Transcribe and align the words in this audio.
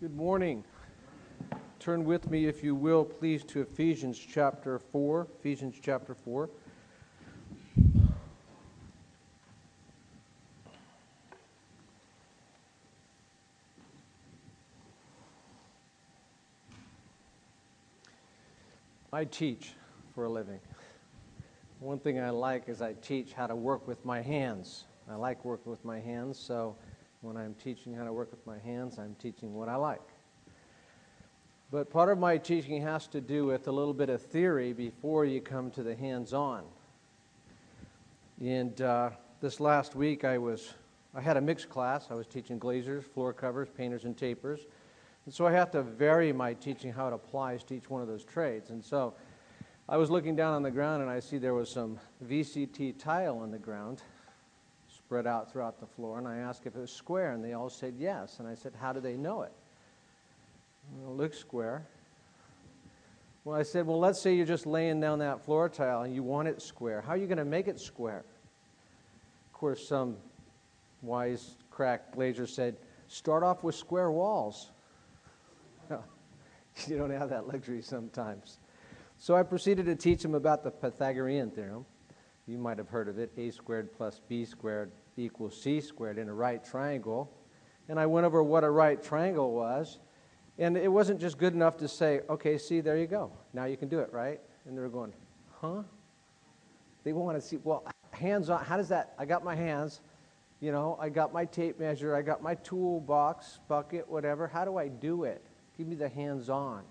Good 0.00 0.14
morning. 0.14 0.62
Turn 1.80 2.04
with 2.04 2.30
me, 2.30 2.46
if 2.46 2.62
you 2.62 2.76
will, 2.76 3.04
please, 3.04 3.42
to 3.46 3.62
Ephesians 3.62 4.16
chapter 4.16 4.78
4. 4.78 5.26
Ephesians 5.40 5.74
chapter 5.82 6.14
4. 6.14 6.48
I 19.12 19.24
teach 19.24 19.72
for 20.14 20.26
a 20.26 20.30
living. 20.30 20.60
One 21.80 21.98
thing 21.98 22.20
I 22.20 22.30
like 22.30 22.68
is 22.68 22.80
I 22.80 22.92
teach 23.02 23.32
how 23.32 23.48
to 23.48 23.56
work 23.56 23.88
with 23.88 24.04
my 24.04 24.22
hands. 24.22 24.84
I 25.10 25.16
like 25.16 25.44
working 25.44 25.72
with 25.72 25.84
my 25.84 25.98
hands, 25.98 26.38
so 26.38 26.76
when 27.20 27.36
I'm 27.36 27.54
teaching 27.54 27.94
how 27.94 28.04
to 28.04 28.12
work 28.12 28.30
with 28.30 28.46
my 28.46 28.58
hands, 28.58 28.98
I'm 28.98 29.16
teaching 29.20 29.54
what 29.54 29.68
I 29.68 29.76
like. 29.76 30.06
But 31.70 31.90
part 31.90 32.10
of 32.10 32.18
my 32.18 32.38
teaching 32.38 32.80
has 32.82 33.06
to 33.08 33.20
do 33.20 33.44
with 33.46 33.68
a 33.68 33.72
little 33.72 33.92
bit 33.92 34.08
of 34.08 34.22
theory 34.22 34.72
before 34.72 35.24
you 35.24 35.40
come 35.40 35.70
to 35.72 35.82
the 35.82 35.94
hands 35.94 36.32
on. 36.32 36.64
And 38.40 38.80
uh, 38.80 39.10
this 39.40 39.60
last 39.60 39.94
week, 39.94 40.24
I 40.24 40.38
was 40.38 40.74
I 41.14 41.20
had 41.20 41.36
a 41.36 41.40
mixed 41.40 41.68
class. 41.68 42.08
I 42.10 42.14
was 42.14 42.26
teaching 42.26 42.60
glazers, 42.60 43.02
floor 43.02 43.32
covers, 43.32 43.68
painters, 43.76 44.04
and 44.04 44.16
tapers. 44.16 44.66
And 45.24 45.34
so 45.34 45.46
I 45.46 45.52
have 45.52 45.70
to 45.72 45.82
vary 45.82 46.32
my 46.32 46.54
teaching 46.54 46.92
how 46.92 47.08
it 47.08 47.12
applies 47.12 47.64
to 47.64 47.74
each 47.74 47.90
one 47.90 48.00
of 48.00 48.08
those 48.08 48.24
trades. 48.24 48.70
And 48.70 48.84
so 48.84 49.14
I 49.88 49.96
was 49.96 50.10
looking 50.10 50.36
down 50.36 50.54
on 50.54 50.62
the 50.62 50.70
ground 50.70 51.02
and 51.02 51.10
I 51.10 51.20
see 51.20 51.38
there 51.38 51.54
was 51.54 51.70
some 51.70 51.98
VCT 52.24 52.98
tile 52.98 53.38
on 53.38 53.50
the 53.50 53.58
ground 53.58 54.02
spread 55.08 55.26
out 55.26 55.50
throughout 55.50 55.80
the 55.80 55.86
floor. 55.86 56.18
And 56.18 56.28
I 56.28 56.36
asked 56.36 56.66
if 56.66 56.76
it 56.76 56.80
was 56.80 56.92
square, 56.92 57.32
and 57.32 57.42
they 57.42 57.54
all 57.54 57.70
said 57.70 57.94
yes. 57.98 58.40
And 58.40 58.46
I 58.46 58.54
said, 58.54 58.74
How 58.78 58.92
do 58.92 59.00
they 59.00 59.16
know 59.16 59.40
it? 59.40 59.52
Well, 60.92 61.12
it 61.12 61.16
looks 61.16 61.38
square. 61.38 61.86
Well, 63.42 63.58
I 63.58 63.62
said, 63.62 63.86
Well, 63.86 63.98
let's 63.98 64.20
say 64.20 64.34
you're 64.34 64.44
just 64.44 64.66
laying 64.66 65.00
down 65.00 65.20
that 65.20 65.42
floor 65.46 65.70
tile 65.70 66.02
and 66.02 66.14
you 66.14 66.22
want 66.22 66.46
it 66.46 66.60
square. 66.60 67.00
How 67.00 67.14
are 67.14 67.16
you 67.16 67.26
going 67.26 67.38
to 67.38 67.46
make 67.46 67.68
it 67.68 67.80
square? 67.80 68.22
Of 69.46 69.52
course, 69.54 69.88
some 69.88 70.14
wise 71.00 71.52
crack 71.70 72.12
glazier 72.14 72.46
said, 72.46 72.76
Start 73.06 73.42
off 73.42 73.64
with 73.64 73.76
square 73.76 74.10
walls. 74.10 74.72
you 76.86 76.98
don't 76.98 77.08
have 77.08 77.30
that 77.30 77.48
luxury 77.48 77.80
sometimes. 77.80 78.58
So 79.16 79.34
I 79.34 79.42
proceeded 79.42 79.86
to 79.86 79.96
teach 79.96 80.20
them 80.20 80.34
about 80.34 80.64
the 80.64 80.70
Pythagorean 80.70 81.50
theorem. 81.50 81.86
You 82.48 82.56
might 82.56 82.78
have 82.78 82.88
heard 82.88 83.08
of 83.08 83.18
it 83.18 83.30
a 83.36 83.50
squared 83.50 83.92
plus 83.92 84.22
b 84.26 84.46
squared 84.46 84.90
equals 85.18 85.60
c 85.60 85.80
squared 85.80 86.18
in 86.18 86.28
a 86.28 86.34
right 86.34 86.64
triangle. 86.64 87.30
And 87.88 87.98
I 87.98 88.06
went 88.06 88.26
over 88.26 88.42
what 88.42 88.64
a 88.64 88.70
right 88.70 89.02
triangle 89.02 89.52
was. 89.52 89.98
And 90.58 90.76
it 90.76 90.90
wasn't 90.90 91.20
just 91.20 91.38
good 91.38 91.54
enough 91.54 91.76
to 91.78 91.88
say, 91.88 92.20
okay, 92.28 92.58
see, 92.58 92.80
there 92.80 92.96
you 92.96 93.06
go. 93.06 93.30
Now 93.52 93.66
you 93.66 93.76
can 93.76 93.88
do 93.88 94.00
it, 94.00 94.12
right? 94.12 94.40
And 94.66 94.76
they 94.76 94.82
were 94.82 94.88
going, 94.88 95.12
huh? 95.60 95.82
They 97.04 97.12
want 97.12 97.40
to 97.40 97.40
see, 97.40 97.58
well, 97.62 97.84
hands 98.10 98.50
on, 98.50 98.64
how 98.64 98.76
does 98.76 98.88
that? 98.88 99.14
I 99.18 99.24
got 99.24 99.44
my 99.44 99.54
hands, 99.54 100.00
you 100.60 100.72
know, 100.72 100.98
I 101.00 101.08
got 101.08 101.32
my 101.32 101.44
tape 101.44 101.78
measure, 101.78 102.16
I 102.16 102.22
got 102.22 102.42
my 102.42 102.56
toolbox, 102.56 103.60
bucket, 103.68 104.08
whatever. 104.08 104.48
How 104.48 104.64
do 104.64 104.76
I 104.76 104.88
do 104.88 105.24
it? 105.24 105.44
Give 105.76 105.86
me 105.86 105.94
the 105.94 106.08
hands 106.08 106.50
on. 106.50 106.82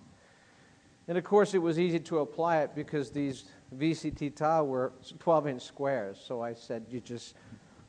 And 1.09 1.17
of 1.17 1.23
course, 1.23 1.53
it 1.53 1.59
was 1.59 1.78
easy 1.78 2.00
to 2.00 2.19
apply 2.19 2.59
it 2.59 2.75
because 2.75 3.12
these 3.12 3.45
VCT 3.75 4.36
tile 4.36 4.66
were 4.67 4.94
12 5.19 5.47
inch 5.47 5.62
squares. 5.62 6.22
So 6.25 6.41
I 6.41 6.53
said, 6.53 6.86
you 6.89 7.00
just 7.00 7.36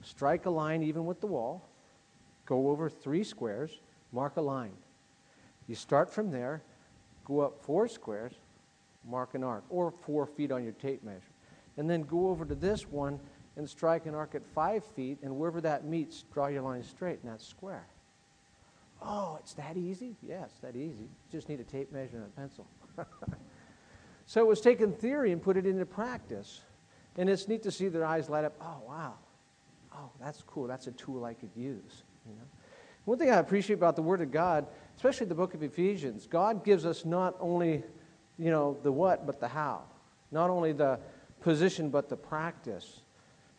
strike 0.03 0.47
a 0.47 0.51
line 0.51 0.83
even 0.83 1.07
with 1.07 1.21
the 1.21 1.27
wall, 1.27 1.69
go 2.47 2.69
over 2.71 2.89
three 2.89 3.25
squares, 3.25 3.81
mark 4.13 4.37
a 4.37 4.41
line. 4.41 4.77
You 5.67 5.75
start 5.75 6.13
from 6.13 6.31
there, 6.31 6.63
go 7.25 7.41
up 7.41 7.63
four 7.63 7.89
squares, 7.89 8.33
mark 9.05 9.35
an 9.35 9.45
arc, 9.45 9.65
or 9.69 9.91
four 9.91 10.27
feet 10.27 10.51
on 10.51 10.65
your 10.65 10.73
tape 10.73 11.03
measure. 11.03 11.21
And 11.77 11.89
then 11.89 12.03
go 12.03 12.29
over 12.29 12.45
to 12.45 12.55
this 12.55 12.89
one 12.89 13.21
and 13.57 13.69
strike 13.69 14.07
an 14.07 14.15
arc 14.15 14.35
at 14.35 14.47
five 14.55 14.85
feet, 14.85 15.19
and 15.23 15.37
wherever 15.37 15.61
that 15.61 15.85
meets, 15.85 16.25
draw 16.33 16.47
your 16.47 16.63
line 16.63 16.83
straight, 16.83 17.19
and 17.23 17.33
that's 17.33 17.47
square. 17.47 17.87
Oh, 19.03 19.37
it's 19.41 19.55
that 19.55 19.77
easy? 19.77 20.17
Yes, 20.23 20.51
that 20.63 20.75
easy. 20.75 21.05
You 21.05 21.31
just 21.31 21.49
need 21.49 21.61
a 21.61 21.65
tape 21.65 21.93
measure 21.93 22.17
and 22.17 22.27
a 22.27 22.41
pencil. 22.41 22.67
So 24.29 24.43
it 24.43 24.47
was 24.47 24.61
taking 24.61 24.93
theory 24.93 25.33
and 25.33 25.41
put 25.41 25.57
it 25.57 25.65
into 25.65 25.87
practice. 25.87 26.61
And 27.17 27.31
it's 27.31 27.49
neat 27.49 27.63
to 27.63 27.71
see 27.71 27.89
their 27.89 28.05
eyes 28.05 28.29
light 28.29 28.45
up. 28.45 28.53
Oh, 28.61 28.83
wow. 28.87 29.15
Oh, 29.99 30.11
that's 30.21 30.43
cool. 30.47 30.67
That's 30.67 30.87
a 30.87 30.93
tool 30.93 31.25
I 31.25 31.35
could 31.35 31.51
use. 31.57 32.05
You 32.27 32.35
know? 32.35 32.47
One 33.05 33.19
thing 33.19 33.31
I 33.31 33.37
appreciate 33.37 33.77
about 33.77 33.97
the 33.97 34.03
Word 34.03 34.21
of 34.21 34.31
God, 34.31 34.67
especially 34.97 35.27
the 35.27 35.35
book 35.35 35.55
of 35.55 35.63
Ephesians, 35.63 36.27
God 36.27 36.65
gives 36.65 36.87
us 36.87 37.05
not 37.05 37.37
only, 37.41 37.83
you 38.39 38.51
know, 38.51 38.77
the 38.83 38.93
what, 38.93 39.27
but 39.27 39.41
the 39.41 39.49
how. 39.49 39.83
Not 40.31 40.51
only 40.51 40.73
the 40.73 41.01
position, 41.41 41.91
but 41.91 42.09
the 42.09 42.17
practice. 42.17 43.01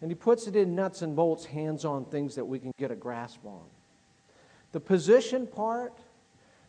And 0.02 0.10
He 0.10 0.16
puts 0.16 0.48
it 0.48 0.56
in 0.56 0.76
nuts 0.76 1.02
and 1.02 1.16
bolts, 1.16 1.46
hands 1.46 1.84
on 1.84 2.06
things 2.06 2.36
that 2.36 2.46
we 2.46 2.60
can 2.60 2.72
get 2.78 2.92
a 2.92 2.96
grasp 2.96 3.46
on. 3.46 3.64
The 4.72 4.80
position 4.80 5.48
part, 5.48 5.98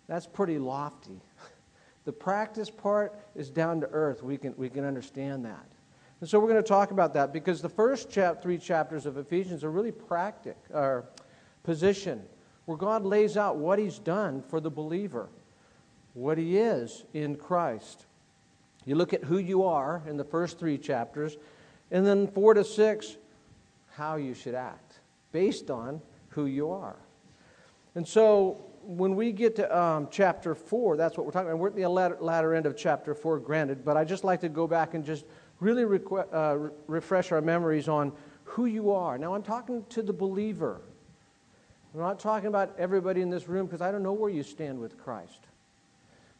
that's 0.09 0.27
pretty 0.27 0.59
lofty. 0.59 1.21
The 2.07 2.13
practice 2.13 2.71
part 2.71 3.15
is 3.37 3.51
down 3.51 3.83
to 3.83 3.87
earth. 3.89 4.23
We 4.23 4.39
can, 4.39 4.55
we 4.57 4.71
can 4.71 4.87
understand 4.87 5.45
that. 5.45 5.67
And 6.21 6.29
so 6.29 6.39
we're 6.39 6.49
going 6.49 6.63
to 6.63 6.69
talk 6.69 6.91
about 6.91 7.15
that 7.15 7.33
because 7.33 7.63
the 7.63 7.69
first 7.69 8.11
chap, 8.11 8.43
three 8.43 8.59
chapters 8.59 9.07
of 9.07 9.17
Ephesians 9.17 9.65
are 9.65 9.71
really 9.71 9.93
practic, 9.93 10.57
or 10.73 11.07
position, 11.63 12.23
where 12.67 12.77
God 12.77 13.05
lays 13.05 13.37
out 13.37 13.57
what 13.57 13.79
He's 13.79 13.99
done 13.99 14.43
for 14.43 14.61
the 14.61 14.71
believer, 14.71 15.29
what 16.15 16.37
He 16.37 16.59
is 16.59 17.05
in 17.15 17.37
Christ. 17.37 18.05
You 18.85 18.97
look 18.97 19.13
at 19.13 19.25
who 19.25 19.39
you 19.39 19.65
are 19.65 20.03
in 20.07 20.17
the 20.17 20.25
first 20.25 20.59
three 20.59 20.77
chapters, 20.77 21.39
and 21.91 22.07
then 22.07 22.29
four 22.29 22.55
to 22.55 22.65
six, 22.65 23.17
how 23.95 24.17
you 24.17 24.35
should 24.35 24.55
act 24.55 25.01
based 25.33 25.71
on 25.71 26.01
who 26.31 26.47
you 26.47 26.71
are. 26.71 26.97
And 27.95 28.07
so 28.07 28.65
when 28.83 29.17
we 29.17 29.33
get 29.33 29.57
to 29.57 29.79
um, 29.79 30.09
chapter 30.11 30.55
4, 30.55 30.97
that's 30.97 31.17
what 31.17 31.27
we're 31.27 31.33
talking 31.33 31.49
about. 31.49 31.59
We're 31.59 31.69
at 31.69 31.77
the 31.77 31.89
latter, 31.89 32.17
latter, 32.21 32.55
end 32.55 32.67
of 32.67 32.77
chapter 32.77 33.15
4, 33.15 33.39
granted, 33.41 33.85
but 33.85 33.97
I 33.97 34.05
just 34.05 34.25
like 34.25 34.41
to 34.41 34.49
go 34.49 34.67
back 34.67 34.95
and 34.95 35.05
just 35.05 35.25
really 35.60 35.84
requ- 35.84 36.26
uh, 36.32 36.56
re- 36.56 36.71
refresh 36.87 37.32
our 37.32 37.41
memories 37.41 37.88
on 37.88 38.12
who 38.44 38.66
you 38.66 38.91
are. 38.91 39.16
Now, 39.19 39.34
I'm 39.34 39.43
talking 39.43 39.84
to 39.91 40.03
the 40.03 40.12
believer. 40.12 40.81
I'm 41.94 42.00
not 42.00 42.19
talking 42.19 42.48
about 42.48 42.75
everybody 42.78 43.21
in 43.21 43.31
this 43.31 43.48
room 43.48 43.66
because 43.66 43.81
I 43.81 43.93
don't 43.93 44.03
know 44.03 44.12
where 44.12 44.31
you 44.31 44.43
stand 44.43 44.81
with 44.81 44.98
Christ. 44.98 45.41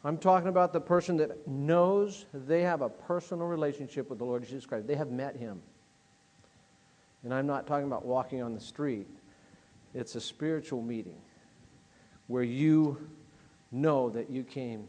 I'm 0.03 0.17
talking 0.17 0.49
about 0.49 0.73
the 0.73 0.81
person 0.81 1.17
that 1.17 1.47
knows 1.47 2.25
they 2.33 2.61
have 2.63 2.81
a 2.81 2.89
personal 2.89 3.45
relationship 3.45 4.09
with 4.09 4.17
the 4.19 4.25
Lord 4.25 4.43
Jesus 4.43 4.65
Christ. 4.65 4.87
They 4.87 4.95
have 4.95 5.11
met 5.11 5.35
him. 5.35 5.61
And 7.23 7.33
I'm 7.33 7.45
not 7.45 7.67
talking 7.67 7.85
about 7.85 8.05
walking 8.05 8.41
on 8.41 8.53
the 8.53 8.59
street, 8.59 9.07
it's 9.93 10.15
a 10.15 10.21
spiritual 10.21 10.81
meeting 10.81 11.21
where 12.27 12.43
you 12.43 12.97
know 13.71 14.09
that 14.09 14.29
you 14.29 14.43
came 14.43 14.87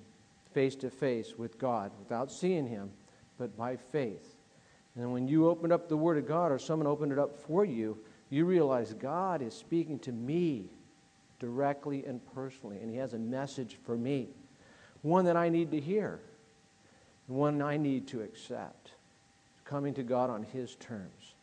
face 0.52 0.74
to 0.76 0.90
face 0.90 1.34
with 1.36 1.58
God 1.58 1.90
without 1.98 2.30
seeing 2.30 2.66
Him, 2.66 2.90
but 3.42 3.56
by 3.56 3.74
faith. 3.74 4.36
And 4.94 5.12
when 5.12 5.26
you 5.26 5.48
opened 5.48 5.72
up 5.72 5.88
the 5.88 5.96
Word 5.96 6.16
of 6.16 6.28
God 6.28 6.52
or 6.52 6.60
someone 6.60 6.86
opened 6.86 7.10
it 7.10 7.18
up 7.18 7.36
for 7.36 7.64
you, 7.64 7.98
you 8.30 8.44
realize 8.44 8.94
God 8.94 9.42
is 9.42 9.52
speaking 9.52 9.98
to 10.00 10.12
me 10.12 10.66
directly 11.40 12.04
and 12.06 12.20
personally, 12.36 12.78
and 12.80 12.88
He 12.88 12.98
has 12.98 13.14
a 13.14 13.18
message 13.18 13.78
for 13.84 13.96
me, 13.96 14.28
one 15.02 15.24
that 15.24 15.36
I 15.36 15.48
need 15.48 15.72
to 15.72 15.80
hear, 15.80 16.20
one 17.26 17.60
I 17.60 17.78
need 17.78 18.06
to 18.08 18.20
accept, 18.20 18.92
coming 19.64 19.92
to 19.94 20.04
God 20.04 20.30
on 20.30 20.44
His 20.44 20.76
terms. 20.76 21.34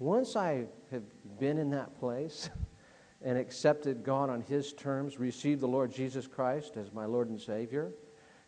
Once 0.00 0.34
I 0.34 0.64
have 0.90 1.04
been 1.38 1.58
in 1.58 1.70
that 1.70 1.96
place, 2.00 2.50
and 3.22 3.38
accepted 3.38 4.02
God 4.02 4.28
on 4.28 4.40
His 4.40 4.72
terms, 4.72 5.20
received 5.20 5.60
the 5.60 5.68
Lord 5.68 5.92
Jesus 5.92 6.26
Christ 6.26 6.76
as 6.76 6.92
my 6.92 7.04
Lord 7.04 7.28
and 7.28 7.40
Savior, 7.40 7.92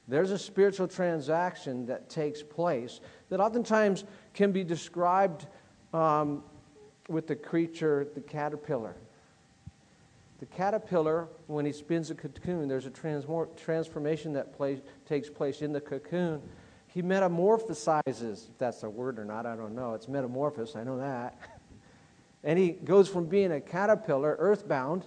there's 0.08 0.30
a 0.30 0.38
spiritual 0.38 0.86
transaction 0.86 1.86
that 1.86 2.08
takes 2.08 2.42
place 2.42 3.00
that 3.28 3.40
oftentimes 3.40 4.04
can 4.34 4.52
be 4.52 4.62
described 4.62 5.46
um, 5.92 6.44
with 7.08 7.26
the 7.26 7.34
creature, 7.34 8.06
the 8.14 8.20
caterpillar. 8.20 8.96
The 10.38 10.46
caterpillar, 10.46 11.28
when 11.46 11.64
he 11.64 11.72
spins 11.72 12.10
a 12.10 12.14
cocoon, 12.14 12.68
there's 12.68 12.86
a 12.86 12.90
transformation 13.56 14.32
that 14.34 14.52
place, 14.52 14.80
takes 15.06 15.30
place 15.30 15.62
in 15.62 15.72
the 15.72 15.80
cocoon. 15.80 16.42
He 16.88 17.02
metamorphosizes, 17.02 18.48
if 18.50 18.58
that's 18.58 18.82
a 18.82 18.90
word 18.90 19.18
or 19.18 19.24
not, 19.24 19.46
I 19.46 19.56
don't 19.56 19.74
know. 19.74 19.94
It's 19.94 20.08
metamorphosis, 20.08 20.76
I 20.76 20.84
know 20.84 20.98
that. 20.98 21.38
And 22.44 22.60
he 22.60 22.70
goes 22.70 23.08
from 23.08 23.24
being 23.24 23.50
a 23.50 23.60
caterpillar, 23.60 24.36
earthbound, 24.38 25.04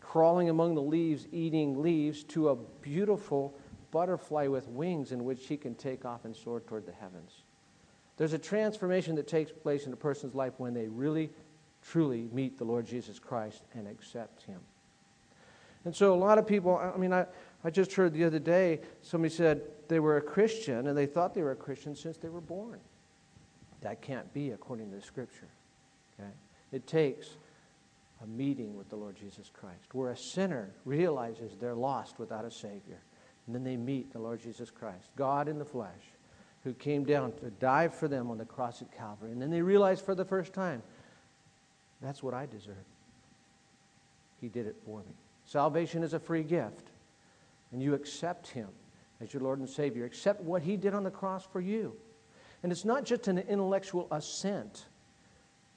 crawling 0.00 0.48
among 0.48 0.74
the 0.74 0.80
leaves, 0.80 1.28
eating 1.32 1.82
leaves, 1.82 2.24
to 2.24 2.48
a 2.48 2.56
beautiful 2.56 3.54
butterfly 3.90 4.46
with 4.46 4.68
wings 4.68 5.12
in 5.12 5.24
which 5.24 5.46
he 5.46 5.56
can 5.56 5.74
take 5.74 6.04
off 6.04 6.24
and 6.24 6.34
soar 6.34 6.60
toward 6.60 6.86
the 6.86 6.92
heavens. 6.92 7.42
There's 8.16 8.32
a 8.32 8.38
transformation 8.38 9.14
that 9.16 9.26
takes 9.26 9.50
place 9.50 9.86
in 9.86 9.92
a 9.92 9.96
person's 9.96 10.34
life 10.34 10.52
when 10.58 10.74
they 10.74 10.88
really, 10.88 11.30
truly 11.82 12.28
meet 12.32 12.58
the 12.58 12.64
Lord 12.64 12.86
Jesus 12.86 13.18
Christ 13.18 13.62
and 13.74 13.88
accept 13.88 14.42
him. 14.42 14.60
And 15.84 15.96
so 15.96 16.12
a 16.12 16.16
lot 16.16 16.38
of 16.38 16.46
people, 16.46 16.76
I 16.76 16.98
mean, 16.98 17.12
I, 17.12 17.24
I 17.64 17.70
just 17.70 17.94
heard 17.94 18.12
the 18.12 18.24
other 18.24 18.38
day 18.38 18.80
somebody 19.02 19.32
said 19.32 19.62
they 19.88 20.00
were 20.00 20.18
a 20.18 20.22
Christian 20.22 20.86
and 20.86 20.96
they 20.96 21.06
thought 21.06 21.34
they 21.34 21.42
were 21.42 21.52
a 21.52 21.56
Christian 21.56 21.96
since 21.96 22.18
they 22.18 22.28
were 22.28 22.40
born. 22.40 22.78
That 23.80 24.02
can't 24.02 24.30
be 24.34 24.50
according 24.50 24.90
to 24.90 24.96
the 24.96 25.02
scripture. 25.02 25.48
Okay? 26.18 26.28
It 26.72 26.86
takes 26.86 27.30
a 28.22 28.26
meeting 28.26 28.76
with 28.76 28.90
the 28.90 28.96
Lord 28.96 29.16
Jesus 29.16 29.50
Christ 29.52 29.94
where 29.94 30.10
a 30.10 30.16
sinner 30.16 30.70
realizes 30.84 31.56
they're 31.58 31.74
lost 31.74 32.18
without 32.18 32.44
a 32.44 32.50
Savior. 32.50 33.00
And 33.50 33.54
then 33.56 33.64
they 33.64 33.76
meet 33.76 34.12
the 34.12 34.20
Lord 34.20 34.40
Jesus 34.40 34.70
Christ, 34.70 35.08
God 35.16 35.48
in 35.48 35.58
the 35.58 35.64
flesh, 35.64 35.90
who 36.62 36.72
came 36.72 37.02
down 37.02 37.32
to 37.40 37.50
die 37.50 37.88
for 37.88 38.06
them 38.06 38.30
on 38.30 38.38
the 38.38 38.44
cross 38.44 38.80
at 38.80 38.96
Calvary. 38.96 39.32
And 39.32 39.42
then 39.42 39.50
they 39.50 39.60
realize 39.60 40.00
for 40.00 40.14
the 40.14 40.24
first 40.24 40.52
time, 40.52 40.84
that's 42.00 42.22
what 42.22 42.32
I 42.32 42.46
deserve. 42.46 42.76
He 44.40 44.46
did 44.46 44.68
it 44.68 44.76
for 44.86 45.00
me. 45.00 45.16
Salvation 45.46 46.04
is 46.04 46.14
a 46.14 46.20
free 46.20 46.44
gift, 46.44 46.92
and 47.72 47.82
you 47.82 47.94
accept 47.94 48.46
Him 48.46 48.68
as 49.20 49.34
your 49.34 49.42
Lord 49.42 49.58
and 49.58 49.68
Savior. 49.68 50.04
Accept 50.04 50.40
what 50.42 50.62
He 50.62 50.76
did 50.76 50.94
on 50.94 51.02
the 51.02 51.10
cross 51.10 51.44
for 51.44 51.60
you. 51.60 51.96
And 52.62 52.70
it's 52.70 52.84
not 52.84 53.04
just 53.04 53.26
an 53.26 53.38
intellectual 53.38 54.06
assent, 54.12 54.84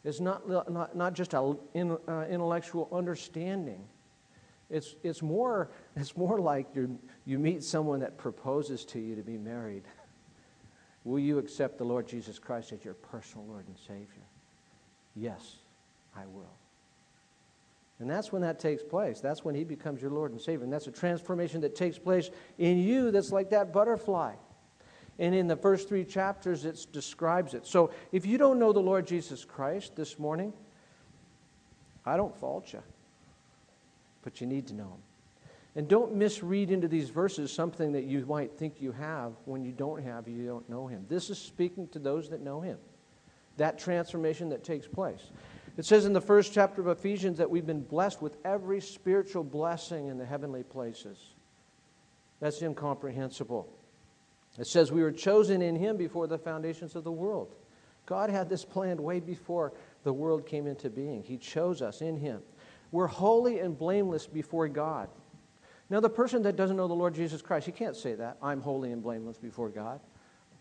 it's 0.03 0.19
not, 0.19 0.47
not, 0.47 0.95
not 0.95 1.13
just 1.15 1.33
an 1.33 1.57
uh, 2.07 2.25
intellectual 2.29 2.87
understanding. 2.91 3.83
It's, 4.73 4.95
it's, 5.03 5.21
more, 5.21 5.69
it's 5.95 6.17
more 6.17 6.39
like 6.39 6.67
you 6.75 6.99
you 7.25 7.39
meet 7.39 7.63
someone 7.63 8.01
that 8.01 8.17
proposes 8.17 8.83
to 8.85 8.99
you 8.99 9.15
to 9.15 9.21
be 9.21 9.37
married. 9.37 9.83
Will 11.05 11.19
you 11.19 11.37
accept 11.37 11.77
the 11.77 11.83
Lord 11.83 12.07
Jesus 12.07 12.39
Christ 12.39 12.71
as 12.73 12.83
your 12.83 12.93
personal 12.95 13.45
Lord 13.45 13.67
and 13.67 13.77
Savior? 13.77 14.25
Yes, 15.15 15.57
I 16.15 16.25
will. 16.25 16.57
And 17.99 18.09
that's 18.09 18.31
when 18.31 18.41
that 18.41 18.59
takes 18.59 18.83
place. 18.83 19.21
That's 19.21 19.45
when 19.45 19.55
He 19.55 19.63
becomes 19.63 20.01
your 20.01 20.11
Lord 20.11 20.31
and 20.31 20.41
Savior. 20.41 20.63
And 20.63 20.73
that's 20.73 20.87
a 20.87 20.91
transformation 20.91 21.61
that 21.61 21.75
takes 21.75 21.97
place 21.97 22.29
in 22.57 22.79
you 22.79 23.11
that's 23.11 23.31
like 23.31 23.51
that 23.51 23.71
butterfly. 23.71 24.33
And 25.19 25.35
in 25.35 25.47
the 25.47 25.55
first 25.55 25.87
three 25.87 26.03
chapters, 26.03 26.65
it 26.65 26.87
describes 26.91 27.53
it. 27.53 27.67
So 27.67 27.91
if 28.11 28.25
you 28.25 28.37
don't 28.37 28.57
know 28.57 28.73
the 28.73 28.79
Lord 28.79 29.05
Jesus 29.05 29.45
Christ 29.45 29.95
this 29.95 30.17
morning, 30.17 30.53
I 32.05 32.17
don't 32.17 32.35
fault 32.35 32.73
you. 32.73 32.81
But 34.23 34.41
you 34.41 34.47
need 34.47 34.67
to 34.67 34.73
know 34.73 34.83
Him. 34.83 35.01
And 35.75 35.87
don't 35.87 36.15
misread 36.15 36.69
into 36.69 36.87
these 36.87 37.09
verses 37.09 37.51
something 37.51 37.93
that 37.93 38.03
you 38.03 38.25
might 38.25 38.57
think 38.57 38.79
you 38.79 38.91
have 38.91 39.33
when 39.45 39.63
you 39.63 39.71
don't 39.71 40.03
have, 40.03 40.27
you 40.27 40.45
don't 40.45 40.69
know 40.69 40.87
Him. 40.87 41.05
This 41.09 41.29
is 41.29 41.37
speaking 41.37 41.87
to 41.89 41.99
those 41.99 42.29
that 42.29 42.41
know 42.41 42.61
Him. 42.61 42.77
That 43.57 43.79
transformation 43.79 44.49
that 44.49 44.63
takes 44.63 44.87
place. 44.87 45.31
It 45.75 45.85
says 45.85 46.05
in 46.05 46.13
the 46.13 46.21
first 46.21 46.53
chapter 46.53 46.81
of 46.81 46.87
Ephesians 46.87 47.39
that 47.39 47.49
we've 47.49 47.65
been 47.65 47.81
blessed 47.81 48.21
with 48.21 48.37
every 48.45 48.79
spiritual 48.79 49.43
blessing 49.43 50.07
in 50.07 50.17
the 50.17 50.25
heavenly 50.25 50.63
places. 50.63 51.17
That's 52.39 52.61
incomprehensible. 52.61 53.67
It 54.59 54.67
says 54.67 54.91
we 54.91 55.01
were 55.01 55.11
chosen 55.11 55.63
in 55.63 55.75
Him 55.75 55.97
before 55.97 56.27
the 56.27 56.37
foundations 56.37 56.95
of 56.95 57.03
the 57.03 57.11
world. 57.11 57.55
God 58.05 58.29
had 58.29 58.49
this 58.49 58.65
planned 58.65 58.99
way 58.99 59.19
before 59.19 59.73
the 60.03 60.13
world 60.13 60.45
came 60.45 60.67
into 60.67 60.89
being. 60.89 61.23
He 61.23 61.37
chose 61.37 61.81
us 61.81 62.01
in 62.01 62.17
Him. 62.17 62.41
We're 62.93 63.07
holy 63.07 63.59
and 63.59 63.75
blameless 63.75 64.27
before 64.27 64.67
God. 64.67 65.09
Now, 65.89 65.99
the 65.99 66.11
person 66.11 66.43
that 66.43 66.55
doesn't 66.55 66.77
know 66.77 66.87
the 66.87 66.93
Lord 66.93 67.15
Jesus 67.15 67.41
Christ, 67.41 67.65
he 67.65 67.71
can't 67.71 67.95
say 67.95 68.13
that. 68.13 68.37
I'm 68.39 68.61
holy 68.61 68.91
and 68.91 69.01
blameless 69.01 69.37
before 69.37 69.69
God. 69.69 69.99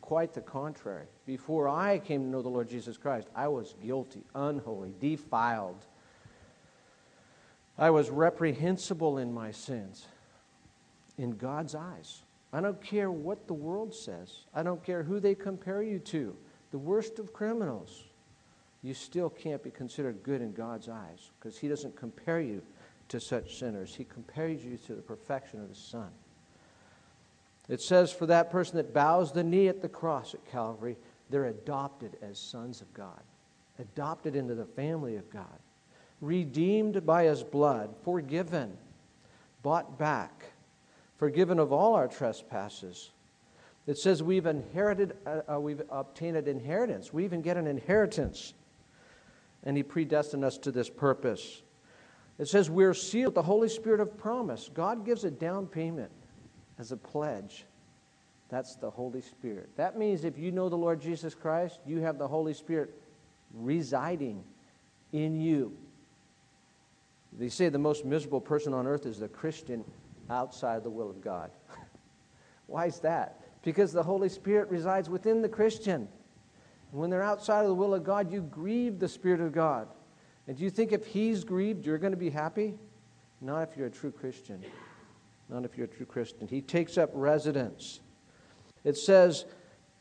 Quite 0.01 0.33
the 0.33 0.41
contrary. 0.41 1.05
Before 1.27 1.69
I 1.69 1.99
came 1.99 2.23
to 2.23 2.29
know 2.29 2.41
the 2.41 2.49
Lord 2.49 2.71
Jesus 2.71 2.97
Christ, 2.97 3.29
I 3.37 3.49
was 3.49 3.75
guilty, 3.85 4.25
unholy, 4.35 4.95
defiled. 4.99 5.85
I 7.77 7.91
was 7.91 8.09
reprehensible 8.09 9.19
in 9.19 9.31
my 9.35 9.51
sins 9.51 10.07
in 11.19 11.33
God's 11.33 11.75
eyes. 11.75 12.23
I 12.51 12.63
don't 12.63 12.83
care 12.83 13.11
what 13.11 13.47
the 13.47 13.55
world 13.55 13.95
says. 13.95 14.47
I 14.55 14.63
don't 14.63 14.83
care 14.83 15.03
who 15.03 15.21
they 15.21 15.35
compare 15.35 15.83
you 15.83 15.99
to. 15.99 16.35
The 16.71 16.79
worst 16.79 17.19
of 17.19 17.35
criminals. 17.35 18.05
You 18.83 18.95
still 18.95 19.31
can't 19.31 19.63
be 19.63 19.71
considered 19.71 20.23
good 20.23 20.43
in 20.43 20.53
God's 20.53 20.89
eyes 20.89 21.31
because 21.39 21.57
He 21.57 21.69
doesn't 21.69 21.97
compare 21.97 22.41
you 22.41 22.63
to 23.09 23.21
such 23.21 23.59
sinners. 23.59 23.95
He 23.95 24.05
compares 24.05 24.65
you 24.65 24.77
to 24.87 24.95
the 24.95 25.03
perfection 25.03 25.63
of 25.63 25.69
His 25.69 25.79
Son. 25.79 26.11
It 27.69 27.81
says, 27.81 28.13
for 28.13 28.27
that 28.27 28.51
person 28.51 28.77
that 28.77 28.93
bows 28.93 29.33
the 29.33 29.45
knee 29.45 29.69
at 29.69 29.83
the 29.83 29.89
cross 29.89 30.35
at 30.35 30.45
Calvary, 30.51 30.97
they're 31.31 31.47
adopted 31.47 32.17
as 32.21 32.39
sons 32.39 32.81
of 32.81 32.93
God, 32.93 33.23
adopted 33.79 34.35
into 34.35 34.55
the 34.55 34.65
family 34.65 35.17
of 35.17 35.31
God, 35.31 35.59
redeemed 36.21 37.07
by 37.07 37.25
His 37.25 37.45
blood, 37.45 37.95
forgiven, 38.05 38.77
bought 39.63 39.97
back 39.99 40.53
forgiven 41.23 41.61
of 41.61 41.73
all 41.73 41.95
our 41.95 42.09
trespasses. 42.09 43.13
It 43.87 43.97
says 43.97 44.25
we've 44.25 44.47
inherited, 44.47 45.17
uh, 45.25 45.43
uh, 45.53 45.61
we've 45.61 45.83
obtained 45.89 46.37
an 46.37 46.49
inheritance. 46.49 47.13
We 47.13 47.25
even 47.25 47.43
get 47.43 47.57
an 47.57 47.69
inheritance. 47.69 48.55
And 49.65 49.77
He 49.77 49.83
predestined 49.83 50.45
us 50.45 50.59
to 50.59 50.73
this 50.73 50.91
purpose. 50.91 51.63
It 52.39 52.49
says 52.49 52.71
we're 52.71 52.95
sealed 52.95 53.27
with 53.27 53.35
the 53.37 53.43
Holy 53.43 53.69
Spirit 53.69 54.01
of 54.01 54.17
promise. 54.19 54.71
God 54.73 55.05
gives 55.05 55.25
a 55.25 55.31
down 55.31 55.67
payment 55.67 56.11
as 56.79 56.93
a 56.93 56.97
pledge. 56.97 57.65
That's 58.49 58.77
the 58.77 58.91
Holy 58.91 59.23
Spirit. 59.23 59.71
That 59.77 59.99
means 59.99 60.25
if 60.25 60.39
you 60.39 60.51
know 60.51 60.69
the 60.69 60.77
Lord 60.77 61.01
Jesus 61.01 61.35
Christ, 61.35 61.81
you 61.87 62.01
have 62.01 62.19
the 62.19 62.29
Holy 62.29 62.53
Spirit 62.53 62.95
residing 63.55 64.45
in 65.13 65.41
you. 65.41 65.77
They 67.39 67.49
say 67.49 67.69
the 67.69 67.79
most 67.79 68.05
miserable 68.05 68.41
person 68.41 68.75
on 68.75 68.87
earth 68.87 69.07
is 69.07 69.19
the 69.19 69.29
Christian 69.29 69.85
outside 70.29 70.83
the 70.83 70.91
will 70.91 71.09
of 71.09 71.23
God. 71.23 71.51
Why 72.67 72.87
is 72.87 72.99
that? 73.01 73.41
Because 73.63 73.93
the 73.93 74.03
Holy 74.03 74.29
Spirit 74.29 74.69
resides 74.69 75.09
within 75.09 75.41
the 75.41 75.49
Christian. 75.49 76.09
When 76.93 77.09
they're 77.09 77.23
outside 77.23 77.63
of 77.63 77.69
the 77.69 77.75
will 77.75 77.95
of 77.95 78.05
God, 78.05 78.31
you 78.31 78.43
grieve 78.43 78.99
the 78.99 79.09
Spirit 79.09 79.41
of 79.41 79.53
God. 79.53 79.89
And 80.47 80.57
do 80.57 80.63
you 80.63 80.71
think 80.71 80.93
if 80.93 81.07
He's 81.07 81.43
grieved, 81.43 81.87
you're 81.87 81.99
going 81.99 82.13
to 82.13 82.19
be 82.19 82.31
happy? 82.31 82.75
Not 83.41 83.63
if 83.63 83.77
you're 83.77 83.87
a 83.87 83.91
true 83.91 84.13
Christian. 84.13 84.63
Not 85.49 85.65
if 85.65 85.77
you're 85.77 85.87
a 85.87 85.91
true 85.91 86.07
Christian. 86.07 86.47
He 86.47 86.61
takes 86.61 86.99
up 86.99 87.11
residence. 87.15 88.01
It 88.85 88.97
says 88.97 89.47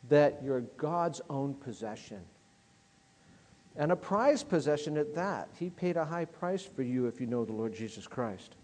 that 0.09 0.41
you're 0.43 0.61
God's 0.61 1.21
own 1.29 1.53
possession. 1.53 2.19
And 3.77 3.93
a 3.93 3.95
prized 3.95 4.49
possession 4.49 4.97
at 4.97 5.15
that. 5.15 5.47
He 5.57 5.69
paid 5.69 5.95
a 5.95 6.03
high 6.03 6.25
price 6.25 6.63
for 6.63 6.83
you 6.83 7.07
if 7.07 7.21
you 7.21 7.27
know 7.27 7.45
the 7.45 7.53
Lord 7.53 7.73
Jesus 7.73 8.05
Christ. 8.05 8.55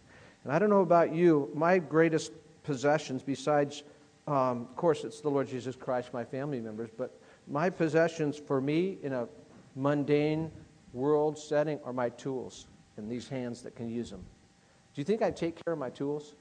And 0.43 0.51
I 0.51 0.59
don't 0.59 0.69
know 0.69 0.81
about 0.81 1.13
you, 1.13 1.49
my 1.53 1.77
greatest 1.77 2.33
possessions, 2.63 3.23
besides, 3.23 3.83
um, 4.27 4.67
of 4.69 4.75
course, 4.75 5.05
it's 5.05 5.21
the 5.21 5.29
Lord 5.29 5.47
Jesus 5.47 5.77
Christ, 5.77 6.13
my 6.13 6.25
family 6.25 6.59
members, 6.59 6.89
but 6.95 7.17
my 7.49 7.69
possessions 7.69 8.37
for 8.37 8.59
me 8.59 8.97
in 9.01 9.13
a 9.13 9.27
mundane 9.75 10.51
world 10.93 11.37
setting 11.37 11.79
are 11.83 11.93
my 11.93 12.09
tools 12.09 12.67
and 12.97 13.09
these 13.09 13.27
hands 13.27 13.61
that 13.61 13.75
can 13.75 13.89
use 13.89 14.09
them. 14.09 14.23
Do 14.93 15.01
you 15.01 15.05
think 15.05 15.21
I 15.21 15.31
take 15.31 15.63
care 15.63 15.73
of 15.73 15.79
my 15.79 15.89
tools? 15.89 16.33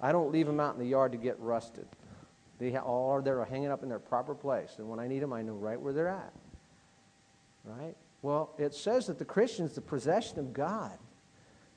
I 0.00 0.12
don't 0.12 0.32
leave 0.32 0.46
them 0.46 0.60
out 0.60 0.74
in 0.74 0.80
the 0.80 0.86
yard 0.86 1.12
to 1.12 1.18
get 1.18 1.38
rusted. 1.40 1.86
They 2.58 2.76
all 2.76 3.20
they're 3.22 3.44
hanging 3.44 3.70
up 3.70 3.82
in 3.82 3.88
their 3.88 4.00
proper 4.00 4.34
place, 4.34 4.74
and 4.78 4.88
when 4.88 4.98
I 4.98 5.06
need 5.06 5.20
them, 5.20 5.32
I 5.32 5.42
know 5.42 5.52
right 5.52 5.80
where 5.80 5.92
they're 5.92 6.08
at. 6.08 6.32
Right? 7.64 7.94
Well, 8.22 8.50
it 8.58 8.74
says 8.74 9.06
that 9.06 9.18
the 9.18 9.24
Christian 9.24 9.64
is 9.64 9.74
the 9.74 9.80
possession 9.80 10.40
of 10.40 10.52
God. 10.52 10.98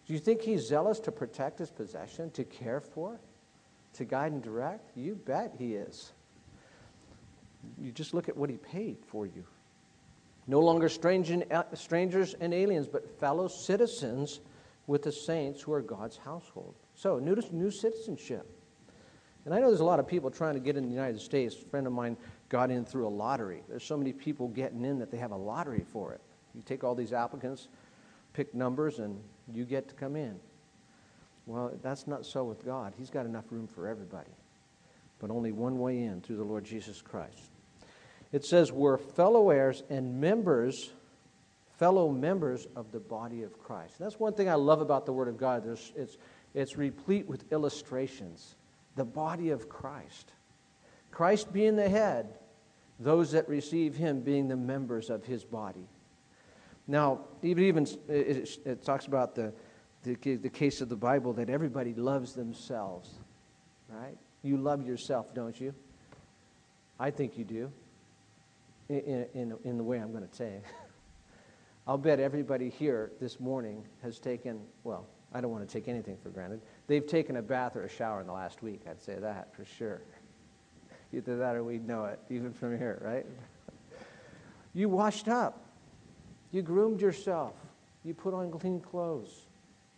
Do 0.08 0.14
you 0.14 0.20
think 0.20 0.42
he's 0.42 0.68
zealous 0.68 1.00
to 1.02 1.12
protect 1.12 1.60
his 1.60 1.70
possession, 1.70 2.32
to 2.32 2.44
care 2.44 2.82
for, 2.82 3.20
to 3.94 4.06
guide 4.06 4.32
and 4.32 4.42
direct? 4.42 4.98
You 4.98 5.16
bet 5.16 5.54
he 5.58 5.76
is. 5.76 6.14
You 7.80 7.92
just 7.92 8.14
look 8.14 8.30
at 8.30 8.38
what 8.38 8.50
he 8.50 8.58
paid 8.58 8.98
for 9.08 9.26
you. 9.26 9.44
No 10.48 10.60
longer 10.60 10.88
uh, 10.88 11.64
strangers 11.74 12.34
and 12.40 12.54
aliens, 12.54 12.88
but 12.88 13.20
fellow 13.20 13.48
citizens 13.48 14.40
with 14.88 15.04
the 15.04 15.12
saints 15.12 15.62
who 15.62 15.74
are 15.74 15.82
God's 15.82 16.18
household. 16.18 16.74
So, 16.96 17.20
new, 17.20 17.36
new 17.52 17.72
citizenship. 17.72 18.50
And 19.46 19.54
I 19.54 19.60
know 19.60 19.68
there's 19.68 19.80
a 19.80 19.86
lot 19.86 20.00
of 20.00 20.08
people 20.08 20.30
trying 20.30 20.54
to 20.56 20.60
get 20.60 20.78
in 20.78 20.84
the 20.84 20.94
United 20.94 21.20
States. 21.20 21.56
A 21.56 21.66
friend 21.66 21.88
of 21.88 21.94
mine 21.94 22.18
got 22.50 22.70
in 22.70 22.86
through 22.86 23.08
a 23.08 23.10
lottery. 23.10 23.64
There's 23.70 23.84
so 23.84 23.98
many 23.98 24.14
people 24.14 24.48
getting 24.50 24.84
in 24.84 25.00
that 25.00 25.10
they 25.10 25.18
have 25.18 25.32
a 25.32 25.38
lottery 25.38 25.86
for 25.92 26.14
it. 26.14 26.22
You 26.54 26.62
take 26.62 26.84
all 26.84 26.96
these 26.96 27.14
applicants, 27.14 27.70
pick 28.34 28.54
numbers, 28.54 29.00
and 29.00 29.20
you 29.54 29.64
get 29.64 29.88
to 29.90 29.96
come 29.96 30.16
in. 30.16 30.40
Well, 31.46 31.72
that's 31.82 32.08
not 32.08 32.26
so 32.26 32.44
with 32.44 32.64
God. 32.66 32.94
He's 32.98 33.10
got 33.10 33.26
enough 33.26 33.46
room 33.52 33.68
for 33.68 33.88
everybody, 33.88 34.30
but 35.20 35.32
only 35.32 35.52
one 35.52 35.80
way 35.80 36.04
in 36.04 36.22
through 36.22 36.38
the 36.38 36.44
Lord 36.44 36.64
Jesus 36.64 37.02
Christ. 37.02 37.51
It 38.32 38.46
says 38.46 38.72
we're 38.72 38.98
fellow 38.98 39.50
heirs 39.50 39.84
and 39.90 40.22
members, 40.22 40.92
fellow 41.78 42.10
members 42.10 42.68
of 42.76 42.92
the 42.92 43.00
body 43.00 43.44
of 43.44 43.60
Christ. 43.62 44.00
And 44.00 44.06
that's 44.06 44.20
one 44.20 44.34
thing 44.34 44.50
I 44.50 44.56
love 44.56 44.82
about 44.82 45.06
the 45.06 45.14
Word 45.14 45.28
of 45.28 45.38
God. 45.38 45.66
There's, 45.66 45.92
it's, 45.96 46.18
it's 46.54 46.78
replete 46.78 47.28
with 47.28 47.52
illustrations. 47.52 48.56
The 48.96 49.06
body 49.06 49.50
of 49.50 49.68
Christ. 49.68 50.32
Christ 51.12 51.52
being 51.52 51.76
the 51.76 51.90
head, 51.90 52.40
those 53.00 53.32
that 53.32 53.50
receive 53.50 53.96
him 53.96 54.22
being 54.22 54.48
the 54.48 54.56
members 54.56 55.10
of 55.10 55.26
his 55.26 55.44
body. 55.44 55.88
Now, 56.88 57.22
even, 57.42 57.64
even 57.64 57.88
it, 58.08 58.58
it 58.66 58.84
talks 58.84 59.08
about 59.08 59.36
the, 59.36 59.54
the, 60.04 60.16
the 60.36 60.50
case 60.50 60.82
of 60.82 60.90
the 60.90 60.96
Bible 60.96 61.34
that 61.34 61.50
everybody 61.50 61.94
loves 61.94 62.34
themselves, 62.34 63.10
right? 63.90 64.18
You 64.42 64.58
love 64.58 64.86
yourself, 64.86 65.34
don't 65.34 65.60
you? 65.60 65.74
I 67.00 67.12
think 67.12 67.38
you 67.38 67.44
do, 67.44 67.72
in, 68.90 69.26
in, 69.34 69.58
in 69.64 69.78
the 69.78 69.84
way 69.84 70.00
I'm 70.00 70.12
going 70.12 70.28
to 70.28 70.36
say. 70.36 70.62
I'll 71.88 71.98
bet 71.98 72.20
everybody 72.20 72.70
here 72.70 73.12
this 73.20 73.40
morning 73.40 73.84
has 74.04 74.20
taken, 74.20 74.62
well, 74.84 75.08
I 75.34 75.42
don't 75.42 75.52
want 75.52 75.68
to 75.68 75.74
take 75.74 75.88
anything 75.88 76.18
for 76.22 76.30
granted. 76.30 76.62
They've 76.88 77.06
taken 77.06 77.38
a 77.38 77.42
bath 77.42 77.76
or 77.76 77.84
a 77.84 77.90
shower 77.90 78.22
in 78.22 78.28
the 78.28 78.34
last 78.34 78.62
week, 78.62 78.82
I'd 78.90 79.02
say 79.02 79.16
that 79.16 79.56
for 79.56 79.66
sure. 79.66 80.02
Either 81.14 81.38
that 81.38 81.56
or 81.56 81.64
we'd 81.64 81.88
know 81.88 82.06
it, 82.06 82.20
even 82.30 82.54
from 82.54 82.78
here, 82.78 83.02
right? 83.04 83.26
You 84.74 84.88
washed 84.88 85.28
up. 85.28 85.66
You 86.52 86.62
groomed 86.62 87.02
yourself. 87.02 87.56
You 88.06 88.14
put 88.14 88.34
on 88.34 88.52
clean 88.52 88.80
clothes. 88.80 89.48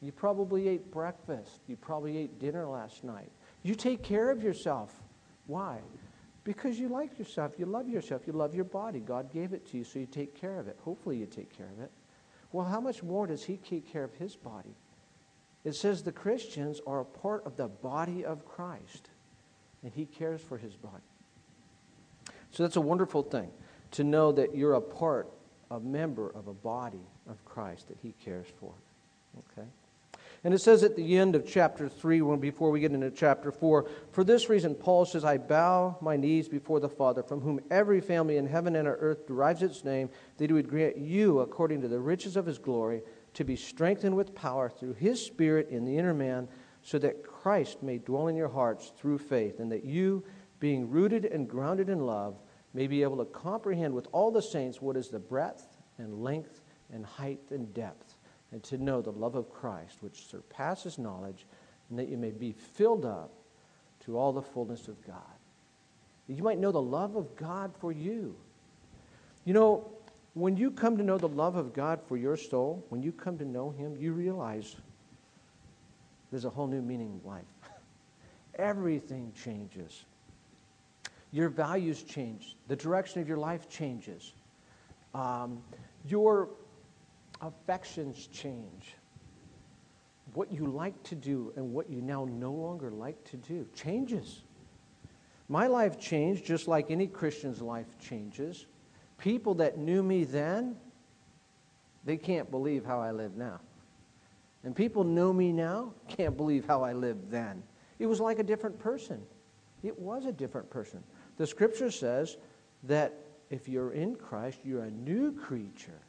You 0.01 0.11
probably 0.11 0.67
ate 0.67 0.91
breakfast. 0.91 1.61
You 1.67 1.75
probably 1.75 2.17
ate 2.17 2.39
dinner 2.39 2.65
last 2.65 3.03
night. 3.03 3.31
You 3.61 3.75
take 3.75 4.01
care 4.03 4.31
of 4.31 4.43
yourself. 4.43 4.99
Why? 5.47 5.79
Because 6.43 6.77
you 6.77 6.89
like 6.89 7.17
yourself. 7.17 7.53
You 7.57 7.65
love 7.65 7.87
yourself. 7.87 8.23
You 8.27 8.33
love 8.33 8.53
your 8.53 8.65
body. 8.65 8.99
God 8.99 9.31
gave 9.31 9.53
it 9.53 9.65
to 9.71 9.77
you, 9.77 9.83
so 9.83 9.99
you 9.99 10.05
take 10.05 10.39
care 10.39 10.59
of 10.59 10.67
it. 10.67 10.77
Hopefully, 10.83 11.17
you 11.17 11.25
take 11.25 11.55
care 11.55 11.69
of 11.77 11.81
it. 11.81 11.91
Well, 12.51 12.65
how 12.65 12.81
much 12.81 13.01
more 13.01 13.27
does 13.27 13.43
He 13.43 13.57
take 13.57 13.91
care 13.91 14.03
of 14.03 14.13
His 14.15 14.35
body? 14.35 14.75
It 15.63 15.75
says 15.75 16.03
the 16.03 16.11
Christians 16.11 16.81
are 16.85 16.99
a 16.99 17.05
part 17.05 17.45
of 17.45 17.55
the 17.55 17.67
body 17.67 18.25
of 18.25 18.45
Christ, 18.45 19.09
and 19.83 19.93
He 19.93 20.05
cares 20.05 20.41
for 20.41 20.57
His 20.57 20.75
body. 20.75 21.03
So 22.51 22.63
that's 22.63 22.75
a 22.75 22.81
wonderful 22.81 23.23
thing 23.23 23.49
to 23.91 24.03
know 24.03 24.31
that 24.33 24.55
you're 24.55 24.73
a 24.73 24.81
part, 24.81 25.31
a 25.71 25.79
member 25.79 26.29
of 26.29 26.47
a 26.47 26.53
body 26.53 27.07
of 27.27 27.43
Christ 27.45 27.87
that 27.87 27.97
He 28.03 28.13
cares 28.23 28.47
for. 28.59 28.73
Okay? 29.39 29.67
And 30.45 30.53
it 30.53 30.59
says 30.59 30.83
at 30.83 30.97
the 30.97 31.17
end 31.17 31.35
of 31.35 31.47
chapter 31.47 31.87
3, 31.87 32.21
when, 32.21 32.39
before 32.39 32.69
we 32.69 32.81
get 32.81 32.91
into 32.91 33.09
chapter 33.11 33.49
4, 33.49 33.89
for 34.11 34.23
this 34.25 34.49
reason, 34.49 34.75
Paul 34.75 35.05
says, 35.05 35.23
I 35.23 35.37
bow 35.37 35.97
my 36.01 36.17
knees 36.17 36.49
before 36.49 36.81
the 36.81 36.89
Father, 36.89 37.23
from 37.23 37.39
whom 37.39 37.61
every 37.71 38.01
family 38.01 38.35
in 38.35 38.45
heaven 38.45 38.75
and 38.75 38.85
on 38.85 38.93
earth 38.95 39.25
derives 39.25 39.61
its 39.61 39.85
name, 39.85 40.09
that 40.37 40.49
he 40.49 40.53
would 40.53 40.69
grant 40.69 40.97
you, 40.97 41.39
according 41.39 41.79
to 41.81 41.87
the 41.87 41.99
riches 41.99 42.35
of 42.35 42.45
his 42.45 42.57
glory, 42.57 43.03
to 43.35 43.45
be 43.45 43.55
strengthened 43.55 44.17
with 44.17 44.35
power 44.35 44.69
through 44.69 44.93
his 44.93 45.25
Spirit 45.25 45.69
in 45.69 45.85
the 45.85 45.97
inner 45.97 46.13
man, 46.13 46.49
so 46.81 46.99
that 46.99 47.23
Christ 47.23 47.81
may 47.81 47.97
dwell 47.97 48.27
in 48.27 48.35
your 48.35 48.49
hearts 48.49 48.91
through 48.97 49.19
faith, 49.19 49.61
and 49.61 49.71
that 49.71 49.85
you, 49.85 50.25
being 50.59 50.89
rooted 50.89 51.23
and 51.23 51.47
grounded 51.47 51.87
in 51.87 52.05
love, 52.05 52.37
may 52.73 52.87
be 52.87 53.01
able 53.01 53.17
to 53.17 53.25
comprehend 53.25 53.93
with 53.93 54.07
all 54.11 54.29
the 54.29 54.41
saints 54.41 54.81
what 54.81 54.97
is 54.97 55.07
the 55.07 55.19
breadth 55.19 55.77
and 55.97 56.21
length 56.21 56.59
and 56.91 57.05
height 57.05 57.39
and 57.49 57.73
depth 57.73 58.12
and 58.53 58.63
to 58.63 58.77
know 58.77 59.01
the 59.01 59.11
love 59.11 59.33
of 59.33 59.51
Christ, 59.51 59.97
which 60.01 60.27
surpasses 60.27 60.99
knowledge, 60.99 61.47
and 61.89 61.97
that 61.97 62.07
you 62.07 62.17
may 62.17 62.29
be 62.29 62.51
filled 62.51 63.03
up 63.03 63.31
to 64.05 64.15
all 64.15 64.31
the 64.31 64.43
fullness 64.43 64.87
of 64.87 65.05
God. 65.05 65.17
You 66.27 66.43
might 66.43 66.59
know 66.59 66.71
the 66.71 66.81
love 66.81 67.15
of 67.15 67.35
God 67.35 67.73
for 67.79 67.91
you. 67.91 68.35
You 69.43 69.53
know, 69.53 69.91
when 70.35 70.55
you 70.55 70.69
come 70.69 70.97
to 70.97 71.03
know 71.03 71.17
the 71.17 71.27
love 71.27 71.55
of 71.55 71.73
God 71.73 71.99
for 72.07 72.15
your 72.15 72.37
soul, 72.37 72.85
when 72.89 73.01
you 73.01 73.11
come 73.11 73.39
to 73.39 73.45
know 73.45 73.71
Him, 73.71 73.97
you 73.99 74.13
realize 74.13 74.75
there's 76.29 76.45
a 76.45 76.49
whole 76.49 76.67
new 76.67 76.81
meaning 76.81 77.19
of 77.19 77.25
life. 77.25 77.43
Everything 78.55 79.33
changes. 79.43 80.05
Your 81.31 81.49
values 81.49 82.03
change. 82.03 82.55
The 82.67 82.75
direction 82.75 83.19
of 83.19 83.27
your 83.27 83.37
life 83.37 83.67
changes. 83.67 84.33
Um, 85.15 85.59
your 86.05 86.49
affections 87.43 88.27
change. 88.27 88.95
What 90.33 90.51
you 90.51 90.65
like 90.65 91.01
to 91.03 91.15
do 91.15 91.53
and 91.55 91.73
what 91.73 91.89
you 91.89 92.01
now 92.01 92.25
no 92.25 92.51
longer 92.51 92.89
like 92.89 93.23
to 93.25 93.37
do 93.37 93.67
changes. 93.75 94.43
My 95.49 95.67
life 95.67 95.99
changed 95.99 96.45
just 96.45 96.67
like 96.67 96.89
any 96.89 97.05
Christian's 97.05 97.61
life 97.61 97.99
changes. 97.99 98.65
People 99.17 99.53
that 99.55 99.77
knew 99.77 100.01
me 100.01 100.23
then, 100.23 100.75
they 102.05 102.17
can't 102.17 102.49
believe 102.49 102.85
how 102.85 102.99
I 102.99 103.11
live 103.11 103.35
now. 103.35 103.59
And 104.63 104.75
people 104.75 105.03
know 105.03 105.33
me 105.33 105.51
now, 105.51 105.93
can't 106.07 106.37
believe 106.37 106.65
how 106.65 106.83
I 106.83 106.93
lived 106.93 107.29
then. 107.29 107.61
It 107.99 108.05
was 108.05 108.19
like 108.19 108.39
a 108.39 108.43
different 108.43 108.79
person. 108.79 109.21
It 109.83 109.97
was 109.99 110.25
a 110.25 110.31
different 110.31 110.69
person. 110.69 111.03
The 111.37 111.45
scripture 111.45 111.91
says 111.91 112.37
that 112.83 113.13
if 113.49 113.67
you're 113.67 113.91
in 113.91 114.15
Christ, 114.15 114.59
you're 114.63 114.85
a 114.85 114.91
new 114.91 115.33
creature. 115.33 115.99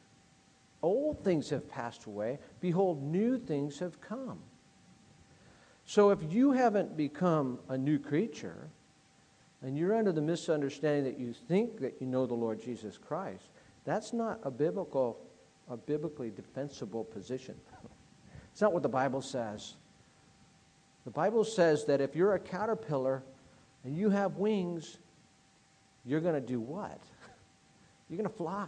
Old 0.85 1.23
things 1.23 1.49
have 1.49 1.67
passed 1.67 2.05
away. 2.05 2.37
Behold, 2.61 3.01
new 3.01 3.39
things 3.39 3.79
have 3.79 3.99
come. 4.01 4.37
So 5.83 6.11
if 6.11 6.19
you 6.31 6.51
haven't 6.51 6.95
become 6.95 7.57
a 7.69 7.75
new 7.75 7.97
creature, 7.97 8.69
and 9.63 9.75
you're 9.75 9.95
under 9.95 10.11
the 10.11 10.21
misunderstanding 10.21 11.03
that 11.05 11.19
you 11.19 11.33
think 11.33 11.79
that 11.79 11.95
you 11.99 12.05
know 12.05 12.27
the 12.27 12.35
Lord 12.35 12.61
Jesus 12.61 12.99
Christ, 12.99 13.45
that's 13.83 14.13
not 14.13 14.39
a 14.43 14.51
biblical, 14.51 15.17
a 15.71 15.75
biblically 15.75 16.29
defensible 16.29 17.03
position. 17.03 17.55
It's 18.51 18.61
not 18.61 18.71
what 18.71 18.83
the 18.83 18.89
Bible 18.89 19.23
says. 19.23 19.73
The 21.03 21.09
Bible 21.09 21.45
says 21.45 21.85
that 21.85 21.99
if 21.99 22.15
you're 22.15 22.35
a 22.35 22.39
caterpillar 22.39 23.23
and 23.83 23.97
you 23.97 24.11
have 24.11 24.37
wings, 24.37 24.99
you're 26.05 26.21
going 26.21 26.35
to 26.35 26.47
do 26.47 26.59
what? 26.59 27.01
You're 28.07 28.17
going 28.17 28.29
to 28.29 28.37
fly. 28.37 28.67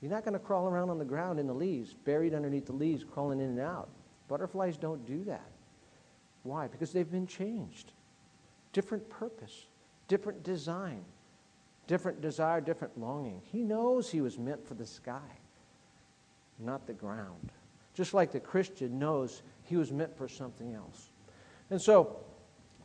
You're 0.00 0.10
not 0.10 0.24
going 0.24 0.34
to 0.34 0.38
crawl 0.38 0.68
around 0.68 0.90
on 0.90 0.98
the 0.98 1.04
ground 1.04 1.40
in 1.40 1.46
the 1.46 1.54
leaves, 1.54 1.94
buried 2.04 2.34
underneath 2.34 2.66
the 2.66 2.72
leaves, 2.72 3.04
crawling 3.04 3.40
in 3.40 3.50
and 3.50 3.60
out. 3.60 3.88
Butterflies 4.28 4.76
don't 4.76 5.04
do 5.06 5.24
that. 5.24 5.50
Why? 6.44 6.68
Because 6.68 6.92
they've 6.92 7.10
been 7.10 7.26
changed. 7.26 7.92
Different 8.72 9.08
purpose, 9.08 9.66
different 10.06 10.42
design, 10.44 11.04
different 11.86 12.20
desire, 12.20 12.60
different 12.60 12.98
longing. 12.98 13.40
He 13.50 13.62
knows 13.62 14.10
he 14.10 14.20
was 14.20 14.38
meant 14.38 14.66
for 14.66 14.74
the 14.74 14.86
sky, 14.86 15.38
not 16.58 16.86
the 16.86 16.92
ground. 16.92 17.50
Just 17.94 18.14
like 18.14 18.30
the 18.30 18.40
Christian 18.40 18.98
knows 18.98 19.42
he 19.64 19.76
was 19.76 19.90
meant 19.90 20.16
for 20.16 20.28
something 20.28 20.74
else. 20.74 21.10
And 21.70 21.80
so, 21.80 22.16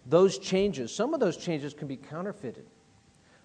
those 0.08 0.40
changes, 0.40 0.94
some 0.94 1.14
of 1.14 1.20
those 1.20 1.38
changes 1.38 1.74
can 1.74 1.88
be 1.88 1.96
counterfeited. 1.96 2.66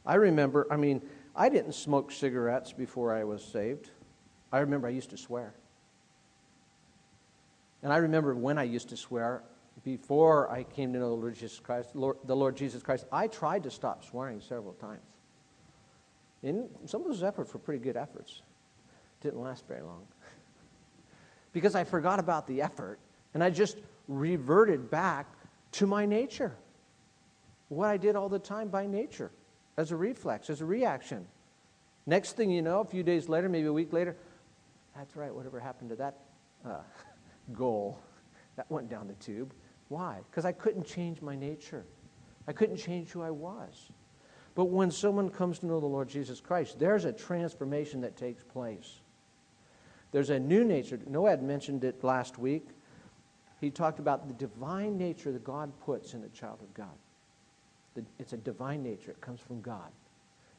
I 0.07 0.15
remember, 0.15 0.67
I 0.71 0.77
mean, 0.77 1.03
I 1.39 1.49
didn't 1.49 1.75
smoke 1.75 2.11
cigarettes 2.11 2.73
before 2.73 3.15
I 3.15 3.23
was 3.23 3.45
saved. 3.45 3.91
I 4.53 4.59
remember 4.59 4.89
I 4.89 4.91
used 4.91 5.11
to 5.11 5.17
swear. 5.17 5.55
And 7.81 7.93
I 7.93 7.99
remember 7.99 8.35
when 8.35 8.59
I 8.59 8.65
used 8.65 8.89
to 8.89 8.97
swear, 8.97 9.45
before 9.85 10.51
I 10.51 10.65
came 10.65 10.93
to 10.93 10.99
know 10.99 11.11
the 11.11 11.15
Lord 11.15 11.37
Jesus 11.37 11.61
Christ, 11.61 11.95
Lord, 11.95 12.17
the 12.25 12.35
Lord 12.35 12.57
Jesus 12.57 12.83
Christ, 12.83 13.07
I 13.13 13.29
tried 13.29 13.63
to 13.63 13.71
stop 13.71 14.05
swearing 14.05 14.41
several 14.41 14.73
times. 14.75 15.01
And 16.43 16.69
some 16.87 17.03
of 17.03 17.07
those 17.07 17.23
efforts 17.23 17.55
were 17.55 17.61
pretty 17.61 17.85
good 17.85 17.97
efforts. 17.97 18.43
Didn't 19.21 19.41
last 19.41 19.65
very 19.69 19.83
long. 19.83 20.09
because 21.53 21.77
I 21.77 21.85
forgot 21.85 22.19
about 22.19 22.49
the 22.49 22.63
effort 22.63 22.99
and 23.33 23.45
I 23.45 23.51
just 23.51 23.79
reverted 24.09 24.91
back 24.91 25.29
to 25.73 25.87
my 25.87 26.05
nature. 26.05 26.57
What 27.69 27.87
I 27.87 27.97
did 27.97 28.17
all 28.17 28.29
the 28.29 28.41
time 28.41 28.69
by 28.71 28.87
nature 28.89 29.31
as 29.79 29.93
a 29.93 29.97
reflex, 29.97 30.51
as 30.51 30.61
a 30.61 30.67
reaction. 30.67 31.25
Next 32.05 32.33
thing 32.33 32.51
you 32.51 32.61
know, 32.61 32.81
a 32.81 32.85
few 32.85 33.05
days 33.05 33.29
later, 33.29 33.49
maybe 33.49 33.69
a 33.69 33.73
week 33.73 33.93
later, 33.93 34.17
that's 34.95 35.15
right, 35.15 35.33
whatever 35.33 35.61
happened 35.61 35.91
to 35.91 35.97
that 35.97 36.19
uh, 36.67 36.81
goal? 37.55 37.99
That 38.57 38.69
went 38.71 38.91
down 38.91 39.07
the 39.07 39.15
tube. 39.15 39.55
Why? 39.89 40.19
Because 40.29 40.45
I 40.45 40.51
couldn't 40.51 40.85
change 40.85 41.23
my 41.23 41.37
nature. 41.37 41.85
I 42.49 42.53
couldn't 42.53 42.77
change 42.77 43.11
who 43.11 43.23
I 43.23 43.31
was. 43.31 43.91
But 44.57 44.65
when 44.65 44.91
someone 44.91 45.31
comes 45.31 45.61
to 45.61 45.67
know 45.67 45.79
the 45.79 45.87
Lord 45.87 46.09
Jesus 46.09 46.41
Christ, 46.41 46.81
there's 46.81 47.05
a 47.05 47.13
transformation 47.13 48.01
that 48.01 48.17
takes 48.17 48.43
place. 48.43 49.01
There's 50.11 50.31
a 50.31 50.41
new 50.41 50.65
nature. 50.65 50.99
Noad 51.09 51.41
mentioned 51.41 51.85
it 51.85 52.03
last 52.03 52.37
week. 52.37 52.67
He 53.61 53.71
talked 53.71 54.01
about 54.01 54.27
the 54.27 54.35
divine 54.35 54.99
nature 54.99 55.31
that 55.31 55.45
God 55.45 55.71
puts 55.85 56.15
in 56.15 56.23
the 56.23 56.29
child 56.31 56.59
of 56.63 56.75
God. 56.75 56.97
It's 58.19 58.33
a 58.33 58.37
divine 58.37 58.83
nature, 58.83 59.11
it 59.11 59.21
comes 59.21 59.41
from 59.41 59.61
God. 59.61 59.91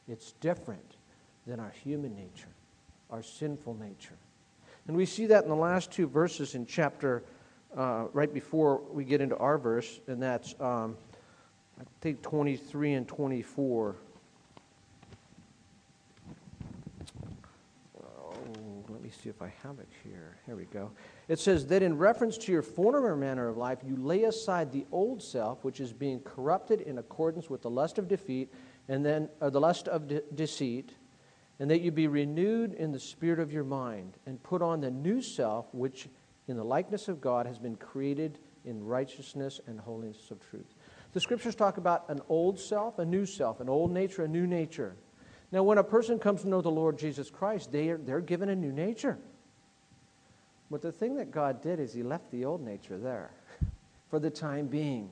It's 0.08 0.32
different 0.40 0.96
than 1.46 1.60
our 1.60 1.72
human 1.82 2.14
nature, 2.14 2.48
our 3.10 3.22
sinful 3.22 3.74
nature. 3.74 4.16
And 4.88 4.96
we 4.96 5.06
see 5.06 5.26
that 5.26 5.44
in 5.44 5.50
the 5.50 5.56
last 5.56 5.92
two 5.92 6.08
verses 6.08 6.54
in 6.54 6.66
chapter, 6.66 7.22
uh, 7.76 8.06
right 8.12 8.32
before 8.32 8.80
we 8.92 9.04
get 9.04 9.20
into 9.20 9.36
our 9.36 9.58
verse, 9.58 10.00
and 10.08 10.22
that's, 10.22 10.54
um, 10.60 10.96
I 11.78 11.84
think, 12.00 12.22
23 12.22 12.94
and 12.94 13.06
24. 13.06 13.96
Let 18.88 19.02
me 19.02 19.10
see 19.22 19.28
if 19.28 19.40
I 19.40 19.52
have 19.62 19.78
it 19.78 19.88
here. 20.02 20.36
Here 20.46 20.56
we 20.56 20.64
go. 20.66 20.90
It 21.30 21.38
says 21.38 21.68
that 21.68 21.80
in 21.80 21.96
reference 21.96 22.36
to 22.38 22.50
your 22.50 22.60
former 22.60 23.14
manner 23.14 23.46
of 23.46 23.56
life, 23.56 23.78
you 23.86 23.94
lay 23.94 24.24
aside 24.24 24.72
the 24.72 24.84
old 24.90 25.22
self, 25.22 25.62
which 25.62 25.78
is 25.78 25.92
being 25.92 26.18
corrupted 26.22 26.80
in 26.80 26.98
accordance 26.98 27.48
with 27.48 27.62
the 27.62 27.70
lust 27.70 27.98
of 27.98 28.08
defeat, 28.08 28.52
and 28.88 29.06
then 29.06 29.28
the 29.38 29.60
lust 29.60 29.86
of 29.86 30.08
de- 30.08 30.22
deceit, 30.34 30.92
and 31.60 31.70
that 31.70 31.82
you 31.82 31.92
be 31.92 32.08
renewed 32.08 32.74
in 32.74 32.90
the 32.90 32.98
spirit 32.98 33.38
of 33.38 33.52
your 33.52 33.62
mind, 33.62 34.18
and 34.26 34.42
put 34.42 34.60
on 34.60 34.80
the 34.80 34.90
new 34.90 35.22
self, 35.22 35.72
which 35.72 36.08
in 36.48 36.56
the 36.56 36.64
likeness 36.64 37.06
of 37.06 37.20
God, 37.20 37.46
has 37.46 37.60
been 37.60 37.76
created 37.76 38.40
in 38.64 38.84
righteousness 38.84 39.60
and 39.68 39.78
holiness 39.78 40.32
of 40.32 40.40
truth. 40.50 40.74
The 41.12 41.20
scriptures 41.20 41.54
talk 41.54 41.76
about 41.76 42.06
an 42.08 42.22
old 42.28 42.58
self, 42.58 42.98
a 42.98 43.04
new 43.04 43.24
self, 43.24 43.60
an 43.60 43.68
old 43.68 43.92
nature, 43.92 44.24
a 44.24 44.28
new 44.28 44.48
nature. 44.48 44.96
Now, 45.52 45.62
when 45.62 45.78
a 45.78 45.84
person 45.84 46.18
comes 46.18 46.42
to 46.42 46.48
know 46.48 46.60
the 46.60 46.72
Lord 46.72 46.98
Jesus 46.98 47.30
Christ, 47.30 47.70
they 47.70 47.90
are, 47.90 47.98
they're 47.98 48.20
given 48.20 48.48
a 48.48 48.56
new 48.56 48.72
nature. 48.72 49.20
But 50.70 50.82
the 50.82 50.92
thing 50.92 51.16
that 51.16 51.30
God 51.30 51.60
did 51.60 51.80
is 51.80 51.92
He 51.92 52.02
left 52.02 52.30
the 52.30 52.44
old 52.44 52.62
nature 52.62 52.98
there 52.98 53.32
for 54.10 54.18
the 54.18 54.30
time 54.30 54.66
being. 54.68 55.10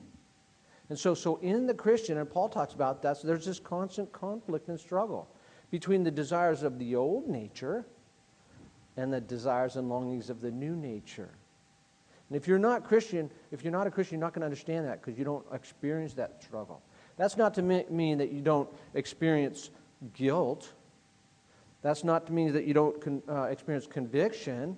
And 0.89 0.97
so, 0.97 1.13
so 1.13 1.37
in 1.37 1.67
the 1.67 1.73
Christian, 1.73 2.17
and 2.17 2.29
Paul 2.29 2.49
talks 2.49 2.73
about 2.73 3.01
that, 3.03 3.17
so 3.17 3.27
there's 3.27 3.45
this 3.45 3.59
constant 3.59 4.11
conflict 4.11 4.69
and 4.69 4.79
struggle 4.79 5.29
between 5.69 6.03
the 6.03 6.11
desires 6.11 6.63
of 6.63 6.79
the 6.79 6.95
old 6.95 7.27
nature 7.27 7.85
and 8.97 9.13
the 9.13 9.21
desires 9.21 9.75
and 9.75 9.87
longings 9.87 10.29
of 10.29 10.41
the 10.41 10.49
new 10.49 10.75
nature. 10.75 11.29
And 12.29 12.35
if 12.35 12.47
you're 12.47 12.59
not 12.59 12.83
Christian, 12.83 13.29
if 13.51 13.63
you're 13.63 13.71
not 13.71 13.85
a 13.85 13.91
Christian, 13.91 14.17
you're 14.17 14.25
not 14.25 14.33
going 14.33 14.41
to 14.41 14.45
understand 14.45 14.87
that 14.87 15.01
because 15.01 15.17
you 15.17 15.25
don't 15.25 15.45
experience 15.53 16.13
that 16.15 16.41
struggle. 16.43 16.81
That's 17.17 17.37
not 17.37 17.53
to 17.55 17.61
mean 17.61 18.17
that 18.17 18.31
you 18.31 18.41
don't 18.41 18.69
experience 18.93 19.69
guilt. 20.13 20.73
That's 21.81 22.03
not 22.03 22.25
to 22.27 22.33
mean 22.33 22.53
that 22.53 22.65
you 22.65 22.73
don't 22.73 22.99
con- 22.99 23.23
uh, 23.29 23.43
experience 23.43 23.85
conviction 23.85 24.75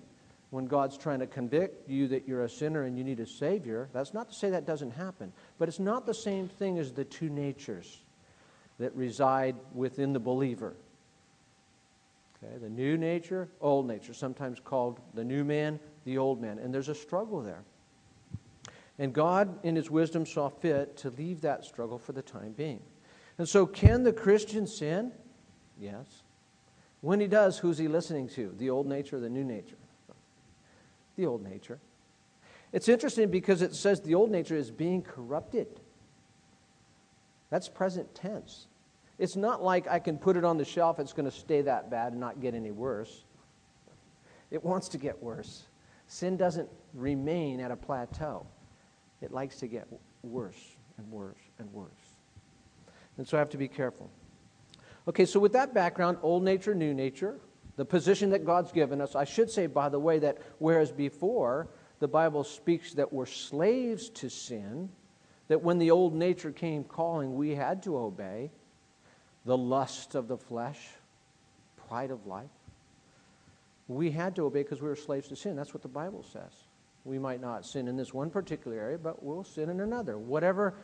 when 0.52 0.66
God's 0.66 0.98
trying 0.98 1.20
to 1.20 1.28
convict 1.28 1.90
you 1.90 2.10
that 2.10 2.28
you're 2.28 2.44
a 2.44 2.50
sinner 2.50 2.84
and 2.84 2.98
you 2.98 3.04
need 3.04 3.20
a 3.20 3.26
Savior. 3.26 3.90
That's 3.94 4.14
not 4.14 4.30
to 4.30 4.36
say 4.36 4.50
that 4.52 4.66
doesn't 4.66 4.92
happen. 4.92 5.32
But 5.58 5.70
it's 5.70 5.80
not 5.80 6.06
the 6.06 6.14
same 6.14 6.48
thing 6.48 6.78
as 6.78 6.92
the 6.92 7.06
two 7.06 7.30
natures 7.30 8.00
that 8.78 8.94
reside 8.96 9.56
within 9.74 10.12
the 10.12 10.20
believer. 10.20 10.76
Okay, 12.44 12.58
the 12.58 12.70
new 12.70 12.98
nature, 12.98 13.48
old 13.62 13.88
nature, 13.88 14.14
sometimes 14.14 14.60
called 14.60 15.00
the 15.14 15.24
new 15.24 15.46
man, 15.46 15.80
the 16.06 16.18
old 16.18 16.42
man. 16.42 16.60
And 16.60 16.74
there's 16.74 16.90
a 16.90 16.96
struggle 16.96 17.42
there. 17.42 17.64
And 19.00 19.14
God, 19.14 19.58
in 19.64 19.76
his 19.76 19.90
wisdom, 19.90 20.26
saw 20.26 20.50
fit 20.50 20.98
to 20.98 21.12
leave 21.12 21.42
that 21.42 21.64
struggle 21.64 21.98
for 21.98 22.12
the 22.12 22.22
time 22.22 22.52
being. 22.52 22.82
And 23.38 23.48
so, 23.48 23.66
can 23.66 24.04
the 24.04 24.14
Christian 24.14 24.68
sin? 24.68 25.14
Yes. 25.80 26.24
When 27.00 27.20
he 27.20 27.28
does, 27.28 27.58
who's 27.58 27.78
he 27.78 27.88
listening 27.88 28.28
to? 28.30 28.54
The 28.58 28.70
old 28.70 28.86
nature 28.86 29.16
or 29.16 29.20
the 29.20 29.30
new 29.30 29.44
nature? 29.44 29.78
The 31.22 31.28
old 31.28 31.44
nature. 31.44 31.78
It's 32.74 32.90
interesting 32.90 33.30
because 33.30 33.62
it 33.62 33.76
says 33.76 34.02
the 34.02 34.16
old 34.16 34.32
nature 34.32 34.56
is 34.56 34.72
being 34.72 35.04
corrupted. 35.04 35.68
That's 37.52 37.70
present 37.70 38.16
tense. 38.16 38.66
It's 39.20 39.36
not 39.36 39.62
like 39.62 39.88
I 39.88 40.00
can 40.00 40.18
put 40.18 40.36
it 40.36 40.44
on 40.44 40.58
the 40.58 40.66
shelf, 40.66 40.98
it's 40.98 41.14
going 41.14 41.30
to 41.30 41.38
stay 41.38 41.62
that 41.62 41.92
bad 41.92 42.14
and 42.14 42.20
not 42.20 42.42
get 42.42 42.56
any 42.56 42.72
worse. 42.72 43.24
It 44.50 44.64
wants 44.64 44.90
to 44.90 44.98
get 44.98 45.22
worse. 45.22 45.66
Sin 46.08 46.38
doesn't 46.38 46.70
remain 46.96 47.60
at 47.60 47.70
a 47.70 47.76
plateau, 47.76 48.48
it 49.22 49.32
likes 49.32 49.58
to 49.58 49.68
get 49.68 49.88
worse 50.24 50.76
and 50.98 51.08
worse 51.12 51.38
and 51.60 51.72
worse. 51.72 51.92
And 53.20 53.28
so 53.28 53.38
I 53.38 53.40
have 53.40 53.50
to 53.50 53.58
be 53.58 53.68
careful. 53.68 54.10
Okay, 55.08 55.26
so 55.26 55.40
with 55.40 55.54
that 55.54 55.72
background, 55.72 56.18
old 56.24 56.42
nature, 56.42 56.74
new 56.74 56.96
nature, 56.96 57.40
the 57.76 57.86
position 57.86 58.30
that 58.32 58.46
God's 58.46 58.72
given 58.72 59.02
us, 59.02 59.16
I 59.16 59.24
should 59.24 59.50
say, 59.50 59.68
by 59.68 59.90
the 59.90 60.00
way, 60.00 60.20
that 60.20 60.40
whereas 60.60 60.92
before 60.92 61.68
the 62.00 62.08
Bible 62.08 62.44
speaks 62.44 62.94
that 62.94 63.14
we're 63.14 63.26
slaves 63.26 64.10
to 64.10 64.30
sin, 64.30 64.90
that 65.48 65.62
when 65.62 65.78
the 65.78 65.92
old 65.92 66.14
nature 66.14 66.52
came 66.52 66.84
calling, 66.84 67.36
we 67.36 67.56
had 67.56 67.84
to 67.84 67.98
obey 67.98 68.52
the 69.46 69.58
lust 69.58 70.16
of 70.16 70.28
the 70.28 70.38
flesh, 70.38 70.80
pride 71.88 72.12
of 72.12 72.26
life. 72.28 72.50
We 73.88 74.12
had 74.12 74.36
to 74.36 74.46
obey 74.46 74.64
because 74.64 74.82
we 74.82 74.88
were 74.88 74.96
slaves 74.96 75.28
to 75.30 75.36
sin. 75.36 75.56
That's 75.56 75.74
what 75.74 75.82
the 75.82 75.90
Bible 75.90 76.24
says. 76.24 76.52
We 77.04 77.20
might 77.20 77.42
not 77.42 77.66
sin 77.66 77.88
in 77.88 77.98
this 77.98 78.14
one 78.14 78.30
particular 78.30 78.78
area, 78.78 78.98
but 78.98 79.24
we'll 79.24 79.44
sin 79.44 79.70
in 79.70 79.80
another. 79.80 80.18
Whatever 80.18 80.76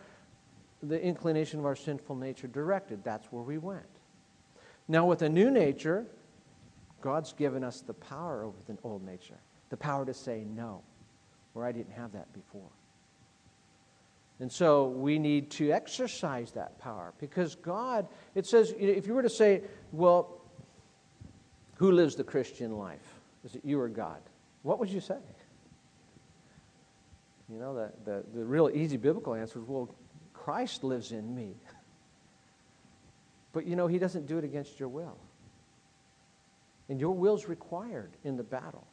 the 0.83 1.01
inclination 1.01 1.59
of 1.59 1.65
our 1.65 1.75
sinful 1.75 2.15
nature 2.15 2.47
directed, 2.47 3.03
that's 3.03 3.27
where 3.31 3.43
we 3.43 3.57
went. 3.57 3.85
Now, 4.87 5.05
with 5.05 5.21
a 5.21 5.29
new 5.29 5.51
nature, 5.51 6.05
God's 7.07 7.31
given 7.31 7.63
us 7.63 7.79
the 7.79 7.93
power 7.93 8.43
over 8.43 8.57
the 8.67 8.77
old 8.83 9.01
nature, 9.05 9.39
the 9.69 9.77
power 9.77 10.05
to 10.05 10.13
say 10.13 10.43
no, 10.53 10.81
where 11.53 11.65
I 11.65 11.71
didn't 11.71 11.93
have 11.93 12.11
that 12.11 12.33
before. 12.33 12.69
And 14.41 14.51
so 14.51 14.89
we 14.89 15.17
need 15.17 15.49
to 15.51 15.71
exercise 15.71 16.51
that 16.51 16.77
power 16.79 17.13
because 17.17 17.55
God, 17.55 18.09
it 18.35 18.45
says, 18.45 18.75
if 18.77 19.07
you 19.07 19.13
were 19.13 19.21
to 19.21 19.29
say, 19.29 19.61
well, 19.93 20.41
who 21.75 21.93
lives 21.93 22.15
the 22.15 22.25
Christian 22.25 22.77
life? 22.77 23.07
Is 23.45 23.55
it 23.55 23.61
you 23.63 23.79
or 23.79 23.87
God? 23.87 24.19
What 24.63 24.77
would 24.77 24.89
you 24.89 24.99
say? 24.99 25.15
You 27.49 27.57
know, 27.57 27.73
the, 27.73 27.91
the, 28.03 28.23
the 28.35 28.43
real 28.43 28.69
easy 28.69 28.97
biblical 28.97 29.33
answer 29.33 29.59
is, 29.59 29.65
well, 29.65 29.95
Christ 30.33 30.83
lives 30.83 31.13
in 31.13 31.33
me. 31.33 31.55
But 33.53 33.65
you 33.65 33.75
know, 33.75 33.87
he 33.87 33.97
doesn't 33.97 34.27
do 34.27 34.37
it 34.37 34.43
against 34.43 34.77
your 34.79 34.89
will. 34.89 35.17
And 36.89 36.99
your 36.99 37.11
will's 37.11 37.47
required 37.47 38.11
in 38.23 38.37
the 38.37 38.43
battle. 38.43 38.87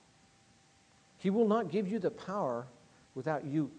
He 1.18 1.30
will 1.30 1.46
not 1.46 1.70
give 1.70 1.88
you 1.88 1.98
the 1.98 2.11
power 2.11 2.66
without 3.14 3.44
you 3.44 3.70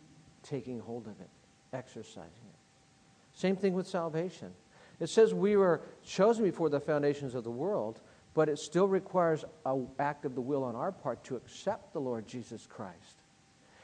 taking 0.43 0.80
hold 0.80 1.08
of 1.08 1.19
it 1.19 1.30
exercising 1.75 2.23
it. 2.23 3.38
Same 3.38 3.56
thing 3.56 3.73
with 3.73 3.88
salvation. 3.88 4.51
It 4.99 5.10
says 5.10 5.34
we 5.34 5.58
were 5.58 5.82
chosen 6.06 6.43
before 6.43 6.69
the 6.69 6.80
foundations 6.80 7.36
of 7.36 7.43
the 7.43 7.51
world, 7.51 7.99
but 8.34 8.47
it 8.49 8.60
still 8.60 8.88
requires 8.88 9.43
an 9.65 9.88
act 9.99 10.25
of 10.25 10.36
the 10.36 10.41
will 10.41 10.63
on 10.63 10.75
our 10.75 10.91
part 10.91 11.23
to 11.25 11.36
accept 11.36 11.93
the 11.93 11.99
Lord 11.99 12.28
Jesus 12.28 12.65
Christ. 12.65 13.21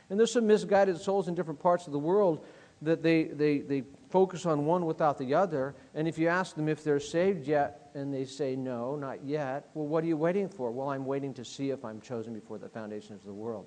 And 0.10 0.20
there's 0.20 0.32
some 0.32 0.48
misguided 0.48 1.00
souls 1.00 1.28
in 1.28 1.36
different 1.36 1.60
parts 1.60 1.86
of 1.86 1.94
the 1.94 2.00
world 2.00 2.46
that 2.82 3.04
they, 3.04 3.26
they, 3.26 3.60
they 3.60 3.84
focus 4.10 4.46
on 4.46 4.65
one 4.65 4.86
without 4.86 5.17
the 5.17 5.34
other. 5.34 5.76
And 5.94 6.08
if 6.08 6.17
you 6.17 6.28
ask 6.28 6.56
them 6.56 6.67
if 6.67 6.84
they're 6.84 7.00
saved 7.00 7.48
yet, 7.48 7.81
and 7.96 8.14
they 8.14 8.26
say 8.26 8.56
no, 8.56 8.96
not 8.96 9.24
yet, 9.24 9.70
well, 9.74 9.88
what 9.88 10.04
are 10.04 10.08
you 10.08 10.18
waiting 10.18 10.50
for? 10.50 10.72
Well, 10.72 10.90
I'm 10.90 11.06
waiting 11.06 11.34
to 11.36 11.46
see 11.46 11.70
if 11.70 11.84
I'm 11.84 12.02
chosen 12.02 12.34
before 12.34 12.58
the 12.58 12.70
foundations 12.70 13.22
of 13.22 13.28
the 13.28 13.34
world. 13.34 13.66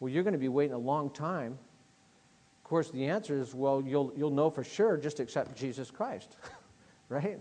Well, 0.00 0.12
you're 0.12 0.22
going 0.22 0.32
to 0.32 0.38
be 0.38 0.48
waiting 0.48 0.74
a 0.74 0.78
long 0.78 1.10
time 1.10 1.58
of 2.68 2.70
course, 2.70 2.90
the 2.90 3.06
answer 3.06 3.40
is 3.40 3.54
well, 3.54 3.82
you'll, 3.82 4.12
you'll 4.14 4.30
know 4.30 4.50
for 4.50 4.62
sure, 4.62 4.98
just 4.98 5.20
accept 5.20 5.56
Jesus 5.56 5.90
Christ, 5.90 6.36
right? 7.08 7.40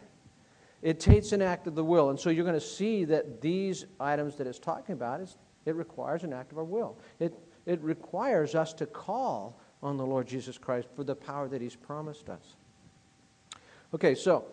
It 0.81 1.01
takes 1.01 1.33
an 1.33 1.41
act 1.41 1.67
of 1.67 1.75
the 1.75 1.83
will. 1.83 2.11
And 2.11 2.17
so 2.17 2.29
you're 2.29 2.45
going 2.45 2.57
to 2.57 2.65
see 2.65 3.03
that 3.03 3.41
these 3.41 3.83
items 3.99 4.37
that 4.37 4.47
it's 4.47 4.57
talking 4.57 4.93
about, 4.93 5.19
is, 5.19 5.35
it 5.65 5.75
requires 5.75 6.23
an 6.23 6.31
act 6.31 6.53
of 6.53 6.59
our 6.59 6.63
will. 6.63 6.97
It, 7.19 7.37
it 7.65 7.81
requires 7.81 8.55
us 8.55 8.71
to 8.75 8.85
call 8.85 9.59
on 9.83 9.97
the 9.97 10.05
Lord 10.05 10.27
Jesus 10.29 10.57
Christ 10.57 10.87
for 10.95 11.03
the 11.03 11.13
power 11.13 11.49
that 11.49 11.61
He's 11.61 11.75
promised 11.75 12.29
us. 12.29 12.55
Okay, 13.93 14.15
so 14.15 14.45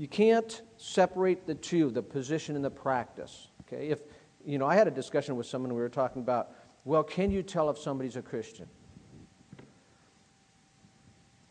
you 0.00 0.08
can't 0.08 0.62
separate 0.78 1.46
the 1.46 1.54
two, 1.54 1.90
the 1.90 2.00
position 2.00 2.56
and 2.56 2.64
the 2.64 2.70
practice. 2.70 3.48
Okay, 3.68 3.88
if 3.88 4.00
you 4.46 4.56
know, 4.56 4.64
I 4.64 4.74
had 4.74 4.88
a 4.88 4.90
discussion 4.90 5.36
with 5.36 5.44
someone. 5.44 5.74
We 5.74 5.80
were 5.82 5.90
talking 5.90 6.22
about, 6.22 6.52
well, 6.86 7.02
can 7.02 7.30
you 7.30 7.42
tell 7.42 7.68
if 7.68 7.76
somebody's 7.76 8.16
a 8.16 8.22
Christian? 8.22 8.66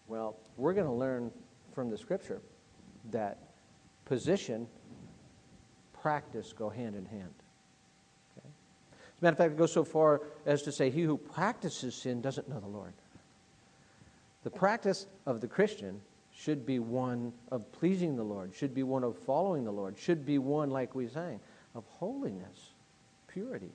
Well, 0.07 0.35
we're 0.57 0.73
going 0.73 0.87
to 0.87 0.91
learn 0.91 1.29
from 1.75 1.91
the 1.91 1.97
scripture 1.97 2.41
that 3.11 3.37
position, 4.05 4.65
practice 6.01 6.51
go 6.51 6.69
hand 6.69 6.95
in 6.95 7.05
hand. 7.05 7.35
Okay? 8.35 8.47
As 8.47 9.21
a 9.21 9.25
matter 9.25 9.33
of 9.33 9.37
fact, 9.37 9.51
it 9.51 9.57
goes 9.59 9.71
so 9.71 9.83
far 9.83 10.23
as 10.47 10.63
to 10.63 10.71
say, 10.71 10.89
he 10.89 11.03
who 11.03 11.19
practices 11.19 11.93
sin 11.93 12.19
doesn't 12.19 12.49
know 12.49 12.59
the 12.59 12.67
Lord. 12.67 12.93
The 14.41 14.49
practice 14.49 15.05
of 15.27 15.39
the 15.39 15.47
Christian 15.47 16.01
should 16.39 16.65
be 16.65 16.79
one 16.79 17.33
of 17.51 17.69
pleasing 17.73 18.15
the 18.15 18.23
Lord, 18.23 18.55
should 18.55 18.73
be 18.73 18.83
one 18.83 19.03
of 19.03 19.17
following 19.17 19.65
the 19.65 19.71
Lord, 19.71 19.97
should 19.97 20.25
be 20.25 20.37
one, 20.37 20.69
like 20.69 20.95
we 20.95 21.07
sang, 21.07 21.41
of 21.75 21.83
holiness, 21.87 22.71
purity. 23.27 23.71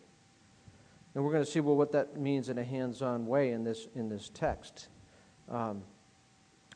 And 1.15 1.23
we're 1.23 1.33
going 1.33 1.45
to 1.45 1.51
see 1.51 1.61
well, 1.61 1.77
what 1.77 1.93
that 1.93 2.17
means 2.17 2.49
in 2.49 2.57
a 2.57 2.65
hands 2.65 3.03
on 3.03 3.27
way 3.27 3.51
in 3.51 3.65
this, 3.65 3.87
in 3.95 4.09
this 4.09 4.31
text. 4.33 4.89
Um, 5.51 5.83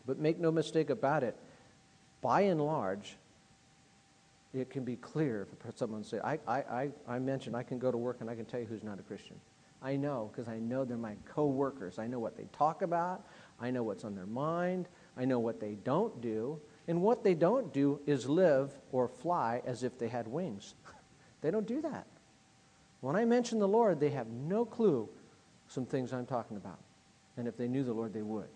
but 0.05 0.19
make 0.19 0.39
no 0.39 0.53
mistake 0.53 0.91
about 0.91 1.23
it, 1.23 1.37
by 2.21 2.43
and 2.43 2.61
large, 2.61 3.17
it 4.53 4.69
can 4.69 4.85
be 4.85 4.97
clear 4.97 5.47
for 5.59 5.73
someone 5.75 6.03
to 6.03 6.09
say, 6.09 6.19
I, 6.23 6.39
I, 6.47 6.59
I, 6.59 6.89
I 7.09 7.19
mentioned 7.19 7.57
I 7.57 7.63
can 7.63 7.79
go 7.79 7.91
to 7.91 7.99
work 7.99 8.19
and 8.21 8.29
I 8.29 8.35
can 8.35 8.45
tell 8.45 8.61
you 8.61 8.67
who's 8.67 8.85
not 8.85 8.99
a 8.99 9.03
Christian. 9.03 9.37
I 9.83 9.97
know 9.97 10.31
because 10.33 10.49
I 10.49 10.59
know 10.59 10.85
they're 10.85 10.99
my 10.99 11.15
co-workers. 11.25 11.99
I 11.99 12.07
know 12.09 12.19
what 12.19 12.37
they 12.37 12.47
talk 12.53 12.83
about. 12.83 13.25
I 13.59 13.71
know 13.71 13.83
what's 13.83 14.05
on 14.05 14.15
their 14.15 14.27
mind. 14.27 14.89
I 15.19 15.25
know 15.25 15.41
what 15.41 15.61
they 15.61 15.75
don't 15.75 16.21
do. 16.21 16.61
And 16.87 17.03
what 17.03 17.23
they 17.25 17.35
don't 17.35 17.73
do 17.73 18.01
is 18.07 18.29
live 18.29 18.73
or 18.93 19.09
fly 19.09 19.61
as 19.67 19.83
if 19.83 19.99
they 19.99 20.09
had 20.09 20.29
wings. 20.29 20.75
they 21.43 21.51
don't 21.51 21.67
do 21.67 21.83
that. 21.83 22.07
When 23.01 23.17
I 23.17 23.25
mention 23.25 23.59
the 23.59 23.69
Lord, 23.69 24.01
they 24.01 24.11
have 24.11 24.29
no 24.29 24.65
clue 24.65 25.09
some 25.69 25.85
things 25.85 26.13
I'm 26.13 26.27
talking 26.27 26.57
about. 26.57 26.79
And 27.37 27.47
if 27.47 27.57
they 27.57 27.69
knew 27.69 27.85
the 27.85 27.93
Lord, 27.93 28.13
they 28.13 28.23
would. 28.23 28.49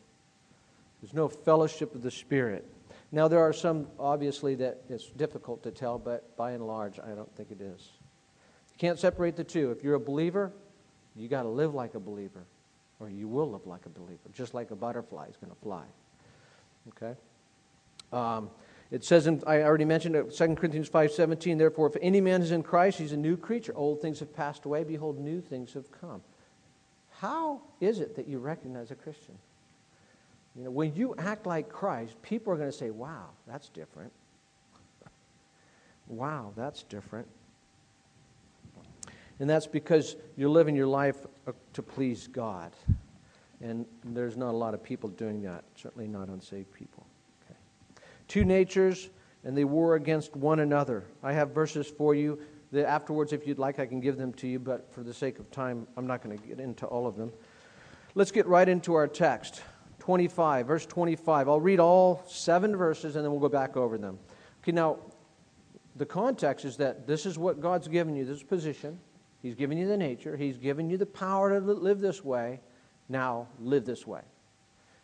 There's 1.00 1.14
no 1.14 1.28
fellowship 1.28 1.94
of 1.94 2.02
the 2.02 2.10
Spirit. 2.10 2.64
Now, 3.10 3.28
there 3.28 3.40
are 3.40 3.52
some, 3.52 3.88
obviously, 3.98 4.54
that 4.56 4.82
it's 4.88 5.06
difficult 5.10 5.62
to 5.64 5.70
tell, 5.70 5.98
but 5.98 6.34
by 6.36 6.52
and 6.52 6.66
large, 6.66 6.98
I 6.98 7.10
don't 7.10 7.32
think 7.36 7.50
it 7.50 7.60
is. 7.60 7.90
You 8.72 8.78
can't 8.78 8.98
separate 8.98 9.36
the 9.36 9.44
two. 9.44 9.70
If 9.70 9.84
you're 9.84 9.94
a 9.94 10.00
believer, 10.00 10.52
You 11.14 11.28
got 11.28 11.42
to 11.42 11.48
live 11.48 11.74
like 11.74 11.94
a 11.94 12.00
believer, 12.00 12.46
or 12.98 13.10
you 13.10 13.28
will 13.28 13.50
live 13.50 13.66
like 13.66 13.84
a 13.84 13.90
believer, 13.90 14.30
just 14.32 14.54
like 14.54 14.70
a 14.70 14.74
butterfly 14.74 15.26
is 15.28 15.36
going 15.36 15.52
to 15.52 15.60
fly. 15.60 15.84
Okay? 16.88 17.14
Um, 18.12 18.50
it 18.90 19.04
says, 19.04 19.26
in, 19.26 19.42
I 19.46 19.62
already 19.62 19.86
mentioned 19.86 20.16
it, 20.16 20.36
2 20.36 20.54
Corinthians 20.54 20.90
5.17, 20.90 21.56
therefore, 21.56 21.86
if 21.86 21.96
any 22.02 22.20
man 22.20 22.42
is 22.42 22.50
in 22.50 22.62
Christ, 22.62 22.98
he's 22.98 23.12
a 23.12 23.16
new 23.16 23.36
creature. 23.36 23.72
Old 23.74 24.02
things 24.02 24.20
have 24.20 24.34
passed 24.34 24.66
away. 24.66 24.84
Behold, 24.84 25.18
new 25.18 25.40
things 25.40 25.72
have 25.72 25.90
come. 25.90 26.22
How 27.18 27.62
is 27.80 28.00
it 28.00 28.16
that 28.16 28.28
you 28.28 28.38
recognize 28.38 28.90
a 28.90 28.94
Christian? 28.94 29.38
You 30.54 30.64
know, 30.64 30.70
when 30.70 30.94
you 30.94 31.14
act 31.16 31.46
like 31.46 31.70
Christ, 31.70 32.20
people 32.20 32.52
are 32.52 32.56
going 32.56 32.70
to 32.70 32.76
say, 32.76 32.90
wow, 32.90 33.30
that's 33.46 33.70
different. 33.70 34.12
Wow, 36.06 36.52
that's 36.54 36.82
different. 36.82 37.26
And 39.40 39.48
that's 39.48 39.66
because 39.66 40.16
you're 40.36 40.50
living 40.50 40.76
your 40.76 40.86
life 40.86 41.16
uh, 41.46 41.52
to 41.72 41.82
please 41.82 42.26
God. 42.26 42.72
And 43.62 43.86
there's 44.04 44.36
not 44.36 44.50
a 44.50 44.56
lot 44.56 44.74
of 44.74 44.82
people 44.82 45.08
doing 45.08 45.40
that, 45.42 45.64
certainly 45.76 46.08
not 46.08 46.28
unsaved 46.28 46.72
people. 46.72 47.06
Okay. 47.44 47.56
Two 48.26 48.44
natures, 48.44 49.08
and 49.44 49.56
they 49.56 49.64
war 49.64 49.94
against 49.94 50.34
one 50.34 50.60
another. 50.60 51.04
I 51.22 51.32
have 51.32 51.50
verses 51.50 51.86
for 51.86 52.14
you 52.14 52.40
that 52.72 52.88
afterwards, 52.88 53.32
if 53.32 53.46
you'd 53.46 53.58
like, 53.58 53.78
I 53.78 53.86
can 53.86 54.00
give 54.00 54.16
them 54.16 54.32
to 54.34 54.48
you, 54.48 54.58
but 54.58 54.92
for 54.92 55.02
the 55.02 55.14
sake 55.14 55.38
of 55.38 55.50
time, 55.50 55.86
I'm 55.96 56.06
not 56.06 56.22
going 56.22 56.36
to 56.36 56.46
get 56.46 56.58
into 56.58 56.86
all 56.86 57.06
of 57.06 57.16
them. 57.16 57.32
Let's 58.14 58.30
get 58.30 58.46
right 58.46 58.68
into 58.68 58.94
our 58.94 59.06
text. 59.06 59.62
25, 60.00 60.66
verse 60.66 60.86
25. 60.86 61.48
I'll 61.48 61.60
read 61.60 61.78
all 61.78 62.24
seven 62.26 62.74
verses 62.74 63.14
and 63.14 63.24
then 63.24 63.30
we'll 63.30 63.40
go 63.40 63.48
back 63.48 63.76
over 63.76 63.96
them. 63.96 64.18
Okay, 64.62 64.72
now, 64.72 64.98
the 65.96 66.06
context 66.06 66.64
is 66.64 66.76
that 66.78 67.06
this 67.06 67.26
is 67.26 67.38
what 67.38 67.60
God's 67.60 67.86
given 67.86 68.16
you 68.16 68.24
this 68.24 68.42
position. 68.42 68.98
He's 69.42 69.54
given 69.54 69.78
you 69.78 69.86
the 69.86 69.96
nature, 69.96 70.36
He's 70.36 70.56
given 70.56 70.90
you 70.90 70.96
the 70.96 71.06
power 71.06 71.50
to 71.50 71.60
live 71.60 72.00
this 72.00 72.24
way. 72.24 72.60
Now, 73.12 73.48
live 73.60 73.84
this 73.84 74.06
way. 74.06 74.22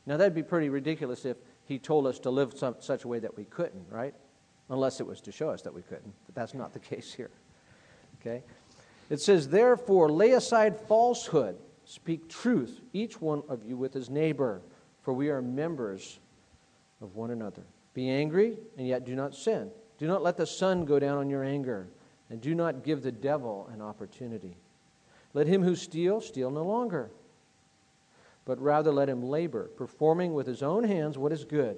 Now, 0.07 0.16
that'd 0.16 0.35
be 0.35 0.42
pretty 0.42 0.71
ridiculous 0.71 1.27
if 1.27 1.37
He 1.66 1.79
told 1.79 2.07
us 2.07 2.18
to 2.21 2.31
live 2.31 2.55
some, 2.57 2.77
such 2.81 3.05
a 3.05 3.09
way 3.09 3.18
that 3.18 3.37
we 3.37 3.44
couldn't, 3.44 3.85
right? 3.90 4.14
Unless 4.71 5.01
it 5.01 5.07
was 5.07 5.21
to 5.21 5.31
show 5.31 5.51
us 5.51 5.61
that 5.62 5.75
we 5.75 5.83
couldn't. 5.83 6.14
But 6.25 6.35
that's 6.35 6.55
not 6.55 6.73
the 6.73 6.79
case 6.94 7.12
here. 7.12 7.31
Okay? 8.21 8.42
It 9.11 9.21
says, 9.21 9.49
Therefore, 9.49 10.11
lay 10.11 10.31
aside 10.31 10.81
falsehood, 10.88 11.59
speak 11.85 12.31
truth, 12.31 12.81
each 12.94 13.21
one 13.21 13.42
of 13.47 13.62
you 13.62 13.77
with 13.77 13.92
his 13.92 14.09
neighbor, 14.09 14.62
for 15.03 15.12
we 15.12 15.29
are 15.29 15.42
members 15.42 16.18
of 17.03 17.14
one 17.14 17.31
another. 17.31 17.62
Be 17.92 18.09
angry, 18.09 18.57
and 18.79 18.87
yet 18.87 19.05
do 19.05 19.14
not 19.14 19.35
sin. 19.35 19.71
Do 19.99 20.07
not 20.07 20.23
let 20.23 20.38
the 20.38 20.47
sun 20.47 20.87
go 20.87 20.99
down 20.99 21.18
on 21.18 21.29
your 21.29 21.44
anger, 21.44 21.88
and 22.31 22.40
do 22.40 22.55
not 22.55 22.83
give 22.83 23.03
the 23.03 23.12
devil 23.12 23.68
an 23.71 23.83
opportunity. 23.83 24.57
Let 25.35 25.47
him 25.47 25.62
who 25.62 25.77
steals 25.77 26.27
steal 26.27 26.51
no 26.51 26.64
longer, 26.64 27.11
but 28.49 28.59
rather 28.63 28.91
let 28.91 29.11
him 29.11 29.23
labor, 29.23 29.69
performing 29.77 30.33
with 30.33 30.47
his 30.47 30.63
own 30.63 30.83
hands 30.83 31.19
what 31.19 31.33
is 31.33 31.45
good, 31.45 31.77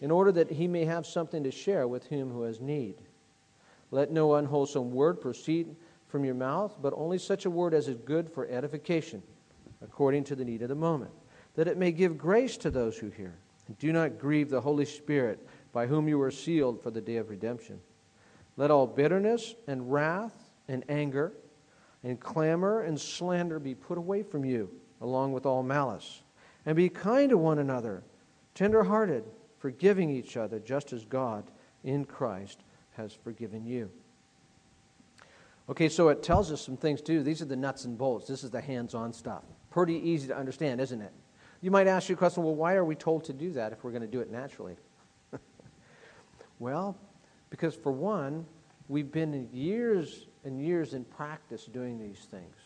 in 0.00 0.10
order 0.10 0.32
that 0.32 0.50
he 0.50 0.66
may 0.66 0.84
have 0.84 1.06
something 1.06 1.44
to 1.44 1.52
share 1.52 1.86
with 1.86 2.04
him 2.08 2.32
who 2.32 2.42
has 2.42 2.60
need. 2.60 2.96
Let 3.92 4.10
no 4.10 4.34
unwholesome 4.34 4.90
word 4.90 5.20
proceed 5.20 5.76
from 6.08 6.24
your 6.24 6.34
mouth, 6.34 6.76
but 6.82 6.94
only 6.96 7.16
such 7.16 7.44
a 7.44 7.50
word 7.50 7.74
as 7.74 7.86
is 7.86 7.96
good 7.98 8.28
for 8.28 8.48
edification, 8.48 9.22
according 9.82 10.24
to 10.24 10.34
the 10.34 10.44
need 10.44 10.62
of 10.62 10.68
the 10.68 10.74
moment, 10.74 11.12
that 11.54 11.68
it 11.68 11.78
may 11.78 11.92
give 11.92 12.18
grace 12.18 12.56
to 12.56 12.72
those 12.72 12.98
who 12.98 13.10
hear. 13.10 13.36
And 13.68 13.78
do 13.78 13.92
not 13.92 14.18
grieve 14.18 14.50
the 14.50 14.60
Holy 14.60 14.86
Spirit 14.86 15.46
by 15.72 15.86
whom 15.86 16.08
you 16.08 16.18
were 16.18 16.32
sealed 16.32 16.82
for 16.82 16.90
the 16.90 17.00
day 17.00 17.18
of 17.18 17.30
redemption. 17.30 17.78
Let 18.56 18.72
all 18.72 18.88
bitterness 18.88 19.54
and 19.68 19.92
wrath 19.92 20.50
and 20.66 20.84
anger 20.88 21.34
and 22.02 22.18
clamor 22.18 22.80
and 22.80 23.00
slander 23.00 23.60
be 23.60 23.76
put 23.76 23.96
away 23.96 24.24
from 24.24 24.44
you, 24.44 24.68
along 25.00 25.32
with 25.32 25.46
all 25.46 25.62
malice. 25.62 26.22
And 26.66 26.76
be 26.76 26.88
kind 26.88 27.30
to 27.30 27.38
one 27.38 27.58
another, 27.58 28.02
tenderhearted, 28.54 29.24
forgiving 29.58 30.10
each 30.10 30.36
other, 30.36 30.58
just 30.58 30.92
as 30.92 31.04
God 31.04 31.44
in 31.82 32.04
Christ 32.04 32.60
has 32.92 33.12
forgiven 33.12 33.66
you. 33.66 33.90
Okay, 35.68 35.88
so 35.88 36.08
it 36.08 36.22
tells 36.22 36.52
us 36.52 36.60
some 36.60 36.76
things 36.76 37.00
too. 37.00 37.22
These 37.22 37.40
are 37.40 37.46
the 37.46 37.56
nuts 37.56 37.84
and 37.84 37.96
bolts. 37.96 38.26
This 38.26 38.44
is 38.44 38.50
the 38.50 38.60
hands 38.60 38.94
on 38.94 39.12
stuff. 39.12 39.44
Pretty 39.70 39.94
easy 39.94 40.28
to 40.28 40.36
understand, 40.36 40.80
isn't 40.80 41.00
it? 41.00 41.12
You 41.60 41.70
might 41.70 41.86
ask 41.86 42.08
your 42.08 42.18
question 42.18 42.42
well, 42.42 42.54
why 42.54 42.74
are 42.74 42.84
we 42.84 42.94
told 42.94 43.24
to 43.24 43.32
do 43.32 43.52
that 43.52 43.72
if 43.72 43.82
we're 43.82 43.90
going 43.90 44.02
to 44.02 44.08
do 44.08 44.20
it 44.20 44.30
naturally? 44.30 44.76
Well, 46.58 46.96
because 47.50 47.74
for 47.74 47.92
one, 47.92 48.46
we've 48.88 49.10
been 49.10 49.48
years 49.52 50.26
and 50.44 50.60
years 50.60 50.94
in 50.94 51.04
practice 51.04 51.64
doing 51.66 51.98
these 51.98 52.26
things. 52.30 52.56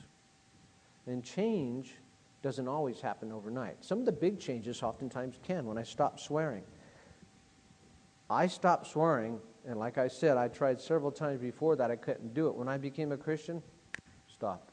And 1.07 1.25
change 1.25 1.95
doesn't 2.43 2.69
always 2.69 3.01
happen 3.01 3.33
overnight. 3.33 3.85
Some 3.85 3.99
of 3.99 4.07
the 4.07 4.13
big 4.13 4.39
changes 4.39 4.83
oftentimes 4.83 5.39
can 5.43 5.67
when 5.67 5.79
I 5.79 5.83
stop 5.83 6.21
swearing. 6.21 6.63
I 8.31 8.47
stopped 8.47 8.87
swearing, 8.87 9.41
and 9.67 9.79
like 9.79 9.99
I 9.99 10.09
said, 10.09 10.37
I 10.37 10.49
tried 10.49 10.81
several 10.81 11.11
times 11.11 11.41
before 11.41 11.77
that. 11.77 11.91
I 11.91 11.97
couldn't 11.97 12.35
do 12.35 12.49
it. 12.49 12.55
When 12.55 12.69
I 12.69 12.79
became 12.79 13.13
a 13.13 13.17
Christian, 13.17 13.63
stopped. 14.33 14.73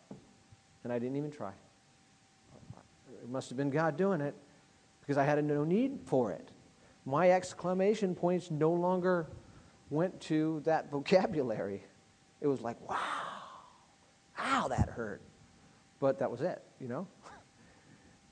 And 0.84 0.94
I 0.94 1.00
didn't 1.00 1.16
even 1.16 1.32
try. 1.32 1.54
It 3.24 3.30
must 3.30 3.50
have 3.50 3.58
been 3.58 3.72
God 3.72 3.98
doing 3.98 4.22
it 4.22 4.36
because 5.02 5.18
I 5.18 5.24
had 5.24 5.44
no 5.44 5.64
need 5.64 6.00
for 6.06 6.32
it 6.32 6.52
my 7.06 7.30
exclamation 7.30 8.16
points 8.16 8.50
no 8.50 8.72
longer 8.72 9.28
went 9.90 10.20
to 10.20 10.62
that 10.66 10.90
vocabulary. 10.90 11.84
It 12.42 12.48
was 12.48 12.62
like, 12.62 12.78
wow, 12.90 12.98
wow, 14.38 14.68
that 14.68 14.90
hurt. 14.90 15.22
But 16.00 16.20
that 16.20 16.30
was 16.30 16.42
it, 16.42 16.62
you 16.82 16.88
know? 16.88 17.08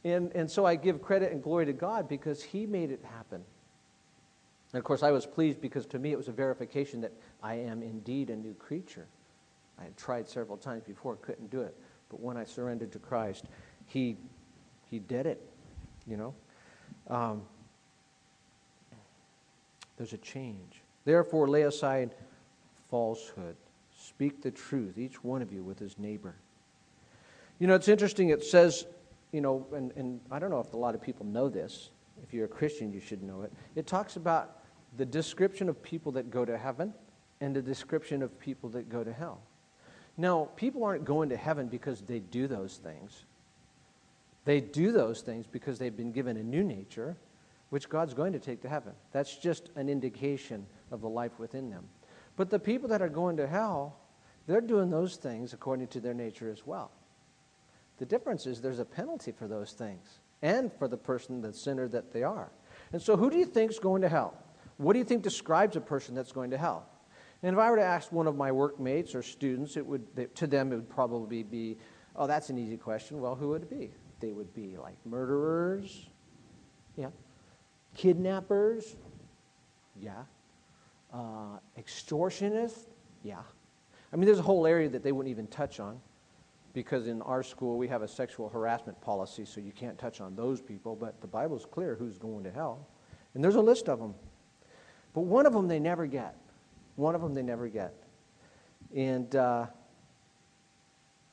And, 0.04 0.32
and 0.34 0.50
so 0.50 0.66
I 0.66 0.76
give 0.76 1.02
credit 1.02 1.32
and 1.32 1.42
glory 1.42 1.66
to 1.66 1.74
God 1.74 2.10
because 2.10 2.44
He 2.44 2.66
made 2.66 2.92
it 2.92 3.04
happen. 3.14 3.44
And 4.74 4.80
of 4.80 4.84
course, 4.84 5.04
I 5.04 5.12
was 5.12 5.26
pleased 5.26 5.62
because 5.62 5.86
to 5.88 6.00
me 6.00 6.12
it 6.12 6.18
was 6.18 6.28
a 6.28 6.32
verification 6.34 7.02
that 7.02 7.14
I 7.42 7.56
am 7.56 7.82
indeed 7.82 8.30
a 8.30 8.36
new 8.36 8.54
creature. 8.56 9.06
I 9.80 9.84
had 9.84 9.96
tried 9.98 10.28
several 10.28 10.58
times 10.58 10.84
before, 10.84 11.16
couldn't 11.18 11.50
do 11.50 11.62
it. 11.62 11.76
But 12.10 12.20
when 12.20 12.38
I 12.38 12.44
surrendered 12.44 12.92
to 12.92 13.00
Christ, 13.00 13.46
He, 13.86 14.18
he 14.90 15.00
did 15.00 15.26
it, 15.26 15.42
you 16.08 16.18
know? 16.18 16.34
Um, 17.08 17.44
there's 19.98 20.14
a 20.14 20.18
change. 20.18 20.82
Therefore, 21.06 21.48
lay 21.48 21.64
aside 21.64 22.16
falsehood. 22.90 23.56
Speak 23.98 24.42
the 24.42 24.52
truth, 24.52 24.98
each 24.98 25.24
one 25.24 25.42
of 25.42 25.52
you 25.52 25.64
with 25.64 25.80
his 25.80 25.98
neighbor. 25.98 26.36
You 27.60 27.68
know, 27.68 27.76
it's 27.76 27.88
interesting. 27.88 28.30
It 28.30 28.44
says, 28.44 28.86
you 29.34 29.42
know, 29.42 29.68
and, 29.76 29.92
and 29.98 30.22
I 30.32 30.40
don't 30.40 30.52
know 30.52 30.62
if 30.62 30.72
a 30.74 30.78
lot 30.78 30.96
of 30.96 31.02
people 31.02 31.26
know 31.26 31.50
this. 31.50 31.90
If 32.24 32.34
you're 32.34 32.46
a 32.46 32.50
Christian, 32.50 32.94
you 32.94 33.02
should 33.02 33.24
know 33.24 33.42
it. 33.42 33.52
It 33.76 33.88
talks 33.88 34.16
about 34.16 34.60
the 34.96 35.06
description 35.06 35.68
of 35.68 35.82
people 35.84 36.14
that 36.14 36.30
go 36.30 36.46
to 36.46 36.58
heaven 36.58 36.94
and 37.42 37.54
the 37.54 37.62
description 37.62 38.22
of 38.22 38.40
people 38.40 38.70
that 38.70 38.88
go 38.88 39.04
to 39.04 39.12
hell. 39.12 39.42
Now, 40.16 40.50
people 40.56 40.84
aren't 40.84 41.04
going 41.04 41.30
to 41.30 41.36
heaven 41.36 41.68
because 41.68 42.02
they 42.02 42.20
do 42.20 42.48
those 42.48 42.78
things. 42.78 43.26
They 44.46 44.62
do 44.62 44.92
those 44.92 45.22
things 45.22 45.48
because 45.48 45.80
they've 45.80 45.98
been 45.98 46.12
given 46.12 46.38
a 46.38 46.44
new 46.44 46.64
nature 46.64 47.18
which 47.72 47.90
God's 47.90 48.14
going 48.14 48.34
to 48.34 48.40
take 48.40 48.62
to 48.62 48.70
heaven. 48.70 48.94
That's 49.12 49.36
just 49.36 49.72
an 49.76 49.90
indication 49.90 50.68
of 50.92 51.02
the 51.02 51.10
life 51.10 51.40
within 51.40 51.72
them. 51.72 51.86
But 52.36 52.52
the 52.52 52.60
people 52.60 52.88
that 52.90 53.02
are 53.02 53.10
going 53.10 53.38
to 53.38 53.48
hell, 53.48 53.98
they're 54.46 54.62
doing 54.62 54.92
those 54.92 55.16
things 55.16 55.54
according 55.54 55.88
to 55.88 56.00
their 56.00 56.14
nature 56.14 56.52
as 56.52 56.68
well. 56.68 56.92
The 57.98 58.06
difference 58.06 58.46
is 58.46 58.62
there's 58.62 58.80
a 58.80 58.86
penalty 58.86 59.32
for 59.32 59.48
those 59.48 59.74
things 59.74 60.20
and 60.42 60.72
for 60.74 60.88
the 60.88 60.98
person, 60.98 61.42
the 61.42 61.54
sinner 61.54 61.88
that 61.90 62.12
they 62.12 62.24
are. 62.24 62.52
And 62.92 63.02
so, 63.02 63.16
who 63.16 63.30
do 63.30 63.38
you 63.38 63.46
think 63.46 63.72
is 63.72 63.80
going 63.80 64.02
to 64.02 64.10
hell? 64.10 64.36
What 64.78 64.94
do 64.94 65.00
you 65.00 65.06
think 65.06 65.24
describes 65.24 65.76
a 65.76 65.82
person 65.82 66.16
that's 66.16 66.32
going 66.32 66.52
to 66.52 66.58
hell? 66.58 66.88
And 67.44 67.54
if 67.54 67.60
I 67.60 67.70
were 67.70 67.78
to 67.78 67.84
ask 67.84 68.12
one 68.12 68.28
of 68.28 68.36
my 68.36 68.52
workmates 68.52 69.14
or 69.14 69.22
students, 69.22 69.78
it 69.78 69.86
would, 69.86 70.36
to 70.36 70.48
them, 70.48 70.72
it 70.72 70.76
would 70.76 70.90
probably 70.90 71.44
be, 71.44 71.78
oh, 72.16 72.26
that's 72.26 72.50
an 72.50 72.58
easy 72.58 72.78
question. 72.78 73.20
Well, 73.20 73.36
who 73.36 73.50
would 73.50 73.64
it 73.64 73.70
be? 73.70 73.92
They 74.20 74.32
would 74.32 74.54
be 74.54 74.78
like 74.78 74.98
murderers, 75.06 76.08
yeah, 76.96 77.10
Kidnappers? 77.96 78.96
Yeah. 80.00 80.24
Uh, 81.14 81.60
extortionists? 81.78 82.88
Yeah. 83.24 83.42
I 84.12 84.16
mean, 84.16 84.26
there's 84.26 84.40
a 84.40 84.44
whole 84.44 84.66
area 84.66 84.90
that 84.90 85.04
they 85.04 85.12
wouldn't 85.12 85.32
even 85.32 85.48
touch 85.48 85.80
on 85.80 86.00
because 86.74 87.08
in 87.08 87.22
our 87.22 87.44
school 87.44 87.78
we 87.78 87.88
have 87.88 88.02
a 88.02 88.08
sexual 88.08 88.50
harassment 88.50 89.00
policy, 89.02 89.46
so 89.46 89.62
you 89.62 89.72
can't 89.72 89.98
touch 89.98 90.22
on 90.22 90.36
those 90.36 90.62
people, 90.62 90.96
but 90.96 91.22
the 91.22 91.28
Bible's 91.28 91.66
clear 91.66 91.96
who's 91.96 92.18
going 92.18 92.44
to 92.44 92.52
hell. 92.52 92.88
And 93.34 93.44
there's 93.44 93.56
a 93.56 93.62
list 93.62 93.90
of 93.90 94.00
them. 94.00 94.16
But 95.14 95.22
one 95.22 95.46
of 95.46 95.54
them 95.54 95.68
they 95.68 95.80
never 95.80 96.08
get. 96.08 96.36
One 96.96 97.16
of 97.16 97.22
them 97.22 97.34
they 97.34 97.44
never 97.44 97.68
get. 97.68 97.94
And 98.96 99.36
uh, 99.36 99.68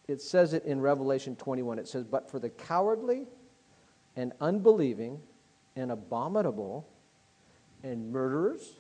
it 0.09 0.21
says 0.21 0.53
it 0.53 0.65
in 0.65 0.81
Revelation 0.81 1.37
21. 1.37 1.79
It 1.79 1.89
says, 1.89 2.05
But 2.05 2.31
for 2.31 2.39
the 2.39 2.51
cowardly 2.51 3.27
and 4.17 4.33
unbelieving 4.41 5.21
and 5.77 5.93
abominable 5.93 6.87
and 7.83 8.13
murderers 8.13 8.75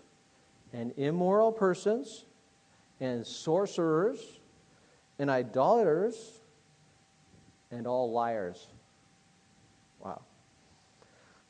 and 0.72 0.92
immoral 0.96 1.52
persons 1.52 2.24
and 3.00 3.26
sorcerers 3.26 4.20
and 5.18 5.30
idolaters 5.30 6.39
and 7.70 7.86
all 7.86 8.12
liars. 8.12 8.68
Wow. 10.02 10.22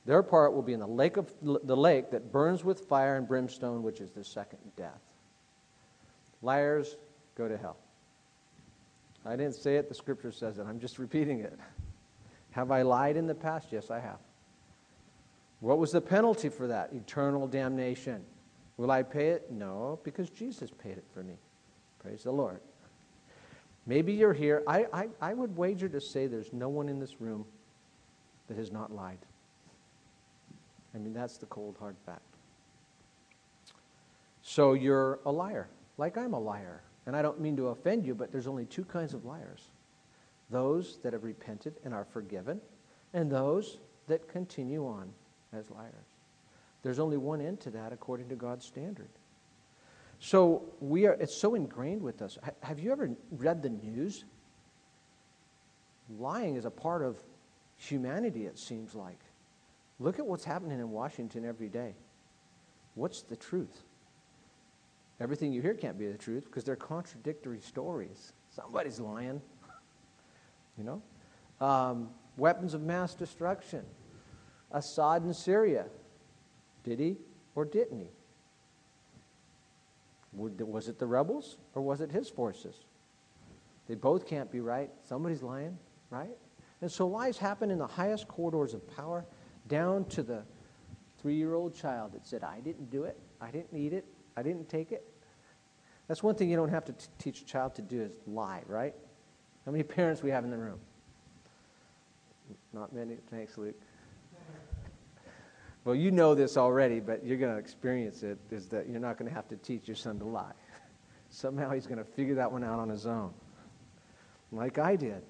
Their 0.07 0.23
part 0.23 0.55
will 0.55 0.63
be 0.63 0.73
in 0.73 0.81
the 0.81 0.87
lake 0.87 1.17
of 1.17 1.33
the 1.43 1.77
lake 1.77 2.11
that 2.11 2.33
burns 2.33 2.65
with 2.65 2.81
fire 2.81 3.17
and 3.17 3.29
brimstone, 3.29 3.83
which 3.83 4.01
is 4.01 4.11
the 4.11 4.25
second 4.25 4.59
death. 4.77 5.01
Liars 6.43 6.97
go 7.37 7.49
to 7.49 7.57
hell. 7.57 7.77
I 9.25 9.37
didn't 9.37 9.55
say 9.55 9.77
it, 9.77 9.89
the 9.89 9.95
scripture 9.95 10.33
says 10.33 10.59
it. 10.59 10.67
I'm 10.67 10.81
just 10.81 10.99
repeating 10.99 11.41
it. 11.41 11.59
Have 12.53 12.71
I 12.71 12.83
lied 12.83 13.17
in 13.17 13.27
the 13.27 13.35
past? 13.35 13.69
Yes, 13.71 13.91
I 13.91 14.01
have. 14.01 14.19
What 15.61 15.79
was 15.79 15.93
the 15.93 16.01
penalty 16.01 16.49
for 16.49 16.67
that? 16.69 16.93
Eternal 16.95 17.47
damnation. 17.47 18.25
Will 18.79 18.91
I 18.91 19.03
pay 19.03 19.29
it? 19.29 19.51
No, 19.51 20.01
because 20.03 20.31
Jesus 20.31 20.71
paid 20.71 20.97
it 20.97 21.05
for 21.13 21.23
me. 21.23 21.35
Praise 22.03 22.23
the 22.23 22.33
Lord. 22.33 22.61
Maybe 23.91 24.13
you're 24.13 24.33
here. 24.33 24.63
I, 24.69 24.87
I, 24.93 25.09
I 25.21 25.35
would 25.35 25.57
wager 25.57 25.89
to 25.89 26.01
say 26.01 26.29
there's 26.29 26.53
no 26.53 26.69
one 26.69 26.89
in 26.89 27.01
this 27.01 27.21
room 27.21 27.45
that 28.47 28.57
has 28.57 28.71
not 28.71 28.93
lied. 28.93 29.19
I 30.95 30.99
mean, 30.99 31.13
that's 31.13 31.39
the 31.39 31.47
cold, 31.47 31.75
hard 31.77 31.97
fact. 32.07 32.23
So 34.43 34.75
you're 34.75 35.19
a 35.27 35.33
liar, 35.33 35.71
like 35.99 36.17
I'm 36.17 36.35
a 36.35 36.39
liar. 36.39 36.85
And 37.07 37.17
I 37.17 37.23
don't 37.23 37.41
mean 37.41 37.57
to 37.57 37.71
offend 37.71 38.07
you, 38.07 38.15
but 38.15 38.31
there's 38.31 38.47
only 38.47 38.65
two 38.65 38.85
kinds 38.85 39.13
of 39.13 39.25
liars 39.25 39.71
those 40.51 40.99
that 41.03 41.13
have 41.13 41.25
repented 41.25 41.75
and 41.85 41.93
are 41.93 42.05
forgiven, 42.05 42.61
and 43.13 43.29
those 43.29 43.79
that 44.07 44.29
continue 44.29 44.87
on 44.87 45.11
as 45.53 45.69
liars. 45.69 46.15
There's 46.85 47.01
only 47.01 47.17
one 47.17 47.41
end 47.41 47.59
to 47.63 47.71
that 47.71 47.93
according 47.93 48.29
to 48.29 48.37
God's 48.37 48.65
standard. 48.65 49.11
So 50.21 50.63
we 50.81 51.07
are, 51.07 51.15
it's 51.15 51.35
so 51.35 51.55
ingrained 51.55 52.03
with 52.03 52.21
us. 52.21 52.39
Have 52.63 52.79
you 52.79 52.93
ever 52.93 53.11
read 53.31 53.63
the 53.63 53.71
news? 53.71 54.25
Lying 56.19 56.57
is 56.57 56.67
a 56.67 56.71
part 56.71 57.03
of 57.03 57.17
humanity, 57.77 58.45
it 58.45 58.59
seems 58.59 58.95
like. 58.95 59.19
Look 59.99 60.19
at 60.19 60.27
what's 60.27 60.45
happening 60.45 60.79
in 60.79 60.91
Washington 60.91 61.47
every 61.47 61.69
day. 61.69 61.95
What's 62.95 63.23
the 63.23 63.37
truth? 63.37 63.83
Everything 65.21 65.53
you 65.53 65.63
hear 65.63 65.75
can't 65.75 65.99
be 65.99 66.07
the 66.07 66.19
truth 66.19 66.45
because 66.45 66.65
they're 66.65 66.77
contradictory 66.77 67.61
stories. 67.61 68.33
Somebody's 68.55 69.01
lying. 69.01 69.41
You 70.79 70.85
know? 70.85 71.67
Um, 71.67 72.09
weapons 72.39 72.73
of 72.73 72.81
mass 72.81 73.13
destruction. 73.13 73.85
Assad 74.71 75.25
in 75.25 75.35
Syria. 75.35 75.87
Did 76.85 77.01
he 77.01 77.17
or 77.55 77.67
didn't 77.67 77.99
he? 77.99 78.09
Was 80.33 80.89
it 80.89 80.99
the 80.99 81.07
rebels 81.07 81.57
or 81.75 81.83
was 81.83 82.01
it 82.01 82.11
his 82.11 82.29
forces? 82.29 82.85
They 83.89 83.95
both 83.95 84.27
can't 84.27 84.51
be 84.51 84.61
right. 84.61 84.91
Somebody's 85.03 85.43
lying, 85.43 85.77
right? 86.11 86.37
And 86.81 86.91
so 86.91 87.07
lies 87.07 87.37
happen 87.37 87.71
in 87.71 87.79
the 87.79 87.87
highest 87.87 88.29
corridors 88.29 88.73
of 88.73 88.89
power 88.97 89.25
down 89.67 90.05
to 90.07 90.23
the 90.23 90.45
three 91.21 91.35
year 91.35 91.55
old 91.55 91.75
child 91.75 92.13
that 92.13 92.27
said, 92.27 92.45
I 92.45 92.61
didn't 92.61 92.91
do 92.91 93.05
it, 93.05 93.19
I 93.41 93.51
didn't 93.51 93.77
eat 93.77 93.93
it, 93.93 94.07
I 94.37 94.43
didn't 94.43 94.69
take 94.69 94.93
it. 94.93 95.05
That's 96.09 96.23
one 96.23 96.35
thing 96.35 96.49
you 96.49 96.57
don't 96.57 96.71
have 96.71 96.85
to 96.87 96.93
t- 96.93 97.07
teach 97.19 97.41
a 97.43 97.45
child 97.45 97.75
to 97.77 97.83
do 97.83 98.01
is 98.01 98.13
lie, 98.27 98.63
right? 98.67 98.95
How 99.65 99.73
many 99.73 99.85
parents 99.85 100.23
we 100.23 100.31
have 100.31 100.45
in 100.45 100.51
the 100.51 100.59
room? 100.59 100.81
Not 102.73 102.93
many. 102.93 103.17
Thanks, 103.31 103.59
Luke. 103.59 103.81
Well, 105.85 105.95
you 105.95 106.11
know 106.11 106.35
this 106.35 106.57
already, 106.57 107.01
but 107.01 107.25
you're 107.25 107.39
going 107.39 107.53
to 107.53 107.59
experience 107.59 108.23
it 108.23 108.39
is 108.51 108.69
that 108.69 108.89
you're 108.89 109.01
not 109.01 109.19
going 109.19 109.29
to 109.29 109.35
have 109.35 109.49
to 109.49 109.57
teach 109.57 109.89
your 109.89 109.97
son 109.97 110.19
to 110.19 110.25
lie. 110.25 110.53
Somehow 111.31 111.71
he's 111.71 111.87
going 111.87 111.99
to 111.99 112.05
figure 112.05 112.35
that 112.35 112.51
one 112.51 112.63
out 112.65 112.79
on 112.79 112.89
his 112.89 113.07
own, 113.07 113.33
like 114.53 114.79
I 114.79 114.97
did. 114.97 115.23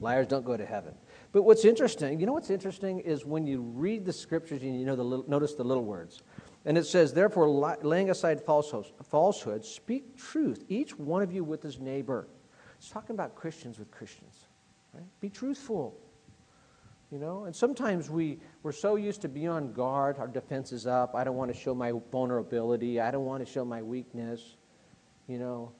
Liars 0.00 0.26
don't 0.26 0.44
go 0.44 0.56
to 0.56 0.66
heaven. 0.66 0.94
But 1.32 1.42
what's 1.44 1.64
interesting, 1.64 2.18
you 2.18 2.26
know 2.26 2.32
what's 2.32 2.50
interesting 2.50 3.00
is 3.00 3.24
when 3.24 3.46
you 3.46 3.60
read 3.60 4.04
the 4.04 4.12
scriptures 4.12 4.62
and 4.62 4.78
you 4.78 4.84
know 4.84 4.96
the 4.96 5.04
little, 5.04 5.24
notice 5.28 5.54
the 5.54 5.64
little 5.64 5.84
words. 5.84 6.22
And 6.64 6.78
it 6.78 6.84
says, 6.84 7.12
therefore, 7.12 7.48
laying 7.82 8.10
aside 8.10 8.42
falsehood, 8.44 9.64
speak 9.64 10.16
truth, 10.16 10.64
each 10.68 10.98
one 10.98 11.22
of 11.22 11.32
you 11.32 11.44
with 11.44 11.62
his 11.62 11.78
neighbor. 11.78 12.26
It's 12.78 12.88
talking 12.88 13.14
about 13.14 13.34
Christians 13.34 13.78
with 13.78 13.90
Christians. 13.90 14.46
Right? 14.94 15.04
Be 15.20 15.28
truthful. 15.28 15.98
You 17.14 17.20
know, 17.20 17.44
and 17.44 17.54
sometimes 17.54 18.10
we, 18.10 18.40
we're 18.64 18.72
so 18.72 18.96
used 18.96 19.22
to 19.22 19.28
be 19.28 19.46
on 19.46 19.72
guard, 19.72 20.18
our 20.18 20.26
defense 20.26 20.72
is 20.72 20.84
up. 20.84 21.14
I 21.14 21.22
don't 21.22 21.36
want 21.36 21.54
to 21.54 21.56
show 21.56 21.72
my 21.72 21.92
vulnerability. 22.10 23.00
I 23.00 23.12
don't 23.12 23.24
want 23.24 23.46
to 23.46 23.48
show 23.48 23.64
my 23.64 23.82
weakness. 23.82 24.56
You 25.28 25.38
know, 25.38 25.70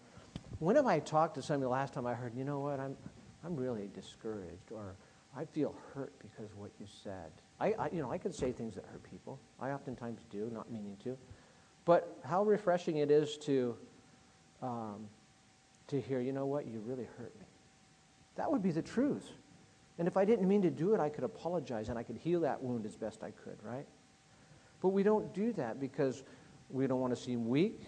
when 0.60 0.76
have 0.76 0.86
I 0.86 1.00
talked 1.00 1.34
to 1.34 1.42
somebody 1.42 1.68
last 1.68 1.92
time 1.92 2.06
I 2.06 2.14
heard, 2.14 2.36
you 2.36 2.44
know 2.44 2.60
what, 2.60 2.78
I'm, 2.78 2.96
I'm 3.44 3.56
really 3.56 3.90
discouraged 3.92 4.70
or 4.70 4.94
I 5.36 5.44
feel 5.44 5.74
hurt 5.92 6.12
because 6.20 6.52
of 6.52 6.58
what 6.58 6.70
you 6.78 6.86
said. 7.02 7.32
I, 7.58 7.72
I, 7.80 7.88
you 7.92 8.00
know, 8.00 8.12
I 8.12 8.18
can 8.18 8.32
say 8.32 8.52
things 8.52 8.76
that 8.76 8.84
hurt 8.84 9.02
people. 9.10 9.40
I 9.60 9.72
oftentimes 9.72 10.20
do, 10.30 10.48
not 10.54 10.70
meaning 10.70 10.96
to. 11.02 11.18
But 11.84 12.16
how 12.24 12.44
refreshing 12.44 12.98
it 12.98 13.10
is 13.10 13.38
to, 13.38 13.76
um, 14.62 15.08
to 15.88 16.00
hear, 16.00 16.20
you 16.20 16.32
know 16.32 16.46
what, 16.46 16.68
you 16.68 16.78
really 16.86 17.08
hurt 17.18 17.34
me. 17.40 17.46
That 18.36 18.52
would 18.52 18.62
be 18.62 18.70
the 18.70 18.82
truth. 18.82 19.32
And 19.98 20.08
if 20.08 20.16
I 20.16 20.24
didn't 20.24 20.48
mean 20.48 20.62
to 20.62 20.70
do 20.70 20.94
it, 20.94 21.00
I 21.00 21.08
could 21.08 21.24
apologize 21.24 21.88
and 21.88 21.98
I 21.98 22.02
could 22.02 22.16
heal 22.16 22.40
that 22.40 22.62
wound 22.62 22.84
as 22.84 22.96
best 22.96 23.22
I 23.22 23.30
could, 23.30 23.56
right? 23.62 23.86
But 24.82 24.88
we 24.88 25.02
don't 25.02 25.32
do 25.32 25.52
that 25.52 25.80
because 25.80 26.24
we 26.70 26.86
don't 26.86 27.00
want 27.00 27.14
to 27.14 27.20
seem 27.20 27.48
weak. 27.48 27.80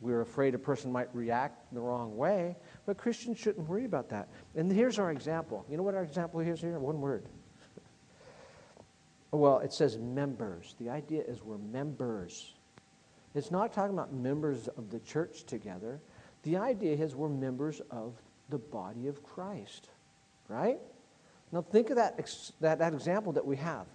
We're 0.00 0.22
afraid 0.22 0.54
a 0.54 0.58
person 0.58 0.92
might 0.92 1.14
react 1.14 1.72
the 1.72 1.80
wrong 1.80 2.16
way. 2.16 2.56
But 2.84 2.96
Christians 2.96 3.38
shouldn't 3.38 3.68
worry 3.68 3.84
about 3.84 4.08
that. 4.10 4.28
And 4.54 4.70
here's 4.70 4.98
our 4.98 5.10
example. 5.10 5.64
You 5.70 5.76
know 5.76 5.82
what 5.82 5.94
our 5.94 6.02
example 6.02 6.40
is 6.40 6.60
here? 6.60 6.78
One 6.78 7.00
word. 7.00 7.28
well, 9.30 9.58
it 9.58 9.72
says 9.72 9.98
members. 9.98 10.74
The 10.78 10.90
idea 10.90 11.22
is 11.22 11.42
we're 11.42 11.58
members. 11.58 12.54
It's 13.34 13.50
not 13.50 13.72
talking 13.72 13.92
about 13.92 14.12
members 14.12 14.68
of 14.68 14.90
the 14.90 15.00
church 15.00 15.44
together. 15.44 16.00
The 16.42 16.56
idea 16.56 16.96
is 16.96 17.14
we're 17.14 17.28
members 17.28 17.80
of 17.90 18.14
the 18.48 18.58
body 18.58 19.08
of 19.08 19.22
Christ, 19.22 19.88
right? 20.48 20.78
Now 21.52 21.62
think 21.62 21.90
of 21.90 21.96
that, 21.96 22.18
that, 22.60 22.78
that 22.78 22.92
example 22.92 23.32
that 23.32 23.46
we 23.46 23.56
have. 23.56 23.86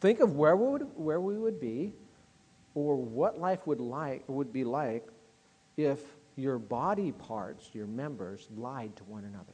Think 0.00 0.20
of 0.20 0.36
where 0.36 0.56
we 0.56 0.68
would, 0.68 0.86
where 0.96 1.20
we 1.20 1.38
would 1.38 1.60
be 1.60 1.94
or 2.74 2.96
what 2.96 3.38
life 3.38 3.66
would, 3.66 3.80
like, 3.80 4.24
would 4.28 4.52
be 4.52 4.64
like 4.64 5.06
if 5.76 6.00
your 6.36 6.58
body 6.58 7.12
parts, 7.12 7.70
your 7.72 7.86
members, 7.86 8.48
lied 8.56 8.96
to 8.96 9.04
one 9.04 9.24
another. 9.24 9.52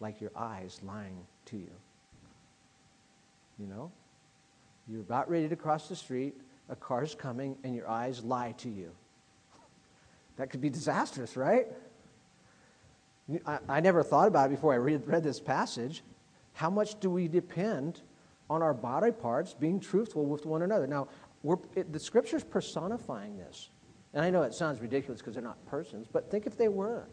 Like 0.00 0.20
your 0.20 0.30
eyes 0.36 0.80
lying 0.82 1.18
to 1.46 1.56
you. 1.56 1.70
You 3.58 3.66
know? 3.66 3.90
You're 4.88 5.00
about 5.02 5.28
ready 5.28 5.48
to 5.48 5.56
cross 5.56 5.88
the 5.88 5.96
street, 5.96 6.34
a 6.68 6.76
car's 6.76 7.14
coming, 7.14 7.56
and 7.64 7.74
your 7.74 7.88
eyes 7.88 8.22
lie 8.22 8.52
to 8.58 8.68
you. 8.68 8.90
That 10.36 10.50
could 10.50 10.60
be 10.60 10.70
disastrous, 10.70 11.36
right? 11.36 11.66
I, 13.68 13.80
never 13.80 14.02
thought 14.02 14.28
about 14.28 14.46
it 14.46 14.54
before 14.54 14.72
I 14.72 14.76
read, 14.76 15.04
this 15.22 15.40
passage. 15.40 16.02
How 16.54 16.70
much 16.70 16.98
do 16.98 17.10
we 17.10 17.28
depend 17.28 18.00
on 18.48 18.62
our 18.62 18.72
body 18.72 19.12
parts 19.12 19.52
being 19.52 19.78
truthful 19.78 20.24
with 20.24 20.46
one 20.46 20.62
another? 20.62 20.86
Now, 20.86 21.08
it, 21.74 21.92
the 21.92 22.00
scripture's 22.00 22.42
personifying 22.42 23.36
this. 23.36 23.68
And 24.14 24.24
I 24.24 24.30
know 24.30 24.42
it 24.42 24.54
sounds 24.54 24.80
ridiculous 24.80 25.20
because 25.20 25.34
they're 25.34 25.42
not 25.42 25.64
persons, 25.66 26.08
but 26.10 26.30
think 26.30 26.46
if 26.46 26.56
they 26.56 26.68
were, 26.68 27.06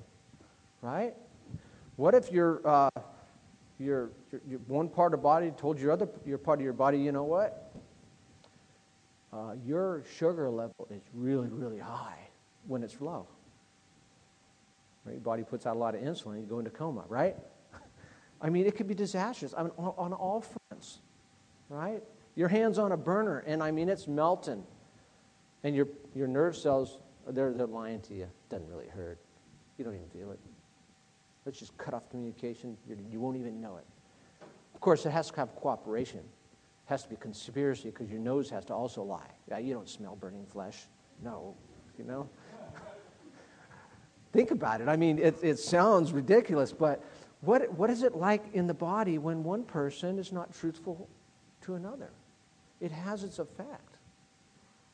right? 0.81 1.13
What 1.97 2.15
if 2.15 2.31
your, 2.31 2.65
uh, 2.65 2.89
your, 3.77 4.11
your, 4.31 4.41
your, 4.47 4.59
one 4.67 4.87
part 4.87 5.13
of 5.13 5.21
body 5.21 5.51
told 5.51 5.79
your 5.79 5.91
other 5.91 6.07
your 6.25 6.37
part 6.37 6.59
of 6.59 6.63
your 6.63 6.73
body, 6.73 6.97
you 6.97 7.11
know 7.11 7.23
what? 7.23 7.75
Uh, 9.33 9.55
your 9.65 10.03
sugar 10.17 10.49
level 10.49 10.87
is 10.89 11.01
really, 11.13 11.49
really 11.49 11.79
high 11.79 12.29
when 12.67 12.83
it's 12.83 13.01
low. 13.01 13.27
Right? 15.05 15.13
Your 15.13 15.21
body 15.21 15.43
puts 15.43 15.65
out 15.65 15.75
a 15.75 15.79
lot 15.79 15.95
of 15.95 16.01
insulin, 16.01 16.41
you 16.41 16.47
go 16.47 16.59
into 16.59 16.71
coma, 16.71 17.03
right? 17.07 17.35
I 18.41 18.49
mean, 18.49 18.65
it 18.65 18.75
could 18.75 18.87
be 18.87 18.95
disastrous 18.95 19.53
I 19.57 19.63
mean, 19.63 19.71
on, 19.77 19.93
on 19.97 20.13
all 20.13 20.43
fronts, 20.69 20.99
right? 21.69 22.01
Your 22.35 22.47
hand's 22.47 22.79
on 22.79 22.91
a 22.91 22.97
burner, 22.97 23.39
and 23.47 23.63
I 23.63 23.71
mean, 23.71 23.87
it's 23.87 24.07
melting. 24.07 24.63
And 25.63 25.75
your, 25.75 25.87
your 26.13 26.27
nerve 26.27 26.55
cells, 26.55 26.99
they're, 27.27 27.53
they're 27.53 27.65
lying 27.65 28.01
to 28.01 28.13
you. 28.13 28.27
Doesn't 28.49 28.67
really 28.67 28.87
hurt. 28.87 29.19
You 29.77 29.85
don't 29.85 29.95
even 29.95 30.09
feel 30.09 30.31
it. 30.31 30.39
Let's 31.45 31.59
just 31.59 31.77
cut 31.77 31.93
off 31.93 32.09
communication. 32.09 32.77
You're, 32.87 32.97
you 33.09 33.19
will 33.19 33.31
not 33.31 33.39
even 33.39 33.61
know 33.61 33.77
it. 33.77 33.85
Of 34.73 34.81
course, 34.81 35.05
it 35.05 35.11
has 35.11 35.29
to 35.31 35.37
have 35.37 35.55
cooperation. 35.55 36.19
It 36.19 36.25
has 36.85 37.03
to 37.03 37.09
be 37.09 37.15
conspiracy 37.15 37.89
because 37.89 38.09
your 38.09 38.19
nose 38.19 38.49
has 38.49 38.65
to 38.65 38.73
also 38.73 39.03
lie. 39.03 39.29
Yeah, 39.47 39.59
you 39.59 39.73
don't 39.73 39.89
smell 39.89 40.15
burning 40.15 40.45
flesh. 40.45 40.87
No, 41.23 41.55
you 41.97 42.03
know? 42.03 42.29
Think 44.35 44.51
about 44.51 44.81
it. 44.81 44.89
I 44.89 44.97
mean, 44.97 45.17
it, 45.17 45.41
it 45.41 45.59
sounds 45.59 46.11
ridiculous, 46.11 46.73
but 46.73 47.01
what, 47.39 47.71
what 47.71 47.89
is 47.89 48.03
it 48.03 48.15
like 48.15 48.43
in 48.53 48.67
the 48.67 48.73
body 48.73 49.17
when 49.17 49.45
one 49.45 49.63
person 49.63 50.19
is 50.19 50.33
not 50.33 50.53
truthful 50.53 51.07
to 51.61 51.75
another? 51.75 52.09
It 52.81 52.91
has 52.91 53.23
its 53.23 53.39
effect. 53.39 53.95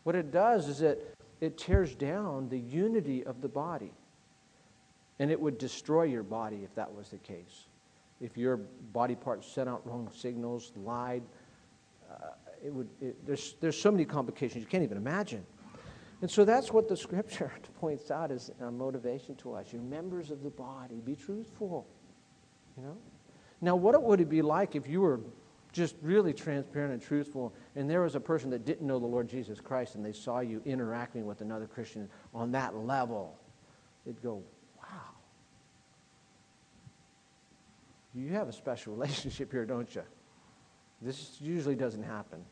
What 0.04 0.16
it 0.16 0.32
does 0.32 0.68
is 0.68 0.84
it, 0.84 1.16
it 1.40 1.58
tears 1.58 1.96
down 1.96 2.50
the 2.50 2.60
unity 2.60 3.24
of 3.24 3.42
the 3.42 3.48
body. 3.48 3.92
And 5.18 5.32
it 5.32 5.40
would 5.40 5.58
destroy 5.58 6.04
your 6.04 6.24
body 6.24 6.62
if 6.64 6.76
that 6.76 6.94
was 6.94 7.10
the 7.10 7.18
case. 7.18 7.66
If 8.22 8.38
your 8.38 8.58
body 8.94 9.16
parts 9.16 9.52
sent 9.52 9.68
out 9.68 9.82
wrong 9.88 10.08
signals, 10.16 10.72
lied, 10.76 11.24
uh, 12.12 12.28
it 12.64 12.72
would, 12.72 12.90
it, 13.02 13.26
there's, 13.26 13.56
there's 13.60 13.80
so 13.80 13.90
many 13.90 14.06
complications 14.06 14.62
you 14.62 14.70
can't 14.70 14.84
even 14.84 14.98
imagine. 14.98 15.44
And 16.22 16.30
so 16.30 16.46
that's 16.46 16.72
what 16.72 16.88
the 16.88 16.96
scripture 16.96 17.52
points 17.80 18.12
out 18.12 18.32
as 18.32 18.52
a 18.62 18.72
motivation 18.72 19.36
to 19.38 19.54
us. 19.54 19.74
You're 19.74 19.82
members 19.82 20.30
of 20.32 20.44
the 20.44 20.52
body. 20.52 21.02
Be 21.04 21.16
truthful. 21.16 21.88
You 22.78 22.84
know? 22.84 22.98
Now, 23.60 23.76
what 23.76 24.02
would 24.02 24.22
it 24.22 24.30
be 24.30 24.42
like 24.42 24.76
if 24.76 24.88
you 24.88 25.02
were 25.02 25.20
just 25.72 25.96
really 26.02 26.34
transparent 26.34 26.94
and 26.94 27.02
truthful, 27.02 27.54
and 27.76 27.90
there 27.90 28.02
was 28.02 28.16
a 28.16 28.20
person 28.20 28.50
that 28.50 28.66
didn't 28.66 28.86
know 28.86 29.00
the 29.00 29.06
Lord 29.06 29.28
Jesus 29.30 29.60
Christ 29.62 29.96
and 29.96 30.06
they 30.06 30.12
saw 30.12 30.42
you 30.42 30.62
interacting 30.66 31.26
with 31.26 31.42
another 31.42 31.66
Christian 31.66 32.10
on 32.34 32.52
that 32.52 32.76
level? 32.76 33.40
They'd 34.06 34.22
go, 34.22 34.44
wow. 34.78 35.00
You 38.14 38.34
have 38.34 38.48
a 38.48 38.54
special 38.54 38.94
relationship 38.96 39.52
here, 39.52 39.66
don't 39.66 39.94
you? 39.96 40.04
This 41.02 41.38
usually 41.40 41.76
doesn't 41.76 42.04
happen, 42.04 42.44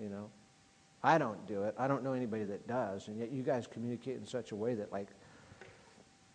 you 0.00 0.08
know. 0.08 0.30
I 1.02 1.18
don't 1.18 1.46
do 1.46 1.62
it. 1.62 1.74
I 1.78 1.86
don't 1.86 2.02
know 2.02 2.12
anybody 2.12 2.44
that 2.44 2.66
does. 2.66 3.08
And 3.08 3.18
yet 3.18 3.30
you 3.30 3.42
guys 3.42 3.66
communicate 3.66 4.16
in 4.16 4.26
such 4.26 4.52
a 4.52 4.56
way 4.56 4.74
that, 4.74 4.90
like, 4.92 5.08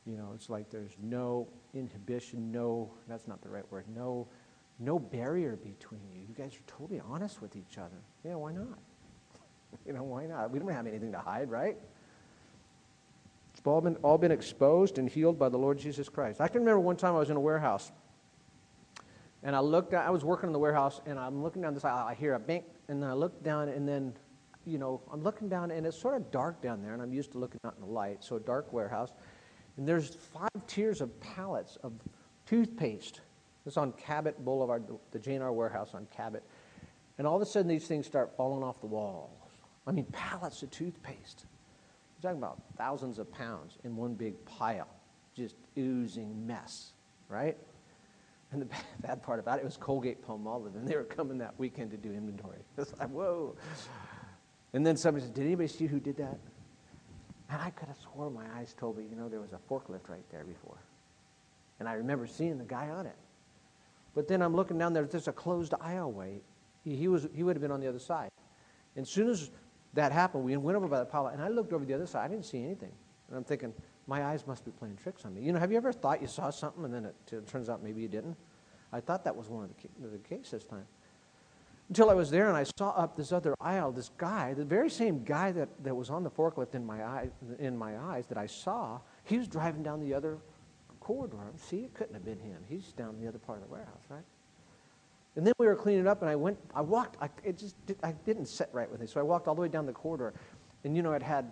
you 0.05 0.17
know, 0.17 0.31
it's 0.35 0.49
like 0.49 0.69
there's 0.69 0.95
no 1.01 1.47
inhibition, 1.73 2.51
no, 2.51 2.91
that's 3.07 3.27
not 3.27 3.41
the 3.41 3.49
right 3.49 3.69
word, 3.71 3.85
no, 3.95 4.27
no 4.79 4.99
barrier 4.99 5.55
between 5.55 6.01
you. 6.13 6.21
You 6.27 6.35
guys 6.35 6.53
are 6.55 6.71
totally 6.71 7.01
honest 7.09 7.41
with 7.41 7.55
each 7.55 7.77
other. 7.77 8.01
Yeah, 8.23 8.35
why 8.35 8.53
not? 8.53 8.79
you 9.85 9.93
know, 9.93 10.03
why 10.03 10.25
not? 10.25 10.51
We 10.51 10.59
don't 10.59 10.69
have 10.69 10.87
anything 10.87 11.11
to 11.11 11.19
hide, 11.19 11.49
right? 11.49 11.77
It's 13.53 13.61
all 13.65 13.81
been, 13.81 13.95
all 13.97 14.17
been 14.17 14.31
exposed 14.31 14.97
and 14.97 15.09
healed 15.09 15.37
by 15.37 15.49
the 15.49 15.57
Lord 15.57 15.77
Jesus 15.77 16.09
Christ. 16.09 16.41
I 16.41 16.47
can 16.47 16.61
remember 16.61 16.79
one 16.79 16.97
time 16.97 17.15
I 17.15 17.19
was 17.19 17.29
in 17.29 17.37
a 17.37 17.41
warehouse 17.41 17.91
and 19.41 19.55
I 19.55 19.59
looked, 19.59 19.93
I 19.93 20.09
was 20.09 20.25
working 20.25 20.47
in 20.47 20.53
the 20.53 20.59
warehouse 20.59 21.01
and 21.05 21.19
I'm 21.19 21.43
looking 21.43 21.61
down 21.61 21.73
this 21.73 21.85
aisle. 21.85 22.07
I 22.07 22.13
hear 22.13 22.33
a 22.33 22.39
bink 22.39 22.65
and 22.87 23.05
I 23.05 23.13
look 23.13 23.43
down 23.43 23.69
and 23.69 23.87
then 23.87 24.13
you 24.65 24.77
know, 24.77 25.01
I'm 25.11 25.23
looking 25.23 25.49
down 25.49 25.71
and 25.71 25.85
it's 25.85 25.99
sort 25.99 26.15
of 26.15 26.31
dark 26.31 26.61
down 26.61 26.81
there, 26.81 26.93
and 26.93 27.01
I'm 27.01 27.13
used 27.13 27.31
to 27.33 27.37
looking 27.37 27.59
out 27.65 27.75
in 27.75 27.81
the 27.81 27.91
light, 27.91 28.23
so 28.23 28.35
a 28.35 28.39
dark 28.39 28.71
warehouse. 28.73 29.11
And 29.77 29.87
there's 29.87 30.15
five 30.15 30.67
tiers 30.67 31.01
of 31.01 31.19
pallets 31.19 31.77
of 31.83 31.93
toothpaste. 32.45 33.21
It's 33.65 33.77
on 33.77 33.93
Cabot 33.93 34.43
Boulevard, 34.43 34.83
the 35.11 35.19
J&R 35.19 35.51
warehouse 35.51 35.91
on 35.93 36.07
Cabot. 36.15 36.43
And 37.17 37.25
all 37.25 37.35
of 37.35 37.41
a 37.41 37.45
sudden, 37.45 37.67
these 37.67 37.87
things 37.87 38.05
start 38.05 38.35
falling 38.35 38.63
off 38.63 38.79
the 38.81 38.87
walls. 38.87 39.29
I 39.85 39.91
mean, 39.91 40.05
pallets 40.11 40.63
of 40.63 40.71
toothpaste. 40.71 41.45
You're 42.21 42.31
talking 42.31 42.41
about 42.41 42.61
thousands 42.77 43.19
of 43.19 43.31
pounds 43.31 43.77
in 43.83 43.95
one 43.95 44.13
big 44.13 44.43
pile, 44.45 44.89
just 45.35 45.55
oozing 45.77 46.45
mess, 46.45 46.93
right? 47.29 47.57
And 48.51 48.61
the 48.61 48.67
bad 49.01 49.21
part 49.21 49.39
about 49.39 49.59
it 49.59 49.65
was 49.65 49.77
Colgate 49.77 50.25
Palmolive, 50.25 50.75
and 50.75 50.87
they 50.87 50.95
were 50.95 51.03
coming 51.03 51.37
that 51.39 51.57
weekend 51.57 51.91
to 51.91 51.97
do 51.97 52.11
inventory. 52.11 52.59
It's 52.77 52.97
like, 52.97 53.09
whoa. 53.09 53.55
And 54.73 54.85
then 54.85 54.97
somebody 54.97 55.25
said, 55.25 55.35
Did 55.35 55.45
anybody 55.45 55.67
see 55.67 55.85
who 55.85 55.99
did 55.99 56.17
that? 56.17 56.37
And 57.49 57.61
I 57.61 57.69
could 57.69 57.87
have 57.87 57.97
swore 57.97 58.31
my 58.31 58.45
eyes 58.57 58.73
told 58.77 58.97
me, 58.97 59.05
you 59.09 59.15
know, 59.15 59.29
there 59.29 59.39
was 59.39 59.53
a 59.53 59.59
forklift 59.69 60.09
right 60.09 60.25
there 60.31 60.43
before. 60.43 60.77
And 61.79 61.87
I 61.87 61.93
remember 61.93 62.25
seeing 62.25 62.57
the 62.57 62.63
guy 62.63 62.89
on 62.89 63.05
it. 63.05 63.15
But 64.15 64.27
then 64.27 64.41
I'm 64.41 64.55
looking 64.55 64.77
down 64.77 64.93
there, 64.93 65.05
there's 65.05 65.27
a 65.27 65.33
closed 65.33 65.73
aisleway. 65.73 66.39
He, 66.83 66.95
he, 66.95 67.07
was, 67.07 67.27
he 67.33 67.43
would 67.43 67.55
have 67.55 67.61
been 67.61 67.71
on 67.71 67.79
the 67.79 67.87
other 67.87 67.99
side. 67.99 68.29
And 68.95 69.03
as 69.03 69.09
soon 69.09 69.29
as 69.29 69.51
that 69.93 70.11
happened, 70.11 70.43
we 70.43 70.55
went 70.57 70.75
over 70.75 70.87
by 70.87 70.99
the 70.99 71.05
pile, 71.05 71.27
and 71.27 71.41
I 71.41 71.47
looked 71.47 71.73
over 71.73 71.85
the 71.85 71.93
other 71.93 72.07
side. 72.07 72.25
I 72.25 72.27
didn't 72.27 72.45
see 72.45 72.63
anything. 72.63 72.91
And 73.27 73.37
I'm 73.37 73.43
thinking, 73.43 73.73
my 74.07 74.23
eyes 74.23 74.45
must 74.47 74.65
be 74.65 74.71
playing 74.71 74.97
tricks 74.97 75.25
on 75.25 75.33
me. 75.33 75.41
You 75.41 75.51
know, 75.51 75.59
have 75.59 75.71
you 75.71 75.77
ever 75.77 75.91
thought 75.91 76.21
you 76.21 76.27
saw 76.27 76.49
something 76.49 76.85
and 76.85 76.93
then 76.93 77.05
it, 77.05 77.15
it 77.31 77.47
turns 77.47 77.69
out 77.69 77.83
maybe 77.83 78.01
you 78.01 78.07
didn't? 78.07 78.35
I 78.91 78.99
thought 78.99 79.23
that 79.23 79.35
was 79.35 79.49
one 79.49 79.63
of 79.63 79.69
the, 80.01 80.07
the 80.07 80.17
cases 80.19 80.51
this 80.51 80.63
time 80.65 80.85
until 81.93 82.09
I 82.09 82.15
was 82.15 82.31
there 82.31 82.47
and 82.47 82.57
I 82.57 82.63
saw 82.79 82.89
up 82.89 83.15
this 83.15 83.31
other 83.31 83.53
aisle, 83.61 83.91
this 83.91 84.09
guy, 84.17 84.55
the 84.55 84.65
very 84.65 84.89
same 84.89 85.23
guy 85.23 85.51
that, 85.51 85.69
that 85.83 85.93
was 85.93 86.09
on 86.09 86.23
the 86.23 86.31
forklift 86.31 86.73
in 86.73 86.83
my, 86.83 87.03
eye, 87.03 87.29
in 87.59 87.77
my 87.77 87.99
eyes 87.99 88.25
that 88.29 88.37
I 88.39 88.47
saw, 88.47 88.99
he 89.25 89.37
was 89.37 89.47
driving 89.47 89.83
down 89.83 89.99
the 89.99 90.11
other 90.11 90.39
corridor. 90.99 91.37
See, 91.55 91.81
it 91.81 91.93
couldn't 91.93 92.15
have 92.15 92.25
been 92.25 92.39
him. 92.39 92.57
He's 92.67 92.93
down 92.93 93.19
the 93.21 93.27
other 93.27 93.37
part 93.37 93.59
of 93.59 93.65
the 93.65 93.71
warehouse, 93.71 94.01
right? 94.09 94.23
And 95.35 95.45
then 95.45 95.53
we 95.59 95.67
were 95.67 95.75
cleaning 95.75 96.07
up, 96.07 96.23
and 96.23 96.31
I 96.31 96.35
went, 96.35 96.57
I 96.73 96.81
walked, 96.81 97.15
I, 97.21 97.29
it 97.43 97.59
just 97.59 97.75
did, 97.85 97.97
I 98.01 98.13
didn't 98.25 98.47
sit 98.47 98.69
right 98.73 98.89
with 98.89 98.99
me. 98.99 99.05
So 99.05 99.19
I 99.19 99.23
walked 99.23 99.47
all 99.47 99.53
the 99.53 99.61
way 99.61 99.67
down 99.67 99.85
the 99.85 99.93
corridor, 99.93 100.33
and 100.83 100.95
you 100.95 101.03
know, 101.03 101.13
it 101.13 101.21
had 101.21 101.51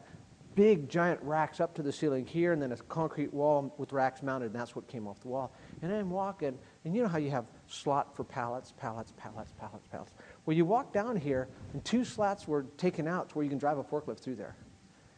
big 0.55 0.89
giant 0.89 1.19
racks 1.23 1.59
up 1.59 1.73
to 1.75 1.83
the 1.83 1.91
ceiling 1.91 2.25
here, 2.25 2.53
and 2.53 2.61
then 2.61 2.71
a 2.71 2.77
concrete 2.77 3.33
wall 3.33 3.73
with 3.77 3.93
racks 3.93 4.21
mounted, 4.21 4.47
and 4.47 4.55
that's 4.55 4.75
what 4.75 4.87
came 4.87 5.07
off 5.07 5.19
the 5.21 5.27
wall. 5.27 5.53
And 5.81 5.93
I'm 5.93 6.09
walking, 6.09 6.57
and 6.85 6.95
you 6.95 7.03
know 7.03 7.07
how 7.07 7.17
you 7.17 7.31
have 7.31 7.45
slot 7.67 8.15
for 8.15 8.23
pallets, 8.23 8.73
pallets, 8.77 9.13
pallets, 9.17 9.53
pallets, 9.57 9.87
pallets. 9.87 10.13
Well, 10.45 10.57
you 10.57 10.65
walk 10.65 10.91
down 10.91 11.15
here, 11.15 11.47
and 11.73 11.83
two 11.85 12.03
slats 12.03 12.47
were 12.47 12.63
taken 12.77 13.07
out 13.07 13.29
to 13.29 13.35
where 13.35 13.43
you 13.43 13.49
can 13.49 13.59
drive 13.59 13.77
a 13.77 13.83
forklift 13.83 14.19
through 14.19 14.35
there. 14.35 14.55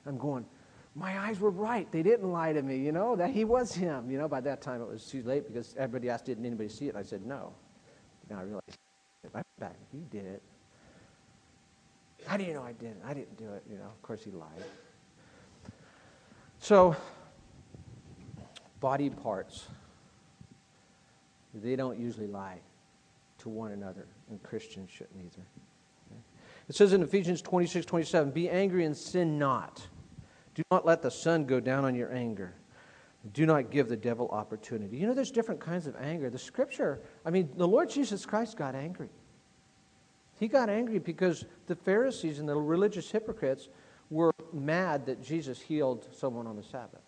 I'm 0.05 0.17
going, 0.17 0.45
my 0.95 1.17
eyes 1.19 1.39
were 1.39 1.49
right. 1.49 1.89
They 1.91 2.03
didn't 2.03 2.31
lie 2.31 2.53
to 2.53 2.61
me, 2.61 2.77
you 2.77 2.91
know, 2.91 3.15
that 3.15 3.31
he 3.31 3.45
was 3.45 3.73
him. 3.73 4.11
You 4.11 4.17
know, 4.17 4.27
by 4.27 4.41
that 4.41 4.61
time 4.61 4.81
it 4.81 4.87
was 4.87 5.05
too 5.05 5.23
late 5.23 5.47
because 5.47 5.75
everybody 5.77 6.09
asked, 6.09 6.25
didn't 6.25 6.45
anybody 6.45 6.69
see 6.69 6.85
it? 6.85 6.89
And 6.89 6.97
I 6.97 7.03
said, 7.03 7.25
no. 7.25 7.53
Now 8.29 8.39
I 8.39 8.43
realized, 8.43 8.77
I 9.25 9.29
went 9.33 9.47
back, 9.59 9.75
you 9.93 10.05
did 10.11 10.25
it. 10.25 10.41
How 12.27 12.37
do 12.37 12.43
you 12.43 12.53
know 12.53 12.63
I 12.63 12.73
didn't? 12.73 13.01
I 13.05 13.13
didn't 13.13 13.37
do 13.37 13.49
it. 13.53 13.63
You 13.69 13.77
know, 13.77 13.85
of 13.85 14.01
course 14.01 14.23
he 14.23 14.31
lied. 14.31 14.49
So, 16.59 16.95
body 18.79 19.09
parts, 19.09 19.67
they 21.53 21.75
don't 21.75 21.99
usually 21.99 22.27
lie 22.27 22.59
to 23.39 23.49
one 23.49 23.71
another, 23.71 24.07
and 24.33 24.43
Christians 24.43 24.89
shouldn't 24.91 25.17
either. 25.17 25.45
It 26.67 26.75
says 26.75 26.93
in 26.93 27.03
Ephesians 27.03 27.41
26 27.41 27.85
27, 27.85 28.31
Be 28.31 28.49
angry 28.49 28.85
and 28.85 28.95
sin 28.95 29.37
not. 29.37 29.85
Do 30.55 30.63
not 30.71 30.85
let 30.85 31.01
the 31.01 31.11
sun 31.11 31.45
go 31.45 31.59
down 31.59 31.85
on 31.85 31.95
your 31.95 32.11
anger. 32.13 32.55
Do 33.33 33.45
not 33.45 33.69
give 33.69 33.87
the 33.87 33.95
devil 33.95 34.27
opportunity. 34.29 34.97
You 34.97 35.07
know, 35.07 35.13
there's 35.13 35.31
different 35.31 35.61
kinds 35.61 35.87
of 35.87 35.95
anger. 35.95 36.29
The 36.29 36.37
scripture, 36.37 37.01
I 37.25 37.29
mean, 37.29 37.49
the 37.55 37.67
Lord 37.67 37.89
Jesus 37.89 38.25
Christ 38.25 38.57
got 38.57 38.75
angry. 38.75 39.09
He 40.39 40.47
got 40.47 40.69
angry 40.69 40.99
because 40.99 41.45
the 41.67 41.75
Pharisees 41.75 42.39
and 42.39 42.49
the 42.49 42.55
religious 42.55 43.09
hypocrites 43.09 43.69
were 44.09 44.33
mad 44.51 45.05
that 45.05 45.23
Jesus 45.23 45.61
healed 45.61 46.07
someone 46.11 46.47
on 46.47 46.55
the 46.55 46.63
Sabbath. 46.63 47.01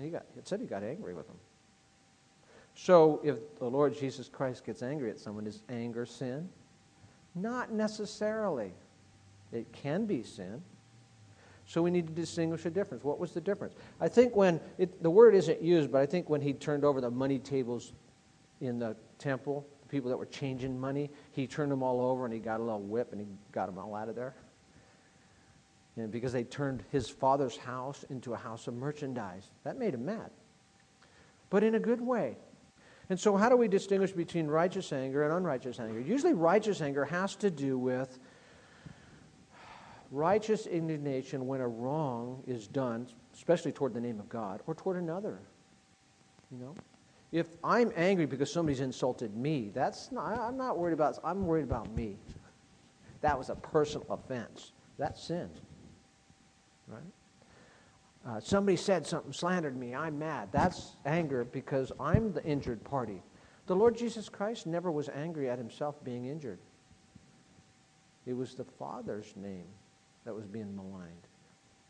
He 0.00 0.08
got, 0.08 0.24
it 0.36 0.48
said 0.48 0.60
he 0.60 0.66
got 0.66 0.82
angry 0.82 1.14
with 1.14 1.26
them. 1.26 1.36
So 2.82 3.20
if 3.22 3.58
the 3.58 3.66
Lord 3.66 3.94
Jesus 3.94 4.26
Christ 4.26 4.64
gets 4.64 4.82
angry 4.82 5.10
at 5.10 5.20
someone, 5.20 5.46
is 5.46 5.60
anger 5.68 6.06
sin? 6.06 6.48
Not 7.34 7.70
necessarily. 7.70 8.72
It 9.52 9.70
can 9.70 10.06
be 10.06 10.22
sin. 10.22 10.62
So 11.66 11.82
we 11.82 11.90
need 11.90 12.06
to 12.06 12.12
distinguish 12.14 12.64
a 12.64 12.70
difference. 12.70 13.04
What 13.04 13.18
was 13.18 13.32
the 13.32 13.40
difference? 13.42 13.74
I 14.00 14.08
think 14.08 14.34
when 14.34 14.60
it, 14.78 15.02
the 15.02 15.10
word 15.10 15.34
isn't 15.34 15.60
used, 15.60 15.92
but 15.92 16.00
I 16.00 16.06
think 16.06 16.30
when 16.30 16.40
he 16.40 16.54
turned 16.54 16.82
over 16.82 17.02
the 17.02 17.10
money 17.10 17.38
tables 17.38 17.92
in 18.62 18.78
the 18.78 18.96
temple, 19.18 19.66
the 19.82 19.88
people 19.88 20.08
that 20.08 20.16
were 20.16 20.24
changing 20.24 20.80
money, 20.80 21.10
he 21.32 21.46
turned 21.46 21.70
them 21.70 21.82
all 21.82 22.00
over 22.00 22.24
and 22.24 22.32
he 22.32 22.40
got 22.40 22.60
a 22.60 22.62
little 22.62 22.80
whip 22.80 23.12
and 23.12 23.20
he 23.20 23.26
got 23.52 23.66
them 23.66 23.76
all 23.76 23.94
out 23.94 24.08
of 24.08 24.16
there. 24.16 24.34
And 25.96 26.10
because 26.10 26.32
they 26.32 26.44
turned 26.44 26.82
his 26.90 27.10
father's 27.10 27.58
house 27.58 28.06
into 28.08 28.32
a 28.32 28.38
house 28.38 28.68
of 28.68 28.74
merchandise. 28.74 29.50
That 29.64 29.78
made 29.78 29.92
him 29.92 30.06
mad. 30.06 30.30
But 31.50 31.62
in 31.62 31.74
a 31.74 31.78
good 31.78 32.00
way. 32.00 32.38
And 33.10 33.18
so, 33.18 33.36
how 33.36 33.48
do 33.48 33.56
we 33.56 33.66
distinguish 33.66 34.12
between 34.12 34.46
righteous 34.46 34.92
anger 34.92 35.24
and 35.24 35.32
unrighteous 35.32 35.80
anger? 35.80 35.98
Usually, 36.00 36.32
righteous 36.32 36.80
anger 36.80 37.04
has 37.04 37.34
to 37.36 37.50
do 37.50 37.76
with 37.76 38.20
righteous 40.12 40.66
indignation 40.66 41.48
when 41.48 41.60
a 41.60 41.66
wrong 41.66 42.42
is 42.46 42.68
done, 42.68 43.08
especially 43.34 43.72
toward 43.72 43.94
the 43.94 44.00
name 44.00 44.20
of 44.20 44.28
God 44.28 44.62
or 44.68 44.76
toward 44.76 44.96
another. 44.96 45.40
You 46.52 46.58
know? 46.58 46.74
If 47.32 47.46
I'm 47.64 47.92
angry 47.96 48.26
because 48.26 48.52
somebody's 48.52 48.80
insulted 48.80 49.36
me, 49.36 49.72
that's 49.74 50.12
not, 50.12 50.38
I'm 50.38 50.56
not 50.56 50.78
worried 50.78 50.94
about, 50.94 51.18
I'm 51.24 51.46
worried 51.46 51.64
about 51.64 51.92
me. 51.94 52.16
That 53.22 53.36
was 53.36 53.50
a 53.50 53.56
personal 53.56 54.06
offense. 54.08 54.72
That's 54.98 55.20
sin. 55.22 55.50
Right? 56.86 57.02
Uh, 58.26 58.38
somebody 58.38 58.76
said 58.76 59.06
something, 59.06 59.32
slandered 59.32 59.76
me, 59.76 59.94
I'm 59.94 60.18
mad. 60.18 60.50
That's 60.52 60.96
anger 61.06 61.44
because 61.44 61.90
I'm 61.98 62.32
the 62.32 62.44
injured 62.44 62.84
party. 62.84 63.22
The 63.66 63.76
Lord 63.76 63.96
Jesus 63.96 64.28
Christ 64.28 64.66
never 64.66 64.90
was 64.90 65.08
angry 65.08 65.48
at 65.48 65.58
himself 65.58 66.02
being 66.04 66.26
injured. 66.26 66.58
It 68.26 68.34
was 68.34 68.54
the 68.54 68.64
Father's 68.64 69.32
name 69.36 69.66
that 70.24 70.34
was 70.34 70.46
being 70.46 70.74
maligned. 70.76 71.26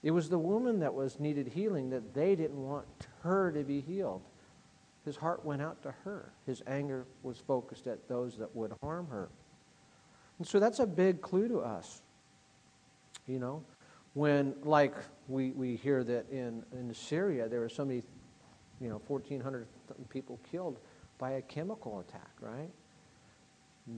It 0.03 0.13
was 0.13 0.29
the 0.29 0.39
woman 0.39 0.79
that 0.81 0.95
was 0.95 1.19
needed 1.19 1.49
healing 1.49 1.91
that 1.91 2.15
they 2.15 2.35
didn't 2.35 2.63
want 2.63 2.87
her 3.23 3.51
to 3.53 3.65
be 3.65 3.81
healed. 3.81 4.23
His 5.05 5.17
heart 5.17 5.45
went 5.45 5.63
out 5.63 5.83
to 5.83 5.93
her. 6.05 6.33
His 6.47 6.63
anger 6.67 7.07
was 7.23 7.39
focused 7.39 7.87
at 7.87 8.09
those 8.09 8.37
that 8.39 8.55
would 8.55 8.73
harm 8.83 9.09
her. 9.09 9.29
And 10.39 10.47
so 10.47 10.61
that's 10.61 10.79
a 10.79 10.87
big 10.87 11.21
clue 11.21 11.49
to 11.49 11.61
us. 11.61 12.03
You 13.27 13.39
know, 13.39 13.63
when, 14.15 14.55
like 14.63 14.95
we, 15.29 15.51
we 15.51 15.77
hear 15.77 16.03
that 16.05 16.29
in, 16.31 16.65
in 16.73 16.93
Syria, 16.95 17.49
there 17.49 17.61
were 17.61 17.69
so 17.69 17.85
many 17.85 18.03
you 18.81 18.89
know, 18.89 19.01
1,400 19.07 19.67
people 20.09 20.41
killed 20.51 20.79
by 21.19 21.33
a 21.33 21.43
chemical 21.43 22.01
attack, 22.01 22.31
right? 22.41 22.71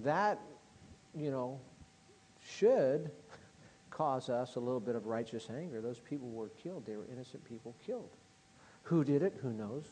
That, 0.03 0.41
you 1.15 1.31
know, 1.31 1.61
should 2.45 3.11
cause 3.91 4.29
us 4.29 4.57
a 4.57 4.61
little 4.61 4.81
bit 4.81 4.97
of 4.97 5.07
righteous 5.07 5.49
anger. 5.51 5.81
Those 5.81 6.01
people 6.01 6.29
were 6.31 6.49
killed. 6.63 6.85
They 6.87 6.97
were 6.97 7.07
innocent 7.13 7.45
people 7.45 7.75
killed. 7.87 8.11
Who 8.85 9.05
did 9.05 9.23
it? 9.23 9.35
Who 9.43 9.53
knows? 9.53 9.85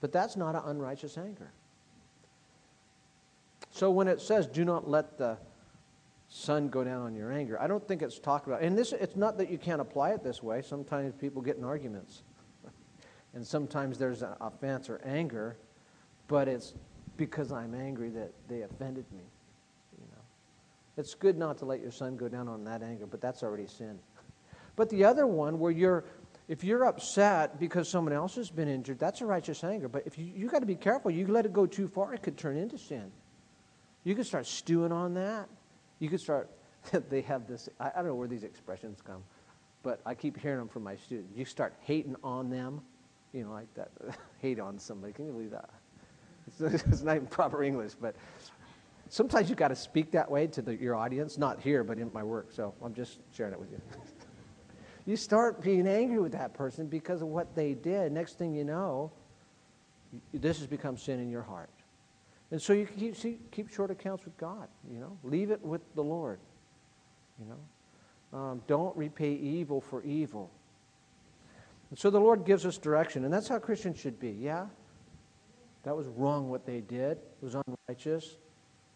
But 0.00 0.12
that's 0.12 0.36
not 0.36 0.54
an 0.54 0.62
unrighteous 0.66 1.18
anger. 1.18 1.50
So 3.72 3.90
when 3.90 4.08
it 4.08 4.20
says, 4.20 4.46
do 4.46 4.64
not 4.64 4.88
let 4.88 5.18
the 5.18 5.38
sun 6.30 6.68
go 6.68 6.84
down 6.84 7.02
on 7.02 7.14
your 7.14 7.32
anger, 7.32 7.60
I 7.60 7.66
don't 7.66 7.86
think 7.86 8.02
it's 8.02 8.18
talked 8.18 8.46
about. 8.46 8.62
And 8.62 8.78
this, 8.78 8.92
it's 8.92 9.16
not 9.16 9.36
that 9.38 9.50
you 9.50 9.58
can't 9.58 9.80
apply 9.80 10.10
it 10.10 10.22
this 10.22 10.42
way. 10.42 10.62
Sometimes 10.62 11.12
people 11.14 11.42
get 11.42 11.56
in 11.56 11.64
arguments. 11.64 12.22
and 13.34 13.46
sometimes 13.46 13.98
there's 13.98 14.22
an 14.22 14.34
offense 14.40 14.88
or 14.88 15.00
anger, 15.04 15.56
but 16.28 16.46
it's 16.48 16.74
because 17.16 17.50
I'm 17.52 17.74
angry 17.74 18.10
that 18.10 18.30
they 18.48 18.62
offended 18.62 19.04
me. 19.12 19.24
You 19.98 20.06
know, 20.12 20.22
It's 20.96 21.14
good 21.14 21.36
not 21.36 21.58
to 21.58 21.64
let 21.64 21.80
your 21.80 21.90
sun 21.90 22.16
go 22.16 22.28
down 22.28 22.46
on 22.46 22.64
that 22.64 22.82
anger, 22.82 23.06
but 23.06 23.20
that's 23.20 23.42
already 23.42 23.66
sin. 23.66 23.98
But 24.76 24.88
the 24.88 25.04
other 25.04 25.26
one 25.26 25.58
where 25.58 25.72
you're 25.72 26.04
if 26.48 26.64
you're 26.64 26.84
upset 26.84 27.60
because 27.60 27.86
someone 27.86 28.14
else 28.14 28.36
has 28.36 28.50
been 28.50 28.66
injured, 28.66 28.98
that's 28.98 29.20
a 29.20 29.26
righteous 29.26 29.62
anger. 29.62 29.88
But 29.88 30.04
if 30.06 30.16
you 30.16 30.24
you 30.34 30.48
got 30.48 30.60
to 30.60 30.66
be 30.66 30.76
careful, 30.76 31.10
you 31.10 31.26
let 31.26 31.44
it 31.44 31.52
go 31.52 31.66
too 31.66 31.86
far, 31.86 32.14
it 32.14 32.22
could 32.22 32.38
turn 32.38 32.56
into 32.56 32.78
sin. 32.78 33.10
You 34.04 34.14
could 34.14 34.26
start 34.26 34.46
stewing 34.46 34.92
on 34.92 35.14
that. 35.14 35.50
You 36.00 36.08
could 36.08 36.20
start. 36.20 36.50
they 37.10 37.20
have 37.22 37.46
this. 37.46 37.68
I, 37.78 37.90
don't 37.94 38.06
know 38.06 38.14
where 38.14 38.26
these 38.26 38.42
expressions 38.42 39.00
come, 39.00 39.22
but 39.82 40.00
I 40.04 40.14
keep 40.14 40.38
hearing 40.38 40.58
them 40.58 40.68
from 40.68 40.82
my 40.82 40.96
students. 40.96 41.36
You 41.36 41.44
start 41.44 41.74
hating 41.80 42.16
on 42.24 42.50
them, 42.50 42.80
you 43.32 43.44
know, 43.44 43.52
like 43.52 43.72
that. 43.74 43.90
hate 44.40 44.58
on 44.58 44.78
somebody. 44.78 45.12
Can 45.12 45.26
you 45.26 45.32
believe 45.32 45.50
that? 45.52 45.70
It's, 46.46 46.60
it's 46.86 47.02
not 47.02 47.16
even 47.16 47.28
proper 47.28 47.62
English, 47.62 47.92
but 48.00 48.16
sometimes 49.08 49.48
you've 49.48 49.58
got 49.58 49.68
to 49.68 49.76
speak 49.76 50.10
that 50.12 50.28
way 50.30 50.46
to 50.48 50.62
the, 50.62 50.74
your 50.74 50.96
audience. 50.96 51.38
Not 51.38 51.60
here, 51.60 51.84
but 51.84 51.98
in 51.98 52.10
my 52.12 52.22
work. 52.22 52.50
So 52.50 52.74
I'm 52.82 52.94
just 52.94 53.20
sharing 53.32 53.52
it 53.52 53.60
with 53.60 53.70
you. 53.70 53.80
You 55.06 55.16
start 55.16 55.62
being 55.62 55.86
angry 55.86 56.18
with 56.18 56.32
that 56.32 56.54
person 56.54 56.86
because 56.86 57.22
of 57.22 57.28
what 57.28 57.54
they 57.54 57.74
did. 57.74 58.12
Next 58.12 58.38
thing 58.38 58.54
you 58.54 58.64
know, 58.64 59.10
this 60.32 60.58
has 60.58 60.66
become 60.66 60.96
sin 60.96 61.20
in 61.20 61.30
your 61.30 61.42
heart. 61.42 61.70
And 62.50 62.60
so 62.60 62.72
you 62.72 62.86
keep, 62.86 63.16
see, 63.16 63.38
keep 63.50 63.72
short 63.72 63.90
accounts 63.90 64.24
with 64.24 64.36
God, 64.36 64.68
you 64.92 64.98
know. 64.98 65.16
Leave 65.22 65.50
it 65.50 65.62
with 65.62 65.82
the 65.94 66.02
Lord, 66.02 66.40
you 67.38 67.46
know. 67.46 68.38
Um, 68.38 68.62
don't 68.66 68.96
repay 68.96 69.32
evil 69.34 69.80
for 69.80 70.02
evil. 70.02 70.50
And 71.90 71.98
so 71.98 72.10
the 72.10 72.20
Lord 72.20 72.44
gives 72.44 72.64
us 72.66 72.78
direction, 72.78 73.24
and 73.24 73.32
that's 73.32 73.48
how 73.48 73.58
Christians 73.58 73.98
should 73.98 74.18
be, 74.18 74.30
yeah? 74.30 74.66
That 75.82 75.96
was 75.96 76.06
wrong 76.08 76.48
what 76.48 76.66
they 76.66 76.80
did. 76.80 77.18
It 77.18 77.42
was 77.42 77.56
unrighteous. 77.56 78.36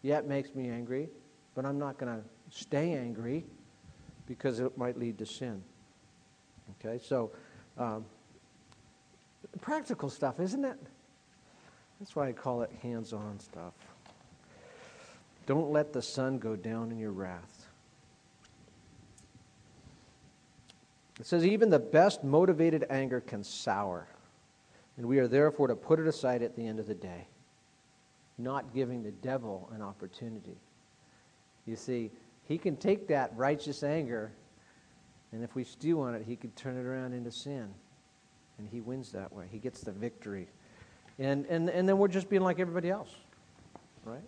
Yeah, 0.01 0.19
it 0.19 0.27
makes 0.27 0.53
me 0.53 0.69
angry, 0.69 1.09
but 1.55 1.65
I'm 1.65 1.79
not 1.79 1.97
going 1.97 2.15
to 2.15 2.23
stay 2.49 2.93
angry 2.93 3.45
because 4.27 4.59
it 4.59 4.77
might 4.77 4.97
lead 4.97 5.17
to 5.17 5.25
sin. 5.25 5.61
Okay, 6.79 7.01
so 7.03 7.31
um, 7.77 8.05
practical 9.61 10.09
stuff, 10.09 10.39
isn't 10.39 10.63
it? 10.63 10.77
That's 11.99 12.15
why 12.15 12.27
I 12.27 12.33
call 12.33 12.61
it 12.61 12.71
hands 12.81 13.13
on 13.13 13.39
stuff. 13.39 13.73
Don't 15.45 15.71
let 15.71 15.93
the 15.93 16.01
sun 16.01 16.39
go 16.39 16.55
down 16.55 16.91
in 16.91 16.97
your 16.97 17.11
wrath. 17.11 17.67
It 21.19 21.25
says, 21.25 21.45
even 21.45 21.69
the 21.69 21.79
best 21.79 22.23
motivated 22.23 22.85
anger 22.89 23.21
can 23.21 23.43
sour, 23.43 24.07
and 24.97 25.05
we 25.05 25.19
are 25.19 25.27
therefore 25.27 25.67
to 25.67 25.75
put 25.75 25.99
it 25.99 26.07
aside 26.07 26.41
at 26.41 26.55
the 26.55 26.67
end 26.67 26.79
of 26.79 26.87
the 26.87 26.95
day, 26.95 27.27
not 28.37 28.73
giving 28.73 29.01
the 29.01 29.11
devil 29.11 29.69
an 29.73 29.81
opportunity. 29.81 30.57
You 31.65 31.77
see, 31.77 32.11
he 32.43 32.57
can 32.57 32.75
take 32.75 33.07
that 33.07 33.31
righteous 33.35 33.81
anger 33.81 34.33
and 35.35 35.43
if 35.43 35.53
we 35.53 35.65
stew 35.65 36.01
on 36.01 36.15
it, 36.15 36.23
he 36.25 36.37
could 36.37 36.55
turn 36.55 36.77
it 36.77 36.85
around 36.85 37.11
into 37.11 37.29
sin. 37.29 37.67
And 38.57 38.69
he 38.69 38.79
wins 38.79 39.11
that 39.11 39.33
way. 39.33 39.47
He 39.51 39.59
gets 39.59 39.81
the 39.81 39.91
victory. 39.91 40.47
And, 41.17 41.45
and, 41.45 41.69
and 41.69 41.87
then 41.87 41.97
we're 41.97 42.07
just 42.07 42.29
being 42.29 42.41
like 42.41 42.59
everybody 42.59 42.89
else, 42.89 43.09
right? 44.03 44.23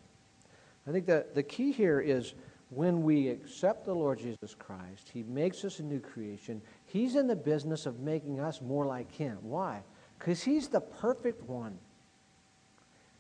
I 0.88 0.92
think 0.92 1.06
that 1.08 1.36
the 1.36 1.44
key 1.44 1.72
here 1.72 2.00
is 2.00 2.34
when 2.70 3.04
we 3.04 3.30
accept 3.30 3.86
the 3.86 3.94
Lord 3.94 4.20
Jesus 4.20 4.56
Christ, 4.56 5.10
he 5.14 5.24
makes 5.24 5.64
us 5.66 5.80
a 5.80 5.84
new 5.84 6.00
creation. 6.00 6.62
He's 6.86 7.16
in 7.16 7.28
the 7.28 7.36
business 7.36 7.86
of 7.86 8.00
making 8.00 8.40
us 8.40 8.62
more 8.62 8.86
like 8.86 9.12
him. 9.12 9.38
Why? 9.42 9.82
Because 10.18 10.44
he's 10.44 10.68
the 10.68 10.82
perfect 10.82 11.44
one. 11.44 11.78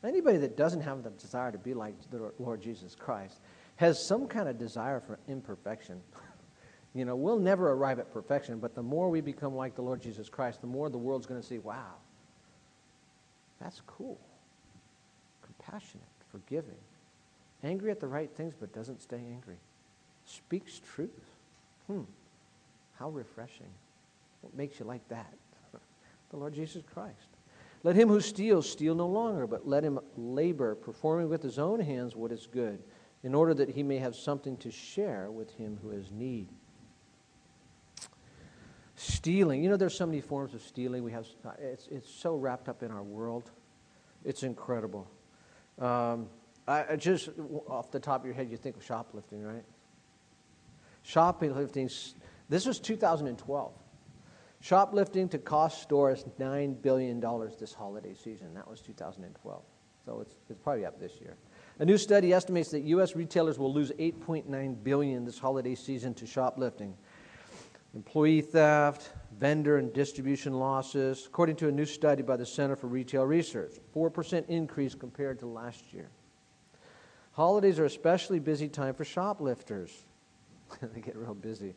Anybody 0.03 0.37
that 0.37 0.55
doesn't 0.55 0.81
have 0.81 1.03
the 1.03 1.09
desire 1.11 1.51
to 1.51 1.57
be 1.57 1.73
like 1.73 1.95
the 2.11 2.31
Lord 2.39 2.61
Jesus 2.61 2.95
Christ 2.95 3.41
has 3.77 4.03
some 4.03 4.27
kind 4.27 4.47
of 4.47 4.57
desire 4.57 4.99
for 4.99 5.19
imperfection. 5.27 6.01
You 6.93 7.05
know, 7.05 7.15
we'll 7.15 7.37
never 7.37 7.73
arrive 7.73 7.99
at 7.99 8.11
perfection, 8.11 8.57
but 8.57 8.73
the 8.73 8.81
more 8.81 9.11
we 9.11 9.21
become 9.21 9.55
like 9.55 9.75
the 9.75 9.83
Lord 9.83 10.01
Jesus 10.01 10.29
Christ, 10.29 10.61
the 10.61 10.67
more 10.67 10.89
the 10.89 10.97
world's 10.97 11.27
going 11.27 11.39
to 11.39 11.45
see, 11.45 11.59
wow, 11.59 11.93
that's 13.59 13.81
cool. 13.87 14.19
Compassionate, 15.41 16.05
forgiving, 16.31 16.77
angry 17.63 17.91
at 17.91 17.99
the 17.99 18.07
right 18.07 18.29
things, 18.35 18.53
but 18.59 18.73
doesn't 18.73 19.01
stay 19.01 19.21
angry. 19.31 19.57
Speaks 20.25 20.81
truth. 20.93 21.09
Hmm, 21.87 22.01
how 22.99 23.09
refreshing. 23.09 23.69
What 24.41 24.55
makes 24.55 24.79
you 24.79 24.85
like 24.85 25.07
that? 25.09 25.33
the 26.29 26.37
Lord 26.37 26.53
Jesus 26.53 26.83
Christ. 26.93 27.15
Let 27.83 27.95
him 27.95 28.09
who 28.09 28.21
steals 28.21 28.69
steal 28.69 28.95
no 28.95 29.07
longer, 29.07 29.47
but 29.47 29.67
let 29.67 29.83
him 29.83 29.99
labor, 30.17 30.75
performing 30.75 31.29
with 31.29 31.43
his 31.43 31.59
own 31.59 31.79
hands 31.79 32.15
what 32.15 32.31
is 32.31 32.47
good, 32.51 32.81
in 33.23 33.33
order 33.33 33.53
that 33.53 33.69
he 33.69 33.83
may 33.83 33.97
have 33.97 34.15
something 34.15 34.57
to 34.57 34.71
share 34.71 35.31
with 35.31 35.51
him 35.55 35.77
who 35.81 35.89
has 35.89 36.11
need. 36.11 36.47
Stealing. 38.99 39.63
You 39.63 39.69
know, 39.69 39.77
there's 39.77 39.95
so 39.95 40.07
many 40.07 40.21
forms 40.21 40.55
of 40.55 40.61
stealing. 40.63 41.03
We 41.03 41.11
have, 41.11 41.27
it's, 41.59 41.87
it's 41.87 42.09
so 42.09 42.35
wrapped 42.35 42.67
up 42.67 42.81
in 42.81 42.89
our 42.89 43.03
world. 43.03 43.51
It's 44.25 44.41
incredible. 44.41 45.07
Um, 45.79 46.27
I, 46.67 46.83
I 46.91 46.95
just, 46.95 47.29
off 47.67 47.91
the 47.91 47.99
top 47.99 48.21
of 48.21 48.25
your 48.25 48.33
head, 48.33 48.49
you 48.49 48.57
think 48.57 48.75
of 48.75 48.83
shoplifting, 48.83 49.43
right? 49.43 49.63
Shoplifting, 51.03 51.91
this 52.49 52.65
was 52.65 52.79
2012. 52.79 53.71
Shoplifting 54.61 55.29
to 55.29 55.37
cost 55.37 55.83
stores 55.83 56.25
$9 56.39 56.81
billion 56.81 57.19
this 57.59 57.73
holiday 57.73 58.15
season. 58.15 58.55
That 58.55 58.67
was 58.67 58.81
2012. 58.81 59.61
So 60.05 60.21
it's, 60.21 60.37
it's 60.49 60.59
probably 60.59 60.85
up 60.85 60.99
this 60.99 61.21
year. 61.21 61.37
A 61.77 61.85
new 61.85 61.99
study 61.99 62.33
estimates 62.33 62.71
that 62.71 62.81
U.S. 62.81 63.15
retailers 63.15 63.59
will 63.59 63.71
lose 63.71 63.91
8.9 63.91 64.83
billion 64.83 65.23
this 65.23 65.37
holiday 65.37 65.75
season 65.75 66.15
to 66.15 66.25
shoplifting 66.25 66.95
employee 67.97 68.41
theft, 68.41 69.09
vendor 69.39 69.77
and 69.77 69.91
distribution 69.91 70.53
losses, 70.53 71.25
according 71.25 71.55
to 71.55 71.67
a 71.67 71.71
new 71.71 71.83
study 71.83 72.21
by 72.21 72.37
the 72.37 72.45
Center 72.45 72.75
for 72.75 72.85
Retail 72.85 73.23
Research. 73.23 73.77
4% 73.95 74.47
increase 74.49 74.93
compared 74.93 75.39
to 75.39 75.47
last 75.47 75.91
year. 75.91 76.11
Holidays 77.31 77.79
are 77.79 77.85
especially 77.85 78.37
busy 78.37 78.69
time 78.69 78.93
for 78.93 79.03
shoplifters. 79.03 80.05
they 80.93 81.01
get 81.01 81.15
real 81.15 81.33
busy. 81.33 81.73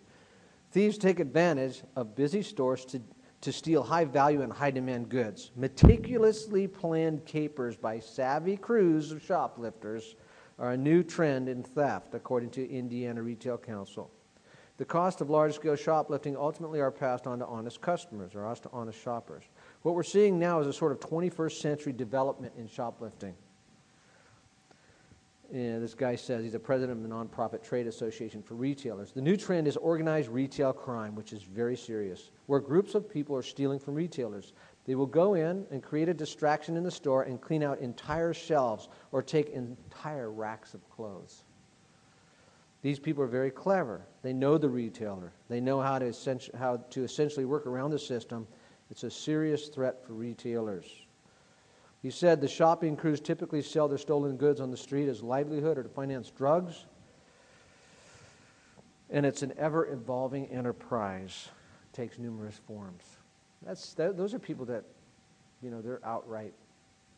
Thieves 0.73 0.99
take 0.99 1.21
advantage 1.21 1.83
of 1.97 2.15
busy 2.15 2.43
stores 2.43 2.85
to, 2.85 3.01
to 3.41 3.51
steal 3.51 3.83
high 3.83 4.05
value 4.05 4.43
and 4.43 4.53
high 4.53 4.71
demand 4.71 5.09
goods. 5.09 5.53
Meticulously 5.57 6.69
planned 6.69 7.25
capers 7.25 7.79
by 7.79 7.99
savvy 7.99 8.59
crews 8.59 9.11
of 9.11 9.23
shoplifters 9.23 10.17
are 10.59 10.73
a 10.73 10.77
new 10.77 11.03
trend 11.03 11.49
in 11.49 11.63
theft, 11.63 12.15
according 12.15 12.51
to 12.51 12.71
Indiana 12.71 13.23
Retail 13.23 13.57
Council. 13.57 14.11
The 14.81 14.87
cost 14.87 15.21
of 15.21 15.29
large 15.29 15.57
scale 15.57 15.77
shoplifting 15.77 16.39
ultimately 16.39 16.81
are 16.81 16.91
passed 16.91 17.27
on 17.27 17.41
to 17.41 17.47
honest 17.47 17.83
customers 17.83 18.35
or 18.35 18.47
us 18.47 18.61
to 18.61 18.71
honest 18.73 18.99
shoppers. 18.99 19.45
What 19.83 19.95
we're 19.95 20.03
seeing 20.03 20.39
now 20.39 20.61
is 20.61 20.67
a 20.67 20.73
sort 20.73 20.93
of 20.93 21.01
21st 21.01 21.61
century 21.61 21.93
development 21.93 22.55
in 22.57 22.67
shoplifting. 22.67 23.35
Yeah, 25.53 25.81
this 25.81 25.93
guy 25.93 26.17
says 26.17 26.45
he's 26.45 26.53
the 26.53 26.59
president 26.59 26.97
of 26.97 27.03
the 27.07 27.15
nonprofit 27.15 27.63
trade 27.63 27.89
association 27.89 28.43
for 28.43 28.55
retailers. 28.55 29.13
The 29.13 29.21
new 29.21 29.37
trend 29.37 29.69
is 29.69 29.77
organized 29.77 30.31
retail 30.31 30.73
crime, 30.73 31.15
which 31.15 31.35
is 31.35 31.43
very 31.43 31.77
serious, 31.77 32.31
where 32.47 32.59
groups 32.59 32.95
of 32.95 33.07
people 33.07 33.37
are 33.37 33.43
stealing 33.43 33.81
from 33.81 33.95
retailers. 33.95 34.55
They 34.87 34.95
will 34.95 35.05
go 35.05 35.35
in 35.35 35.67
and 35.71 35.83
create 35.83 36.09
a 36.09 36.15
distraction 36.15 36.79
in 36.79 36.85
the 36.85 36.91
store 36.91 37.25
and 37.25 37.39
clean 37.39 37.63
out 37.63 37.81
entire 37.81 38.33
shelves 38.33 38.89
or 39.13 39.23
take 39.23 39.51
entire 39.51 40.31
racks 40.31 40.73
of 40.73 40.89
clothes. 40.89 41.45
These 42.83 42.99
people 42.99 43.23
are 43.23 43.29
very 43.29 43.51
clever. 43.51 44.07
They 44.23 44.33
know 44.33 44.57
the 44.57 44.69
retailer. 44.69 45.33
They 45.49 45.61
know 45.61 45.81
how 45.81 45.99
to, 45.99 46.13
how 46.59 46.79
to 46.79 47.05
essentially 47.05 47.45
work 47.45 47.67
around 47.67 47.91
the 47.91 47.99
system. 47.99 48.47
It's 48.91 49.05
a 49.05 49.11
serious 49.11 49.69
threat 49.69 50.05
for 50.07 50.15
retailers. 50.15 50.87
He 52.03 52.11
said 52.11 52.41
the 52.41 52.49
shopping 52.49 52.97
crews 52.97 53.21
typically 53.21 53.61
sell 53.61 53.87
their 53.87 53.99
stolen 53.99 54.37
goods 54.37 54.61
on 54.61 54.71
the 54.71 54.77
street 54.77 55.09
as 55.09 55.23
livelihood 55.23 55.77
or 55.77 55.83
to 55.83 55.89
finance 55.89 56.31
drugs. 56.31 56.87
And 59.11 59.27
it's 59.27 59.43
an 59.43 59.53
ever 59.59 59.93
evolving 59.93 60.47
enterprise. 60.47 61.49
It 61.93 61.97
takes 61.97 62.19
numerous 62.19 62.59
forms. 62.67 63.03
That's, 63.63 63.93
that, 63.95 64.17
those 64.17 64.33
are 64.33 64.39
people 64.39 64.65
that 64.67 64.85
you 65.63 65.71
know, 65.71 65.83
they're 65.83 66.01
outright 66.05 66.55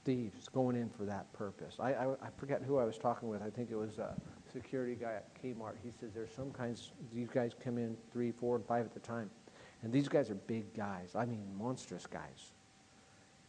thieves 0.05 0.49
going 0.49 0.77
in 0.77 0.91
for 0.91 1.05
that 1.05 1.33
purpose. 1.33 1.77
I, 1.79 1.95
I, 1.95 2.13
I 2.15 2.29
forget 2.37 2.63
who 2.63 2.79
I 2.79 2.85
was 2.85 2.99
talking 2.99 3.29
with. 3.29 3.43
I 3.43 3.51
think 3.51 3.71
it 3.71 3.77
was 3.77 3.99
a 3.99 4.15
security 4.53 4.95
guy 4.95 5.13
at 5.13 5.43
Kmart. 5.43 5.75
He 5.83 5.91
says 6.01 6.11
there's 6.15 6.35
some 6.35 6.51
kinds, 6.51 6.93
these 7.13 7.29
guys 7.29 7.53
come 7.63 7.79
in 7.79 7.97
three, 8.13 8.31
four, 8.31 8.57
and 8.57 8.65
five 8.65 8.85
at 8.85 8.95
the 8.95 9.01
time. 9.01 9.31
And 9.83 9.93
these 9.93 10.09
guys 10.09 10.31
are 10.31 10.35
big 10.35 10.75
guys. 10.75 11.15
I 11.15 11.25
mean, 11.25 11.43
monstrous 11.59 12.07
guys. 12.07 12.53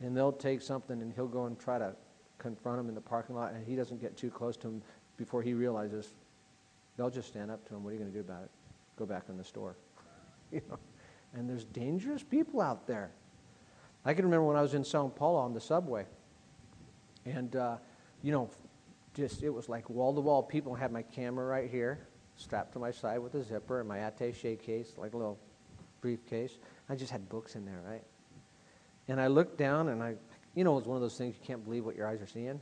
And 0.02 0.16
they'll 0.16 0.32
take 0.32 0.62
something 0.62 1.02
and 1.02 1.14
he'll 1.14 1.28
go 1.28 1.46
and 1.46 1.60
try 1.60 1.78
to 1.78 1.96
confront 2.38 2.78
them 2.78 2.90
in 2.90 2.96
the 2.96 3.02
parking 3.02 3.36
lot, 3.36 3.54
and 3.54 3.66
he 3.66 3.76
doesn't 3.76 4.02
get 4.02 4.18
too 4.18 4.30
close 4.30 4.58
to 4.58 4.68
them 4.68 4.82
before 5.18 5.42
he 5.42 5.54
realizes 5.54 6.14
they'll 6.98 7.10
just 7.10 7.30
stand 7.30 7.50
up 7.50 7.66
to 7.68 7.76
him. 7.76 7.84
What 7.84 7.92
are 7.92 7.94
you 7.94 8.00
going 8.00 8.12
to 8.12 8.18
do 8.18 8.22
about 8.22 8.44
it? 8.44 8.50
Go 8.98 9.06
back 9.06 9.24
in 9.30 9.38
the 9.38 9.44
store. 9.44 9.76
you 10.52 10.62
know? 10.70 10.78
And 11.34 11.50
there's 11.50 11.64
dangerous 11.64 12.22
people 12.22 12.62
out 12.62 12.86
there. 12.86 13.12
I 14.06 14.14
can 14.14 14.26
remember 14.26 14.46
when 14.46 14.58
I 14.58 14.62
was 14.62 14.74
in 14.74 14.84
Sao 14.84 15.08
Paulo 15.08 15.40
on 15.40 15.54
the 15.54 15.62
subway, 15.62 16.06
and 17.26 17.56
uh, 17.56 17.78
you 18.22 18.34
know, 18.34 18.50
just 19.14 19.44
it 19.44 19.50
was 19.50 19.70
like 19.70 19.90
wall 19.90 20.14
to 20.14 20.22
wall 20.22 20.44
people. 20.44 20.74
Had 20.74 20.92
my 20.92 21.04
camera 21.04 21.46
right 21.46 21.70
here, 21.70 22.08
strapped 22.36 22.74
to 22.74 22.80
my 22.80 22.92
side 22.92 23.20
with 23.20 23.36
a 23.36 23.44
zipper, 23.44 23.80
and 23.80 23.88
my 23.88 24.00
attaché 24.00 24.60
case, 24.60 24.94
like 24.98 25.14
a 25.14 25.18
little 25.18 25.40
briefcase. 26.02 26.58
I 26.90 26.96
just 26.96 27.12
had 27.12 27.30
books 27.30 27.56
in 27.56 27.66
there, 27.66 27.82
right? 27.86 28.04
And 29.08 29.20
I 29.20 29.28
looked 29.28 29.58
down, 29.58 29.90
and 29.90 30.02
I, 30.02 30.16
you 30.56 30.64
know, 30.64 30.74
it 30.74 30.76
was 30.76 30.86
one 30.86 30.96
of 30.96 31.02
those 31.02 31.18
things 31.18 31.36
you 31.40 31.46
can't 31.46 31.64
believe 31.64 31.86
what 31.86 31.96
your 31.96 32.08
eyes 32.08 32.22
are 32.22 32.28
seeing. 32.28 32.60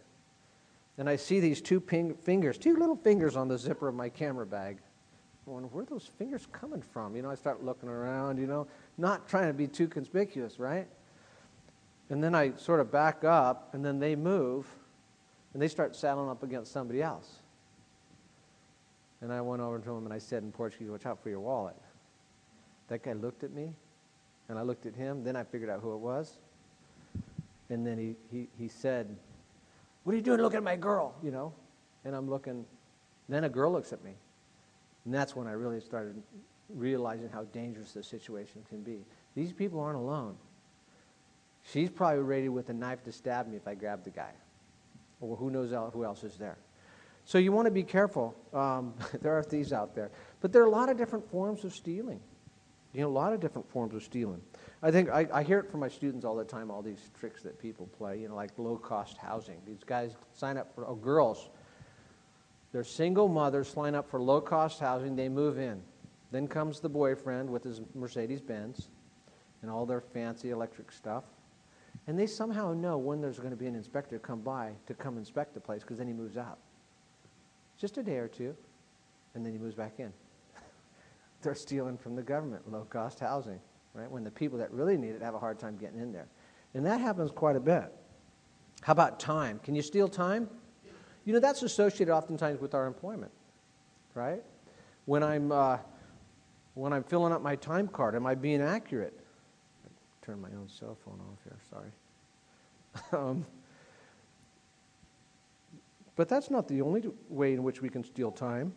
And 0.98 1.10
I 1.10 1.16
see 1.16 1.40
these 1.40 1.62
two 1.62 1.80
ping- 1.80 2.16
fingers, 2.16 2.58
two 2.58 2.76
little 2.76 2.96
fingers 2.96 3.36
on 3.36 3.48
the 3.48 3.58
zipper 3.58 3.88
of 3.88 3.96
my 3.96 4.10
camera 4.10 4.46
bag. 4.46 4.80
I 5.48 5.50
wonder 5.50 5.68
where 5.70 5.86
those 5.86 6.10
fingers 6.18 6.48
coming 6.52 6.82
from? 6.82 7.16
You 7.16 7.24
know, 7.24 7.32
I 7.32 7.36
start 7.36 7.64
looking 7.64 7.90
around, 7.90 8.38
you 8.38 8.46
know, 8.46 8.68
not 8.98 9.28
trying 9.28 9.48
to 9.48 9.54
be 9.54 9.68
too 9.68 9.88
conspicuous, 9.88 10.60
right? 10.60 10.88
And 12.10 12.24
then 12.24 12.36
I 12.36 12.54
sort 12.58 12.80
of 12.80 12.92
back 12.92 13.24
up, 13.24 13.74
and 13.74 13.84
then 13.84 14.00
they 14.00 14.16
move, 14.16 14.68
and 15.54 15.62
they 15.62 15.68
start 15.68 15.96
saddling 15.96 16.30
up 16.30 16.44
against 16.44 16.72
somebody 16.72 17.02
else. 17.02 17.40
And 19.22 19.32
I 19.32 19.42
went 19.42 19.62
over 19.62 19.80
to 19.80 19.92
him 19.92 20.06
and 20.06 20.14
I 20.14 20.18
said 20.18 20.44
in 20.44 20.52
Portuguese, 20.52 20.90
Watch 20.90 21.06
out 21.06 21.22
for 21.22 21.30
your 21.30 21.40
wallet. 21.40 21.76
That 22.88 23.04
guy 23.04 23.14
looked 23.14 23.44
at 23.44 23.52
me, 23.52 23.74
and 24.50 24.58
I 24.58 24.64
looked 24.64 24.86
at 24.86 24.96
him. 24.96 25.24
Then 25.24 25.36
I 25.36 25.44
figured 25.44 25.70
out 25.70 25.82
who 25.82 25.94
it 25.94 26.00
was. 26.00 26.38
And 27.70 27.86
then 27.86 27.98
he, 27.98 28.16
he, 28.32 28.48
he 28.58 28.68
said, 28.68 29.16
What 30.04 30.14
are 30.14 30.16
you 30.16 30.22
doing 30.22 30.42
looking 30.42 30.58
at 30.58 30.64
my 30.64 30.76
girl? 30.76 31.16
You 31.24 31.32
know? 31.32 31.54
And 32.04 32.16
I'm 32.16 32.30
looking. 32.30 32.66
Then 33.30 33.44
a 33.44 33.50
girl 33.50 33.72
looks 33.72 33.94
at 33.94 34.04
me. 34.04 34.12
And 35.06 35.14
that's 35.14 35.36
when 35.36 35.48
I 35.48 35.52
really 35.52 35.80
started 35.80 36.22
realizing 36.70 37.30
how 37.30 37.44
dangerous 37.46 37.94
the 37.94 38.04
situation 38.04 38.64
can 38.70 38.82
be. 38.82 39.06
These 39.36 39.54
people 39.54 39.80
aren't 39.80 39.98
alone. 39.98 40.36
She's 41.64 41.90
probably 41.90 42.24
ready 42.24 42.50
with 42.50 42.70
a 42.70 42.74
knife 42.74 43.04
to 43.04 43.12
stab 43.12 43.48
me 43.48 43.56
if 43.56 43.68
I 43.68 43.76
grab 43.76 44.04
the 44.04 44.10
guy. 44.10 44.32
Or 45.22 45.38
who 45.38 45.50
knows 45.50 45.72
who 45.94 46.04
else 46.04 46.24
is 46.24 46.36
there. 46.36 46.58
So 47.24 47.38
you 47.38 47.52
want 47.52 47.68
to 47.68 47.72
be 47.72 47.84
careful. 47.84 48.36
Um, 48.54 48.94
there 49.22 49.38
are 49.38 49.44
thieves 49.44 49.72
out 49.72 49.96
there. 49.96 50.12
But 50.42 50.52
there 50.52 50.62
are 50.64 50.68
a 50.68 50.72
lot 50.72 50.90
of 50.90 50.98
different 50.98 51.30
forms 51.30 51.64
of 51.64 51.74
stealing. 51.74 52.20
You 52.94 53.02
know, 53.02 53.08
a 53.08 53.10
lot 53.10 53.32
of 53.32 53.40
different 53.40 53.70
forms 53.70 53.94
of 53.96 54.04
stealing. 54.04 54.42
I 54.84 54.92
think 54.92 55.10
I, 55.10 55.28
I 55.32 55.44
hear 55.44 55.60
it 55.60 55.72
from 55.72 55.80
my 55.80 55.88
students 55.88 56.26
all 56.26 56.36
the 56.36 56.44
time, 56.44 56.70
all 56.70 56.82
these 56.82 57.10
tricks 57.18 57.42
that 57.44 57.58
people 57.58 57.88
play, 57.98 58.20
you 58.20 58.28
know, 58.28 58.36
like 58.36 58.52
low 58.58 58.76
cost 58.76 59.18
housing. 59.18 59.62
These 59.66 59.84
guys 59.86 60.16
sign 60.34 60.58
up 60.58 60.76
for, 60.76 60.86
oh, 60.86 60.96
girls, 60.96 61.50
they're 62.74 62.84
single 62.84 63.30
mothers, 63.30 63.70
sign 63.70 63.96
up 63.96 64.10
for 64.10 64.22
low 64.22 64.42
cost 64.42 64.80
housing, 64.80 65.16
they 65.16 65.30
move 65.30 65.58
in. 65.58 65.82
Then 66.32 66.48
comes 66.48 66.80
the 66.80 66.90
boyfriend 66.90 67.50
with 67.50 67.64
his 67.64 67.82
Mercedes 67.94 68.42
Benz 68.42 68.90
and 69.62 69.70
all 69.70 69.86
their 69.86 70.02
fancy 70.02 70.50
electric 70.50 70.92
stuff. 70.92 71.24
And 72.08 72.18
they 72.18 72.28
somehow 72.28 72.74
know 72.74 72.98
when 72.98 73.22
there's 73.22 73.38
going 73.38 73.52
to 73.52 73.58
be 73.58 73.68
an 73.68 73.76
inspector 73.76 74.18
come 74.20 74.42
by 74.42 74.74
to 74.88 74.94
come 74.94 75.18
inspect 75.18 75.54
the 75.54 75.60
place 75.60 75.82
because 75.82 75.98
then 75.98 76.08
he 76.08 76.14
moves 76.14 76.38
out. 76.38 76.58
Just 77.78 77.98
a 77.98 78.04
day 78.04 78.18
or 78.18 78.28
two, 78.28 78.56
and 79.34 79.46
then 79.46 79.54
he 79.54 79.60
moves 79.60 79.76
back 79.76 79.94
in. 80.00 80.12
They're 81.42 81.56
stealing 81.56 81.98
from 81.98 82.16
the 82.16 82.24
government, 82.24 82.72
low 82.72 82.86
cost 82.90 83.20
housing, 83.20 83.60
right? 83.94 84.10
When 84.10 84.24
the 84.24 84.32
people 84.32 84.58
that 84.60 84.72
really 84.72 84.98
need 84.98 85.10
it 85.12 85.22
have 85.22 85.36
a 85.36 85.40
hard 85.40 85.60
time 85.60 85.78
getting 85.78 86.00
in 86.00 86.12
there. 86.12 86.28
And 86.74 86.86
that 86.86 87.02
happens 87.02 87.32
quite 87.32 87.56
a 87.56 87.60
bit. 87.60 87.92
How 88.82 88.94
about 88.94 89.20
time? 89.20 89.60
Can 89.60 89.76
you 89.76 89.82
steal 89.82 90.08
time? 90.08 90.50
You 91.24 91.34
know, 91.34 91.40
that's 91.40 91.62
associated 91.62 92.12
oftentimes 92.12 92.60
with 92.60 92.74
our 92.74 92.88
employment, 92.88 93.32
right? 94.16 94.42
When 95.06 95.22
I'm, 95.22 95.52
uh, 95.52 95.78
when 96.74 96.94
I'm 96.94 97.04
filling 97.04 97.32
up 97.32 97.44
my 97.44 97.56
time 97.56 97.88
card, 97.88 98.16
am 98.16 98.26
I 98.26 98.34
being 98.34 98.62
accurate? 98.62 99.21
Turn 100.32 100.42
my 100.42 100.50
own 100.50 100.70
cell 100.70 100.98
phone 101.04 101.20
off 101.20 101.40
here, 101.44 101.58
sorry. 101.70 103.22
um, 103.30 103.46
but 106.16 106.30
that's 106.30 106.50
not 106.50 106.70
the 106.70 106.82
only 106.82 107.04
way 107.28 107.54
in 107.54 107.64
which 107.64 107.82
we 107.82 107.90
can 107.90 108.04
steal 108.04 108.32
time. 108.32 108.74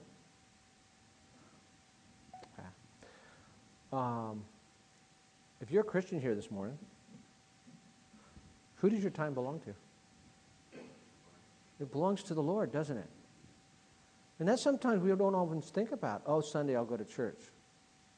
Um, 3.92 4.42
if 5.60 5.70
you're 5.70 5.82
a 5.82 5.84
Christian 5.84 6.20
here 6.20 6.34
this 6.34 6.50
morning, 6.50 6.76
who 8.76 8.90
does 8.90 9.00
your 9.00 9.12
time 9.12 9.34
belong 9.34 9.60
to? 9.60 10.80
It 11.78 11.92
belongs 11.92 12.24
to 12.24 12.34
the 12.34 12.42
Lord, 12.42 12.72
doesn't 12.72 12.96
it? 12.96 13.08
And 14.40 14.48
that's 14.48 14.62
sometimes 14.62 15.00
we 15.00 15.10
don't 15.10 15.36
always 15.36 15.66
think 15.66 15.92
about. 15.92 16.22
Oh, 16.26 16.40
Sunday 16.40 16.74
I'll 16.74 16.84
go 16.84 16.96
to 16.96 17.04
church. 17.04 17.38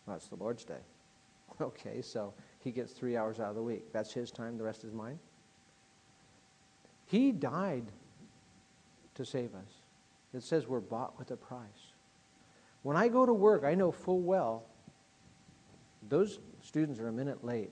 Well, 0.06 0.16
it's 0.16 0.28
the 0.28 0.36
Lord's 0.36 0.64
day. 0.64 0.80
Okay, 1.60 2.02
so 2.02 2.34
he 2.66 2.72
gets 2.72 2.92
three 2.92 3.16
hours 3.16 3.38
out 3.38 3.50
of 3.50 3.54
the 3.54 3.62
week. 3.62 3.92
That's 3.92 4.12
his 4.12 4.32
time, 4.32 4.58
the 4.58 4.64
rest 4.64 4.82
is 4.82 4.92
mine. 4.92 5.20
He 7.04 7.30
died 7.30 7.92
to 9.14 9.24
save 9.24 9.54
us. 9.54 9.82
It 10.34 10.42
says 10.42 10.66
we're 10.66 10.80
bought 10.80 11.16
with 11.16 11.30
a 11.30 11.36
price. 11.36 11.92
When 12.82 12.96
I 12.96 13.06
go 13.06 13.24
to 13.24 13.32
work, 13.32 13.62
I 13.62 13.76
know 13.76 13.92
full 13.92 14.18
well 14.18 14.64
those 16.08 16.40
students 16.60 16.98
are 16.98 17.06
a 17.06 17.12
minute 17.12 17.44
late. 17.44 17.70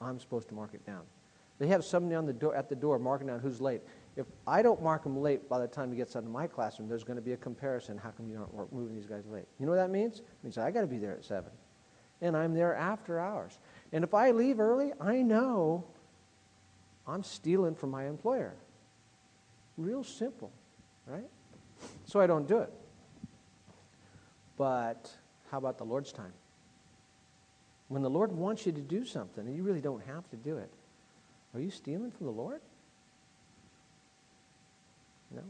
I'm 0.00 0.20
supposed 0.20 0.48
to 0.50 0.54
mark 0.54 0.70
it 0.74 0.86
down. 0.86 1.02
They 1.58 1.66
have 1.66 1.84
somebody 1.84 2.14
on 2.14 2.26
the 2.26 2.32
door, 2.32 2.54
at 2.54 2.68
the 2.68 2.76
door 2.76 3.00
marking 3.00 3.26
down 3.26 3.40
who's 3.40 3.60
late. 3.60 3.82
If 4.14 4.26
I 4.46 4.62
don't 4.62 4.84
mark 4.84 5.02
them 5.02 5.16
late 5.16 5.48
by 5.48 5.58
the 5.58 5.66
time 5.66 5.90
he 5.90 5.96
gets 5.96 6.14
out 6.14 6.22
of 6.22 6.30
my 6.30 6.46
classroom, 6.46 6.88
there's 6.88 7.02
going 7.02 7.16
to 7.16 7.22
be 7.22 7.32
a 7.32 7.36
comparison. 7.36 7.98
How 7.98 8.10
come 8.10 8.28
you 8.30 8.48
aren't 8.56 8.72
moving 8.72 8.94
these 8.94 9.06
guys 9.06 9.26
late? 9.26 9.46
You 9.58 9.66
know 9.66 9.72
what 9.72 9.78
that 9.78 9.90
means? 9.90 10.20
It 10.20 10.26
means 10.44 10.58
I 10.58 10.70
got 10.70 10.82
to 10.82 10.86
be 10.86 10.98
there 10.98 11.12
at 11.12 11.24
7 11.24 11.50
and 12.20 12.36
I'm 12.36 12.54
there 12.54 12.74
after 12.74 13.18
hours. 13.18 13.58
And 13.92 14.04
if 14.04 14.14
I 14.14 14.30
leave 14.30 14.60
early, 14.60 14.92
I 15.00 15.22
know 15.22 15.84
I'm 17.06 17.22
stealing 17.22 17.74
from 17.74 17.90
my 17.90 18.06
employer. 18.06 18.54
Real 19.76 20.04
simple, 20.04 20.52
right? 21.06 21.28
So 22.06 22.20
I 22.20 22.26
don't 22.26 22.46
do 22.46 22.58
it. 22.58 22.72
But 24.56 25.10
how 25.50 25.58
about 25.58 25.78
the 25.78 25.84
Lord's 25.84 26.12
time? 26.12 26.32
When 27.88 28.02
the 28.02 28.10
Lord 28.10 28.32
wants 28.32 28.66
you 28.66 28.72
to 28.72 28.80
do 28.80 29.04
something 29.04 29.46
and 29.46 29.54
you 29.54 29.62
really 29.62 29.80
don't 29.80 30.04
have 30.06 30.28
to 30.30 30.36
do 30.36 30.56
it, 30.56 30.70
are 31.54 31.60
you 31.60 31.70
stealing 31.70 32.10
from 32.10 32.26
the 32.26 32.32
Lord? 32.32 32.60
No. 35.34 35.42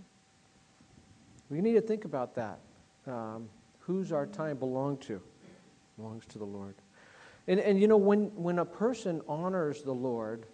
We 1.51 1.61
need 1.61 1.75
to 1.75 1.81
think 1.81 2.05
about 2.05 2.35
that. 2.35 2.59
Um, 3.07 3.49
whose 3.81 4.13
our 4.13 4.27
time 4.27 4.57
belong 4.57 4.97
to? 4.99 5.21
Belongs 5.97 6.25
to 6.27 6.39
the 6.39 6.45
Lord. 6.45 6.75
And, 7.47 7.61
and 7.61 7.81
you 7.81 7.89
know, 7.89 7.97
when, 7.97 8.35
when 8.35 8.59
a 8.59 8.65
person 8.65 9.21
honors 9.29 9.83
the 9.83 9.93
Lord 9.93 10.47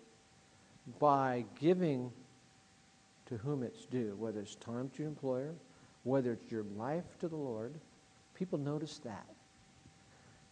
by 0.99 1.45
giving 1.61 2.11
to 3.26 3.36
whom 3.36 3.62
it's 3.62 3.86
due, 3.86 4.16
whether 4.18 4.41
it's 4.41 4.57
time 4.57 4.91
to 4.91 5.03
your 5.03 5.09
employer, 5.09 5.55
whether 6.03 6.32
it's 6.32 6.51
your 6.51 6.64
life 6.76 7.05
to 7.20 7.28
the 7.28 7.36
Lord, 7.36 7.74
people 8.34 8.59
notice 8.59 8.99
that. 9.05 9.26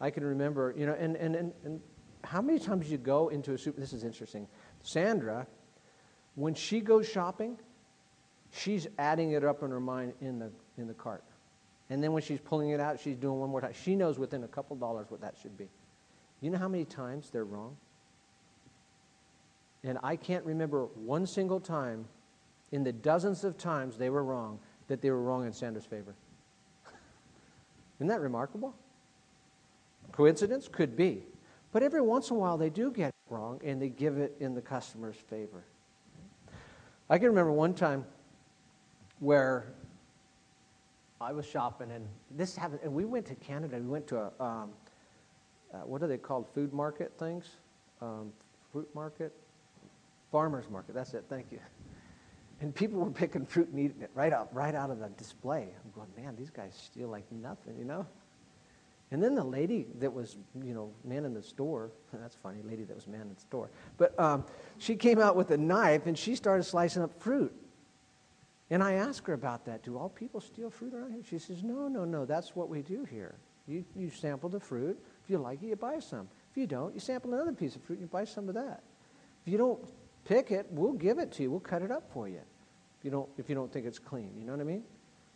I 0.00 0.10
can 0.10 0.24
remember, 0.24 0.74
you 0.76 0.86
know, 0.86 0.94
and, 0.94 1.16
and, 1.16 1.34
and, 1.34 1.52
and 1.64 1.80
how 2.22 2.40
many 2.40 2.58
times 2.58 2.90
you 2.90 2.98
go 2.98 3.28
into 3.28 3.52
a 3.52 3.58
super, 3.58 3.80
this 3.80 3.92
is 3.92 4.04
interesting. 4.04 4.46
Sandra, 4.82 5.46
when 6.36 6.54
she 6.54 6.80
goes 6.80 7.08
shopping, 7.08 7.58
she's 8.52 8.86
adding 8.98 9.32
it 9.32 9.44
up 9.44 9.62
in 9.62 9.70
her 9.70 9.80
mind 9.80 10.12
in 10.20 10.38
the, 10.38 10.52
in 10.76 10.86
the 10.86 10.94
cart. 10.94 11.24
And 11.90 12.02
then 12.02 12.12
when 12.12 12.22
she's 12.22 12.40
pulling 12.40 12.70
it 12.70 12.80
out, 12.80 13.00
she's 13.00 13.16
doing 13.16 13.38
one 13.40 13.48
more 13.48 13.60
time. 13.60 13.72
She 13.72 13.96
knows 13.96 14.18
within 14.18 14.44
a 14.44 14.48
couple 14.48 14.76
dollars 14.76 15.06
what 15.08 15.20
that 15.22 15.36
should 15.40 15.56
be. 15.56 15.68
You 16.40 16.50
know 16.50 16.58
how 16.58 16.68
many 16.68 16.84
times 16.84 17.30
they're 17.30 17.44
wrong? 17.44 17.76
And 19.82 19.98
I 20.02 20.16
can't 20.16 20.44
remember 20.44 20.84
one 20.94 21.26
single 21.26 21.60
time 21.60 22.04
in 22.72 22.84
the 22.84 22.92
dozens 22.92 23.44
of 23.44 23.56
times 23.56 23.96
they 23.96 24.10
were 24.10 24.24
wrong 24.24 24.58
that 24.88 25.00
they 25.00 25.10
were 25.10 25.22
wrong 25.22 25.46
in 25.46 25.52
Sandra's 25.52 25.86
favor. 25.86 26.14
Isn't 27.98 28.08
that 28.08 28.20
remarkable? 28.20 28.74
Coincidence? 30.12 30.68
Could 30.68 30.96
be. 30.96 31.22
But 31.72 31.82
every 31.82 32.00
once 32.00 32.30
in 32.30 32.36
a 32.36 32.38
while 32.38 32.58
they 32.58 32.70
do 32.70 32.90
get 32.90 33.08
it 33.08 33.14
wrong 33.30 33.60
and 33.64 33.80
they 33.80 33.88
give 33.88 34.18
it 34.18 34.36
in 34.40 34.54
the 34.54 34.62
customer's 34.62 35.16
favor. 35.16 35.64
I 37.10 37.18
can 37.18 37.28
remember 37.28 37.52
one 37.52 37.74
time 37.74 38.04
where 39.20 39.72
I 41.20 41.32
was 41.32 41.46
shopping, 41.46 41.90
and 41.90 42.06
this 42.30 42.56
happened. 42.56 42.80
And 42.82 42.92
we 42.94 43.04
went 43.04 43.26
to 43.26 43.34
Canada. 43.34 43.76
We 43.78 43.88
went 43.88 44.06
to 44.08 44.18
a 44.38 44.44
um, 44.44 44.70
uh, 45.72 45.78
what 45.78 46.02
are 46.02 46.06
they 46.06 46.18
called? 46.18 46.46
Food 46.54 46.72
market 46.72 47.12
things, 47.18 47.56
um, 48.00 48.32
fruit 48.72 48.88
market. 48.94 49.34
Farmer's 50.30 50.68
market, 50.68 50.94
that's 50.94 51.14
it, 51.14 51.24
thank 51.28 51.50
you. 51.50 51.60
And 52.60 52.74
people 52.74 52.98
were 52.98 53.10
picking 53.10 53.46
fruit 53.46 53.68
and 53.68 53.78
eating 53.78 54.02
it 54.02 54.10
right 54.14 54.32
out, 54.32 54.52
right 54.54 54.74
out 54.74 54.90
of 54.90 54.98
the 54.98 55.08
display. 55.10 55.68
I'm 55.84 55.90
going, 55.94 56.08
man, 56.16 56.36
these 56.36 56.50
guys 56.50 56.74
steal 56.74 57.08
like 57.08 57.30
nothing, 57.30 57.78
you 57.78 57.84
know? 57.84 58.06
And 59.10 59.22
then 59.22 59.34
the 59.34 59.44
lady 59.44 59.86
that 60.00 60.12
was, 60.12 60.36
you 60.62 60.74
know, 60.74 60.92
man 61.04 61.24
in 61.24 61.32
the 61.32 61.42
store, 61.42 61.90
that's 62.12 62.34
funny, 62.34 62.58
lady 62.62 62.84
that 62.84 62.94
was 62.94 63.06
man 63.06 63.22
in 63.22 63.34
the 63.34 63.40
store, 63.40 63.70
but 63.96 64.18
um, 64.20 64.44
she 64.76 64.96
came 64.96 65.18
out 65.18 65.36
with 65.36 65.50
a 65.50 65.56
knife 65.56 66.06
and 66.06 66.18
she 66.18 66.34
started 66.34 66.64
slicing 66.64 67.02
up 67.02 67.22
fruit. 67.22 67.54
And 68.70 68.82
I 68.82 68.94
asked 68.94 69.26
her 69.26 69.32
about 69.32 69.64
that. 69.64 69.82
Do 69.82 69.96
all 69.96 70.08
people 70.08 70.40
steal 70.40 70.70
fruit 70.70 70.92
around 70.92 71.12
here? 71.12 71.22
She 71.28 71.38
says, 71.38 71.62
no, 71.62 71.88
no, 71.88 72.04
no, 72.04 72.24
that's 72.24 72.54
what 72.54 72.68
we 72.68 72.82
do 72.82 73.04
here. 73.04 73.36
You, 73.66 73.84
you 73.96 74.10
sample 74.10 74.48
the 74.48 74.60
fruit. 74.60 74.98
If 75.24 75.30
you 75.30 75.38
like 75.38 75.62
it, 75.62 75.66
you 75.66 75.76
buy 75.76 75.98
some. 76.00 76.28
If 76.50 76.56
you 76.56 76.66
don't, 76.66 76.94
you 76.94 77.00
sample 77.00 77.32
another 77.34 77.52
piece 77.52 77.76
of 77.76 77.82
fruit 77.82 77.96
and 77.96 78.02
you 78.02 78.08
buy 78.08 78.24
some 78.24 78.48
of 78.48 78.54
that. 78.54 78.82
If 79.46 79.52
you 79.52 79.58
don't 79.58 79.80
pick 80.24 80.50
it, 80.50 80.66
we'll 80.70 80.92
give 80.92 81.18
it 81.18 81.32
to 81.32 81.42
you. 81.42 81.50
We'll 81.50 81.60
cut 81.60 81.82
it 81.82 81.90
up 81.90 82.10
for 82.12 82.28
you. 82.28 82.40
If 82.98 83.04
you 83.04 83.10
don't, 83.10 83.28
if 83.38 83.48
you 83.48 83.54
don't 83.54 83.72
think 83.72 83.86
it's 83.86 83.98
clean, 83.98 84.32
you 84.38 84.44
know 84.44 84.52
what 84.52 84.60
I 84.60 84.64
mean? 84.64 84.82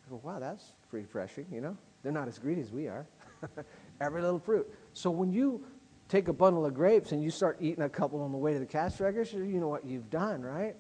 I 0.07 0.11
go, 0.11 0.21
wow, 0.23 0.39
that's 0.39 0.73
refreshing, 0.91 1.47
you 1.51 1.61
know? 1.61 1.77
They're 2.03 2.13
not 2.13 2.29
as 2.29 2.39
greedy 2.39 2.61
as 2.61 2.73
we 2.73 2.89
are. 2.89 3.07
Every 4.01 4.21
little 4.21 4.41
fruit. 4.41 4.69
So 4.93 5.11
when 5.11 5.31
you 5.31 5.65
take 6.09 6.29
a 6.29 6.33
bundle 6.33 6.67
of 6.67 6.75
grapes 6.75 7.13
and 7.13 7.23
you 7.23 7.31
start 7.31 7.59
eating 7.61 7.85
a 7.85 7.89
couple 7.89 8.21
on 8.21 8.33
the 8.33 8.39
way 8.39 8.53
to 8.53 8.59
the 8.59 8.67
cash 8.67 9.01
register, 9.01 9.45
you 9.45 9.61
know 9.61 9.69
what 9.69 9.87
you've 9.87 10.11
done, 10.11 10.43
right? 10.43 10.75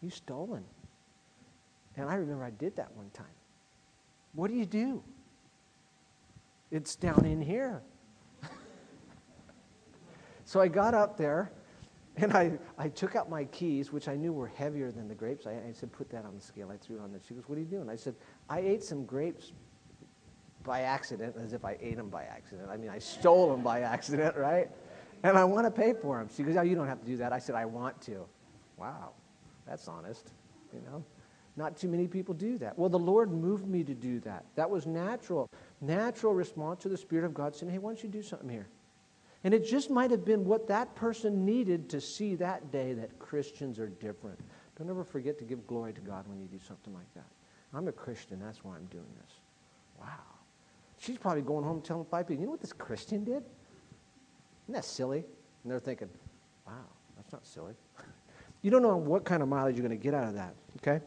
You've 0.00 0.14
stolen. 0.14 0.64
And 1.96 2.08
I 2.08 2.14
remember 2.14 2.44
I 2.44 2.50
did 2.50 2.76
that 2.76 2.92
one 2.94 3.10
time. 3.10 3.26
What 4.32 4.50
do 4.50 4.56
you 4.56 4.66
do? 4.66 5.02
It's 6.70 6.94
down 6.94 7.24
in 7.24 7.40
here. 7.40 7.82
so 10.44 10.60
I 10.60 10.68
got 10.68 10.94
up 10.94 11.16
there 11.16 11.50
and 12.16 12.32
I, 12.32 12.52
I 12.78 12.88
took 12.88 13.16
out 13.16 13.28
my 13.28 13.44
keys, 13.44 13.92
which 13.92 14.08
I 14.08 14.14
knew 14.14 14.32
were 14.32 14.48
heavier 14.48 14.92
than 14.92 15.08
the 15.08 15.14
grapes. 15.14 15.46
I, 15.46 15.52
I 15.52 15.72
said, 15.72 15.92
put 15.92 16.10
that 16.10 16.24
on 16.24 16.34
the 16.34 16.40
scale. 16.40 16.70
I 16.72 16.76
threw 16.76 16.96
it 16.96 17.02
on 17.02 17.10
there. 17.10 17.20
She 17.26 17.34
goes, 17.34 17.44
what 17.48 17.56
are 17.56 17.60
you 17.60 17.66
doing? 17.66 17.88
I 17.88 17.96
said, 17.96 18.14
I 18.48 18.60
ate 18.60 18.82
some 18.82 19.04
grapes 19.04 19.52
by 20.62 20.82
accident, 20.82 21.36
as 21.42 21.52
if 21.52 21.64
I 21.64 21.76
ate 21.80 21.96
them 21.96 22.10
by 22.10 22.24
accident. 22.24 22.68
I 22.70 22.76
mean, 22.76 22.90
I 22.90 22.98
stole 22.98 23.50
them 23.50 23.62
by 23.62 23.80
accident, 23.80 24.36
right? 24.36 24.68
And 25.22 25.36
I 25.36 25.44
want 25.44 25.66
to 25.66 25.70
pay 25.70 25.94
for 25.94 26.18
them. 26.18 26.28
She 26.34 26.42
goes, 26.42 26.56
oh, 26.56 26.62
you 26.62 26.74
don't 26.74 26.86
have 26.86 27.00
to 27.00 27.06
do 27.06 27.16
that. 27.18 27.32
I 27.32 27.38
said, 27.38 27.54
I 27.54 27.64
want 27.64 28.00
to. 28.02 28.26
Wow, 28.76 29.12
that's 29.66 29.88
honest, 29.88 30.32
you 30.72 30.80
know? 30.90 31.04
Not 31.56 31.76
too 31.76 31.88
many 31.88 32.06
people 32.06 32.34
do 32.34 32.58
that. 32.58 32.78
Well, 32.78 32.88
the 32.88 32.98
Lord 32.98 33.32
moved 33.32 33.66
me 33.66 33.84
to 33.84 33.94
do 33.94 34.20
that. 34.20 34.44
That 34.54 34.70
was 34.70 34.86
natural. 34.86 35.48
Natural 35.80 36.32
response 36.32 36.82
to 36.82 36.88
the 36.88 36.96
Spirit 36.96 37.24
of 37.24 37.34
God 37.34 37.54
saying, 37.54 37.72
hey, 37.72 37.78
why 37.78 37.90
don't 37.90 38.02
you 38.02 38.08
do 38.08 38.22
something 38.22 38.48
here? 38.48 38.68
And 39.42 39.54
it 39.54 39.66
just 39.66 39.90
might 39.90 40.10
have 40.10 40.24
been 40.24 40.44
what 40.44 40.68
that 40.68 40.94
person 40.94 41.44
needed 41.44 41.88
to 41.90 42.00
see 42.00 42.34
that 42.36 42.70
day 42.70 42.92
that 42.92 43.18
Christians 43.18 43.78
are 43.78 43.88
different. 43.88 44.38
Don't 44.78 44.90
ever 44.90 45.04
forget 45.04 45.38
to 45.38 45.44
give 45.44 45.66
glory 45.66 45.92
to 45.92 46.00
God 46.00 46.26
when 46.28 46.40
you 46.40 46.46
do 46.46 46.58
something 46.66 46.92
like 46.94 47.12
that. 47.14 47.26
I'm 47.74 47.88
a 47.88 47.92
Christian. 47.92 48.38
That's 48.40 48.64
why 48.64 48.76
I'm 48.76 48.86
doing 48.86 49.06
this. 49.22 49.32
Wow. 49.98 50.06
She's 50.98 51.18
probably 51.18 51.42
going 51.42 51.64
home 51.64 51.80
telling 51.80 52.04
five 52.04 52.28
people, 52.28 52.40
you 52.40 52.46
know 52.46 52.52
what 52.52 52.60
this 52.60 52.72
Christian 52.72 53.24
did? 53.24 53.42
Isn't 54.64 54.74
that 54.74 54.84
silly? 54.84 55.24
And 55.62 55.72
they're 55.72 55.80
thinking, 55.80 56.08
wow, 56.66 56.72
that's 57.16 57.32
not 57.32 57.46
silly. 57.46 57.74
you 58.62 58.70
don't 58.70 58.82
know 58.82 58.96
what 58.96 59.24
kind 59.24 59.42
of 59.42 59.48
mileage 59.48 59.76
you're 59.76 59.86
going 59.86 59.98
to 59.98 60.02
get 60.02 60.14
out 60.14 60.24
of 60.24 60.34
that, 60.34 60.54
okay? 60.78 61.02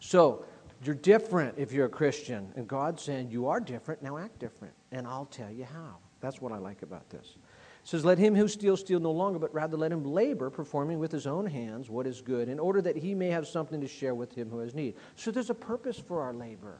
So, 0.00 0.44
you're 0.82 0.94
different 0.94 1.54
if 1.58 1.72
you're 1.72 1.86
a 1.86 1.90
Christian. 1.90 2.52
And 2.56 2.68
God's 2.68 3.02
saying, 3.02 3.30
you 3.30 3.48
are 3.48 3.60
different, 3.60 4.02
now 4.02 4.16
act 4.16 4.38
different. 4.38 4.74
And 4.92 5.06
I'll 5.06 5.26
tell 5.26 5.50
you 5.50 5.64
how. 5.64 5.96
That's 6.20 6.40
what 6.40 6.52
I 6.52 6.58
like 6.58 6.82
about 6.82 7.08
this. 7.10 7.36
It 7.82 7.88
says, 7.88 8.04
Let 8.04 8.18
him 8.18 8.34
who 8.34 8.48
steals 8.48 8.80
steal 8.80 9.00
no 9.00 9.12
longer, 9.12 9.38
but 9.38 9.52
rather 9.54 9.76
let 9.76 9.92
him 9.92 10.04
labor, 10.04 10.50
performing 10.50 10.98
with 10.98 11.12
his 11.12 11.26
own 11.26 11.46
hands 11.46 11.88
what 11.88 12.06
is 12.06 12.20
good, 12.20 12.48
in 12.48 12.58
order 12.58 12.82
that 12.82 12.96
he 12.96 13.14
may 13.14 13.28
have 13.28 13.46
something 13.46 13.80
to 13.80 13.88
share 13.88 14.14
with 14.14 14.34
him 14.34 14.50
who 14.50 14.58
has 14.58 14.74
need. 14.74 14.94
So 15.16 15.30
there's 15.30 15.50
a 15.50 15.54
purpose 15.54 15.98
for 15.98 16.20
our 16.20 16.34
labor. 16.34 16.78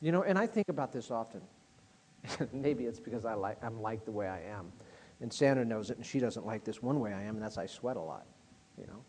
You 0.00 0.12
know, 0.12 0.22
and 0.22 0.38
I 0.38 0.46
think 0.46 0.68
about 0.68 0.92
this 0.92 1.10
often. 1.10 1.40
Maybe 2.52 2.84
it's 2.84 3.00
because 3.00 3.24
I 3.24 3.34
like, 3.34 3.62
I'm 3.62 3.80
like 3.80 4.04
the 4.04 4.10
way 4.10 4.28
I 4.28 4.40
am. 4.42 4.72
And 5.20 5.32
Sandra 5.32 5.64
knows 5.64 5.90
it, 5.90 5.96
and 5.96 6.04
she 6.04 6.18
doesn't 6.18 6.44
like 6.44 6.64
this 6.64 6.82
one 6.82 6.98
way 6.98 7.12
I 7.12 7.22
am, 7.22 7.34
and 7.34 7.42
that's 7.42 7.58
I 7.58 7.66
sweat 7.66 7.96
a 7.96 8.00
lot. 8.00 8.26
You 8.78 8.86
know, 8.86 9.04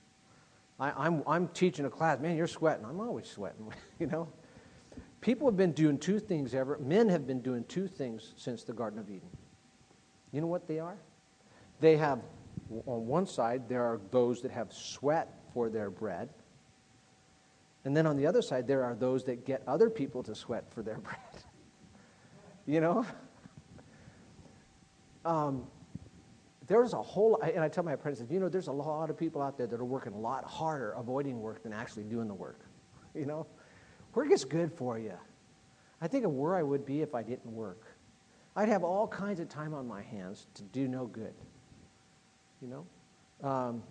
I, 0.84 1.06
I'm, 1.06 1.24
I'm 1.26 1.48
teaching 1.50 1.86
a 1.86 1.90
class. 1.90 2.20
Man, 2.20 2.36
you're 2.36 2.46
sweating. 2.46 2.84
I'm 2.84 3.00
always 3.00 3.28
sweating. 3.28 3.72
you 4.00 4.08
know, 4.08 4.28
people 5.22 5.48
have 5.48 5.56
been 5.56 5.72
doing 5.72 5.98
two 5.98 6.20
things 6.20 6.54
ever. 6.54 6.78
Men 6.82 7.08
have 7.08 7.26
been 7.26 7.40
doing 7.40 7.64
two 7.70 7.88
things 7.88 8.34
since 8.36 8.64
the 8.64 8.74
Garden 8.74 9.00
of 9.00 9.10
Eden. 9.10 9.30
You 10.34 10.42
know 10.42 10.48
what 10.48 10.68
they 10.68 10.80
are? 10.80 10.98
They 11.80 11.96
have, 11.96 12.20
on 12.86 13.08
one 13.08 13.26
side, 13.26 13.70
there 13.70 13.84
are 13.84 14.02
those 14.12 14.42
that 14.42 14.52
have 14.52 14.74
sweat 14.74 15.34
for 15.54 15.70
their 15.70 15.90
bread. 15.90 16.28
And 17.86 17.96
then 17.96 18.06
on 18.06 18.18
the 18.18 18.28
other 18.28 18.42
side, 18.42 18.68
there 18.68 18.84
are 18.84 18.96
those 18.96 19.24
that 19.24 19.46
get 19.46 19.64
other 19.66 19.90
people 19.90 20.22
to 20.24 20.36
sweat 20.36 20.66
for 20.70 20.82
their 20.82 20.98
bread. 20.98 21.18
you 22.66 22.82
know? 22.82 23.06
Um, 25.24 25.66
there's 26.68 26.94
a 26.94 27.02
whole, 27.02 27.40
and 27.42 27.60
I 27.60 27.68
tell 27.68 27.84
my 27.84 27.94
apprentices, 27.94 28.32
you 28.32 28.40
know, 28.40 28.50
there's 28.50 28.68
a 28.68 28.72
lot 28.72 29.10
of 29.10 29.18
people 29.18 29.42
out 29.42 29.58
there 29.58 29.68
that 29.68 29.80
are 29.80 29.86
working 29.86 30.14
a 30.14 30.18
lot 30.18 30.46
harder 30.46 30.92
avoiding 30.92 31.42
work 31.42 31.64
than 31.64 31.74
actually 31.74 32.04
doing 32.04 32.28
the 32.28 32.34
work. 32.34 32.60
You 33.16 33.28
know? 33.28 33.46
Work 34.16 34.32
is 34.32 34.44
good 34.44 34.74
for 34.74 34.98
you. 34.98 35.14
I 36.02 36.08
think 36.08 36.26
of 36.26 36.32
where 36.32 36.56
I 36.56 36.64
would 36.64 36.84
be 36.84 37.04
if 37.04 37.14
I 37.14 37.22
didn't 37.22 37.46
work. 37.46 37.86
I'd 38.56 38.70
have 38.70 38.84
all 38.84 39.08
kinds 39.08 39.40
of 39.40 39.50
time 39.50 39.76
on 39.76 39.88
my 39.88 40.02
hands 40.02 40.48
to 40.56 40.64
do 40.64 40.88
no 40.88 41.06
good. 41.06 41.36
You 42.60 42.70
know? 42.70 43.48
Um, 43.48 43.84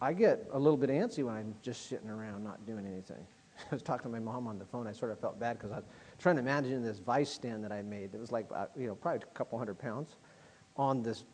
I 0.00 0.12
get 0.12 0.48
a 0.52 0.58
little 0.58 0.76
bit 0.76 0.88
antsy 0.88 1.24
when 1.24 1.34
I'm 1.34 1.52
just 1.62 1.88
sitting 1.88 2.08
around 2.08 2.44
not 2.44 2.64
doing 2.64 2.86
anything. 2.86 3.26
I 3.58 3.74
was 3.74 3.82
talking 3.82 4.04
to 4.04 4.08
my 4.08 4.20
mom 4.20 4.46
on 4.46 4.56
the 4.56 4.64
phone. 4.64 4.86
I 4.86 4.92
sort 4.92 5.10
of 5.10 5.18
felt 5.18 5.40
bad 5.40 5.58
because 5.58 5.72
I 5.72 5.76
was 5.76 5.84
trying 6.20 6.36
to 6.36 6.42
imagine 6.42 6.80
this 6.80 6.98
vice 7.00 7.30
stand 7.30 7.64
that 7.64 7.72
I 7.72 7.82
made. 7.82 8.14
It 8.14 8.20
was 8.20 8.30
like, 8.30 8.46
uh, 8.54 8.66
you 8.76 8.86
know, 8.86 8.94
probably 8.94 9.22
a 9.22 9.34
couple 9.34 9.58
hundred 9.58 9.80
pounds 9.80 10.14
on 10.76 11.02
this 11.02 11.24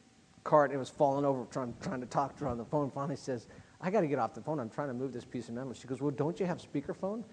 cart. 0.45 0.73
It 0.73 0.77
was 0.77 0.89
falling 0.89 1.25
over, 1.25 1.45
trying, 1.51 1.75
trying 1.81 2.01
to 2.01 2.07
talk 2.07 2.37
to 2.39 2.45
her 2.45 2.51
on 2.51 2.59
the 2.59 2.65
phone. 2.65 2.91
Finally 2.91 3.17
says, 3.17 3.47
I 3.81 3.91
got 3.91 4.01
to 4.01 4.07
get 4.07 4.19
off 4.19 4.35
the 4.35 4.41
phone. 4.41 4.59
I'm 4.59 4.71
trying 4.71 4.89
to 4.89 4.95
move 4.95 5.13
this 5.13 5.25
piece 5.25 5.49
of 5.49 5.55
metal. 5.55 5.73
She 5.73 5.87
goes, 5.87 6.01
well, 6.01 6.11
don't 6.11 6.39
you 6.41 6.47
have 6.47 6.59
speakerphone? 6.59 7.25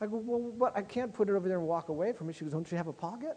I 0.00 0.06
go, 0.06 0.16
well, 0.16 0.38
what? 0.38 0.76
I 0.76 0.82
can't 0.82 1.12
put 1.12 1.28
it 1.28 1.32
over 1.32 1.48
there 1.48 1.58
and 1.58 1.66
walk 1.66 1.88
away 1.88 2.12
from 2.12 2.28
it. 2.28 2.36
She 2.36 2.44
goes, 2.44 2.52
don't 2.52 2.70
you 2.70 2.76
have 2.76 2.86
a 2.86 2.92
pocket? 2.92 3.36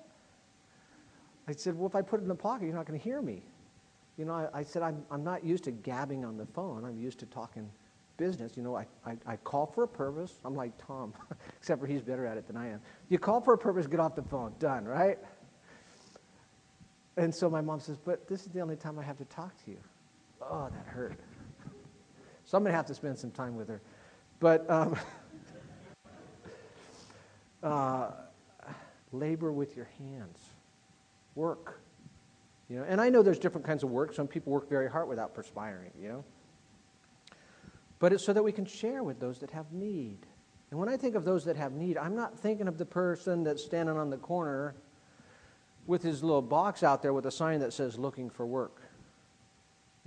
I 1.48 1.54
said, 1.54 1.76
well, 1.76 1.88
if 1.88 1.96
I 1.96 2.02
put 2.02 2.20
it 2.20 2.24
in 2.24 2.30
the 2.30 2.36
pocket, 2.36 2.66
you're 2.66 2.76
not 2.76 2.86
going 2.86 3.00
to 3.00 3.04
hear 3.04 3.22
me. 3.22 3.44
You 4.18 4.26
know, 4.26 4.34
I, 4.34 4.60
I 4.60 4.64
said, 4.64 4.84
I'm, 4.84 5.04
I'm 5.10 5.24
not 5.24 5.44
used 5.44 5.64
to 5.64 5.72
gabbing 5.72 6.24
on 6.24 6.38
the 6.38 6.46
phone. 6.46 6.86
I'm 6.86 7.00
used 7.00 7.20
to 7.20 7.26
talking 7.26 7.70
business. 8.18 8.56
You 8.56 8.62
know, 8.62 8.76
I, 8.76 8.86
I, 9.06 9.18
I 9.26 9.36
call 9.38 9.66
for 9.66 9.84
a 9.84 9.88
purpose. 9.88 10.40
I'm 10.46 10.56
like 10.56 10.74
Tom, 10.78 11.14
except 11.58 11.82
for 11.82 11.88
he's 11.88 12.04
better 12.04 12.28
at 12.28 12.38
it 12.38 12.46
than 12.46 12.56
I 12.56 12.70
am. 12.70 12.80
You 13.10 13.18
call 13.18 13.42
for 13.42 13.54
a 13.54 13.58
purpose, 13.58 13.88
get 13.88 14.00
off 14.00 14.16
the 14.16 14.22
phone. 14.22 14.54
Done, 14.60 14.86
right? 14.86 15.18
And 17.18 17.34
so 17.34 17.50
my 17.50 17.62
mom 17.62 17.80
says, 17.80 17.98
but 17.98 18.28
this 18.28 18.42
is 18.42 18.48
the 18.48 18.62
only 18.62 18.76
time 18.76 18.98
I 18.98 19.04
have 19.04 19.18
to 19.18 19.26
talk 19.26 19.54
to 19.66 19.72
you. 19.72 19.80
Oh, 20.42 20.70
that 20.72 20.86
hurt. 20.88 21.20
So 22.46 22.58
I'm 22.58 22.64
going 22.64 22.72
to 22.72 22.78
have 22.78 22.88
to 22.88 22.96
spend 22.96 23.18
some 23.20 23.32
time 23.32 23.56
with 23.56 23.68
her. 23.68 23.82
But 24.40 24.70
um, 24.70 24.96
uh, 27.64 28.12
labor 29.12 29.52
with 29.52 29.76
your 29.76 29.90
hands. 29.98 30.40
Work. 31.36 31.82
You 32.70 32.78
know, 32.78 32.86
and 32.88 33.02
I 33.02 33.10
know 33.10 33.22
there's 33.22 33.40
different 33.40 33.68
kinds 33.68 33.84
of 33.84 33.90
work. 33.90 34.14
Some 34.14 34.28
people 34.28 34.52
work 34.54 34.70
very 34.70 34.90
hard 34.90 35.08
without 35.08 35.34
perspiring, 35.34 35.92
you 36.02 36.08
know. 36.08 36.24
But 38.00 38.14
it's 38.14 38.26
so 38.26 38.34
that 38.34 38.44
we 38.44 38.52
can 38.52 38.66
share 38.66 39.04
with 39.04 39.20
those 39.20 39.40
that 39.40 39.52
have 39.52 39.72
need. 39.72 40.18
And 40.72 40.80
when 40.80 40.88
I 40.88 40.96
think 40.98 41.16
of 41.16 41.26
those 41.26 41.44
that 41.46 41.58
have 41.58 41.74
need, 41.74 41.98
I'm 41.98 42.16
not 42.16 42.40
thinking 42.40 42.68
of 42.68 42.78
the 42.78 42.86
person 42.86 43.44
that's 43.44 43.64
standing 43.64 43.98
on 43.98 44.10
the 44.10 44.18
corner 44.18 44.76
with 45.88 46.04
his 46.04 46.24
little 46.24 46.42
box 46.42 46.84
out 46.84 47.02
there 47.02 47.14
with 47.14 47.26
a 47.26 47.32
sign 47.32 47.60
that 47.60 47.74
says 47.74 47.98
looking 47.98 48.30
for 48.30 48.46
work. 48.46 48.82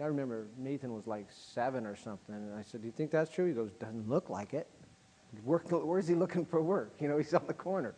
I 0.01 0.07
remember 0.07 0.49
Nathan 0.59 0.93
was 0.93 1.07
like 1.07 1.27
seven 1.31 1.87
or 1.87 1.95
something, 1.95 2.35
and 2.35 2.55
I 2.55 2.63
said, 2.63 2.81
Do 2.81 2.87
you 2.87 2.93
think 2.93 3.11
that's 3.11 3.31
true? 3.31 3.47
He 3.47 3.53
goes, 3.53 3.73
Doesn't 3.73 4.09
look 4.09 4.29
like 4.29 4.55
it. 4.55 4.67
Work, 5.45 5.67
where's 5.71 6.09
he 6.09 6.15
looking 6.15 6.45
for 6.45 6.61
work? 6.63 6.95
You 7.01 7.09
know, 7.09 7.19
he's 7.19 7.35
on 7.35 7.47
the 7.47 7.55
corner, 7.55 7.95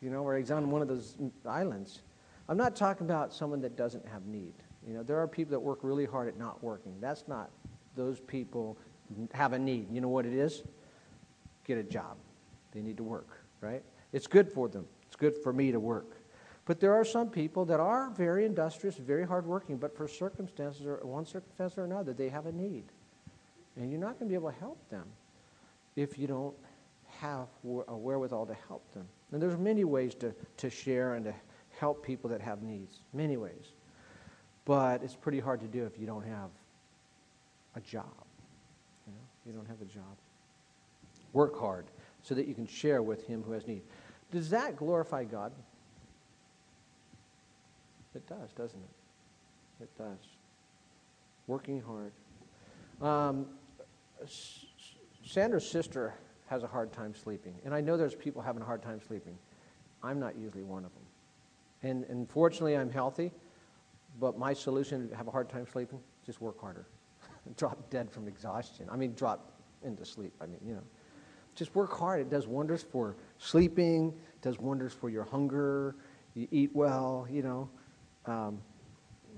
you 0.00 0.10
know, 0.10 0.22
or 0.22 0.36
he's 0.36 0.50
on 0.50 0.70
one 0.70 0.82
of 0.82 0.88
those 0.88 1.16
islands. 1.46 2.02
I'm 2.48 2.56
not 2.56 2.76
talking 2.76 3.06
about 3.06 3.34
someone 3.34 3.60
that 3.62 3.76
doesn't 3.76 4.06
have 4.06 4.24
need. 4.26 4.54
You 4.86 4.94
know, 4.94 5.02
there 5.02 5.18
are 5.18 5.26
people 5.26 5.50
that 5.50 5.60
work 5.60 5.80
really 5.82 6.04
hard 6.04 6.28
at 6.28 6.38
not 6.38 6.62
working. 6.62 6.94
That's 7.00 7.26
not, 7.26 7.50
those 7.96 8.20
people 8.20 8.78
have 9.32 9.52
a 9.52 9.58
need. 9.58 9.90
You 9.90 10.00
know 10.00 10.08
what 10.08 10.26
it 10.26 10.32
is? 10.32 10.62
Get 11.64 11.76
a 11.78 11.82
job. 11.82 12.16
They 12.72 12.82
need 12.82 12.96
to 12.98 13.02
work, 13.02 13.40
right? 13.60 13.82
It's 14.12 14.26
good 14.26 14.52
for 14.52 14.68
them. 14.68 14.86
It's 15.06 15.16
good 15.16 15.36
for 15.42 15.52
me 15.52 15.72
to 15.72 15.80
work. 15.80 16.15
But 16.66 16.80
there 16.80 16.92
are 16.92 17.04
some 17.04 17.30
people 17.30 17.64
that 17.66 17.78
are 17.78 18.10
very 18.10 18.44
industrious, 18.44 18.96
very 18.96 19.24
hardworking, 19.24 19.76
but 19.76 19.96
for 19.96 20.08
circumstances 20.08 20.84
or 20.84 20.96
one 21.02 21.24
circumstance 21.24 21.78
or 21.78 21.84
another, 21.84 22.12
they 22.12 22.28
have 22.28 22.46
a 22.46 22.52
need. 22.52 22.84
And 23.76 23.90
you're 23.90 24.00
not 24.00 24.18
going 24.18 24.28
to 24.28 24.30
be 24.30 24.34
able 24.34 24.50
to 24.50 24.58
help 24.58 24.78
them 24.90 25.04
if 25.94 26.18
you 26.18 26.26
don't 26.26 26.54
have 27.20 27.46
a 27.64 27.96
wherewithal 27.96 28.46
to 28.46 28.56
help 28.68 28.92
them. 28.92 29.06
And 29.32 29.40
there's 29.40 29.58
many 29.58 29.84
ways 29.84 30.14
to, 30.16 30.34
to 30.58 30.68
share 30.68 31.14
and 31.14 31.24
to 31.24 31.34
help 31.78 32.04
people 32.04 32.28
that 32.30 32.40
have 32.40 32.62
needs, 32.62 33.00
many 33.12 33.36
ways. 33.36 33.72
But 34.64 35.02
it's 35.04 35.14
pretty 35.14 35.38
hard 35.38 35.60
to 35.60 35.66
do 35.66 35.84
if 35.84 35.98
you 35.98 36.06
don't 36.06 36.26
have 36.26 36.50
a 37.76 37.80
job. 37.80 38.12
You, 39.06 39.12
know? 39.12 39.18
you 39.46 39.52
don't 39.52 39.68
have 39.68 39.80
a 39.80 39.84
job. 39.84 40.16
Work 41.32 41.58
hard 41.58 41.86
so 42.22 42.34
that 42.34 42.48
you 42.48 42.54
can 42.54 42.66
share 42.66 43.02
with 43.02 43.24
him 43.26 43.44
who 43.44 43.52
has 43.52 43.68
need. 43.68 43.82
Does 44.32 44.50
that 44.50 44.76
glorify 44.76 45.22
God? 45.22 45.52
It 48.16 48.26
does, 48.26 48.50
doesn't 48.56 48.80
it? 48.80 49.84
It 49.84 49.98
does. 49.98 50.18
Working 51.46 51.82
hard. 51.82 52.12
Um, 53.02 53.46
Sandra's 55.24 55.68
sister 55.68 56.14
has 56.46 56.62
a 56.62 56.66
hard 56.66 56.92
time 56.92 57.14
sleeping, 57.14 57.54
and 57.64 57.74
I 57.74 57.82
know 57.82 57.98
there's 57.98 58.14
people 58.14 58.40
having 58.40 58.62
a 58.62 58.64
hard 58.64 58.82
time 58.82 59.00
sleeping. 59.06 59.36
I'm 60.02 60.18
not 60.18 60.36
usually 60.38 60.62
one 60.62 60.84
of 60.86 60.92
them. 60.94 61.02
And, 61.82 62.04
and 62.04 62.28
fortunately, 62.30 62.76
I'm 62.76 62.90
healthy, 62.90 63.32
but 64.18 64.38
my 64.38 64.54
solution 64.54 65.10
to 65.10 65.16
have 65.16 65.28
a 65.28 65.30
hard 65.30 65.50
time 65.50 65.66
sleeping, 65.70 66.00
just 66.24 66.40
work 66.40 66.58
harder. 66.58 66.86
drop 67.56 67.90
dead 67.90 68.10
from 68.10 68.28
exhaustion. 68.28 68.88
I 68.90 68.96
mean, 68.96 69.12
drop 69.12 69.52
into 69.84 70.06
sleep. 70.06 70.32
I 70.40 70.46
mean, 70.46 70.60
you 70.66 70.72
know. 70.72 70.82
Just 71.54 71.74
work 71.74 71.92
hard. 71.92 72.20
It 72.20 72.30
does 72.30 72.46
wonders 72.46 72.82
for 72.82 73.16
sleeping, 73.38 74.14
does 74.40 74.58
wonders 74.58 74.92
for 74.92 75.10
your 75.10 75.24
hunger. 75.24 75.96
You 76.34 76.48
eat 76.50 76.70
well, 76.74 77.26
you 77.30 77.42
know. 77.42 77.68
Um, 78.26 78.58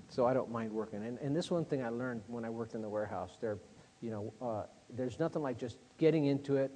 so 0.09 0.26
I 0.26 0.32
don't 0.32 0.51
mind 0.51 0.72
working. 0.72 1.05
And, 1.05 1.18
and 1.18 1.36
this 1.36 1.51
one 1.51 1.64
thing 1.64 1.84
I 1.84 1.91
learned 1.91 2.22
when 2.26 2.45
I 2.45 2.51
worked 2.51 2.74
in 2.74 2.82
the 2.82 2.89
warehouse, 2.89 3.36
there, 3.41 3.59
you 4.01 4.11
know, 4.11 4.32
uh, 4.41 4.62
there's 4.97 5.18
nothing 5.18 5.43
like 5.43 5.59
just 5.59 5.76
getting 5.99 6.26
into 6.26 6.57
it. 6.57 6.72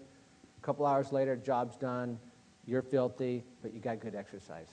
A 0.58 0.60
couple 0.60 0.86
hours 0.86 1.12
later, 1.12 1.34
job's 1.36 1.76
done. 1.76 2.18
You're 2.66 2.82
filthy, 2.82 3.42
but 3.62 3.72
you 3.72 3.80
got 3.80 4.00
good 4.00 4.14
exercise. 4.14 4.68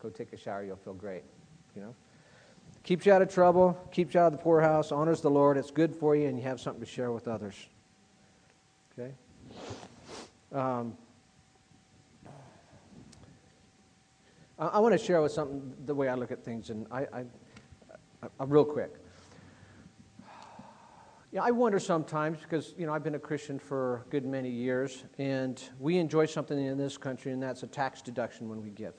Go 0.00 0.10
take 0.10 0.32
a 0.32 0.36
shower, 0.36 0.62
you'll 0.62 0.76
feel 0.76 0.94
great, 0.94 1.22
you 1.74 1.82
know. 1.82 1.94
Keeps 2.84 3.06
you 3.06 3.12
out 3.12 3.22
of 3.22 3.32
trouble, 3.32 3.78
keeps 3.92 4.14
you 4.14 4.20
out 4.20 4.26
of 4.26 4.32
the 4.32 4.38
poorhouse, 4.38 4.90
honors 4.90 5.20
the 5.20 5.30
Lord. 5.30 5.56
It's 5.56 5.70
good 5.70 5.94
for 5.94 6.16
you, 6.16 6.28
and 6.28 6.36
you 6.36 6.42
have 6.44 6.60
something 6.60 6.80
to 6.80 6.90
share 6.90 7.12
with 7.12 7.28
others. 7.28 7.54
Okay? 8.98 9.12
Um, 10.52 10.96
I, 14.62 14.66
I 14.66 14.78
want 14.78 14.92
to 14.92 15.04
share 15.04 15.20
with 15.20 15.32
something 15.32 15.74
the 15.86 15.94
way 15.94 16.08
I 16.08 16.14
look 16.14 16.30
at 16.30 16.44
things, 16.44 16.70
and 16.70 16.86
I, 16.90 17.00
I, 17.12 17.24
I, 18.22 18.44
real 18.44 18.64
quick. 18.64 18.94
Yeah, 21.32 21.42
I 21.42 21.50
wonder 21.50 21.80
sometimes 21.80 22.38
because 22.40 22.74
you 22.78 22.86
know 22.86 22.92
I've 22.92 23.02
been 23.02 23.14
a 23.16 23.18
Christian 23.18 23.58
for 23.58 24.04
a 24.06 24.10
good 24.10 24.24
many 24.24 24.50
years, 24.50 25.04
and 25.18 25.60
we 25.80 25.98
enjoy 25.98 26.26
something 26.26 26.58
in 26.58 26.78
this 26.78 26.96
country, 26.96 27.32
and 27.32 27.42
that's 27.42 27.64
a 27.64 27.66
tax 27.66 28.02
deduction 28.02 28.48
when 28.48 28.62
we 28.62 28.70
give. 28.70 28.94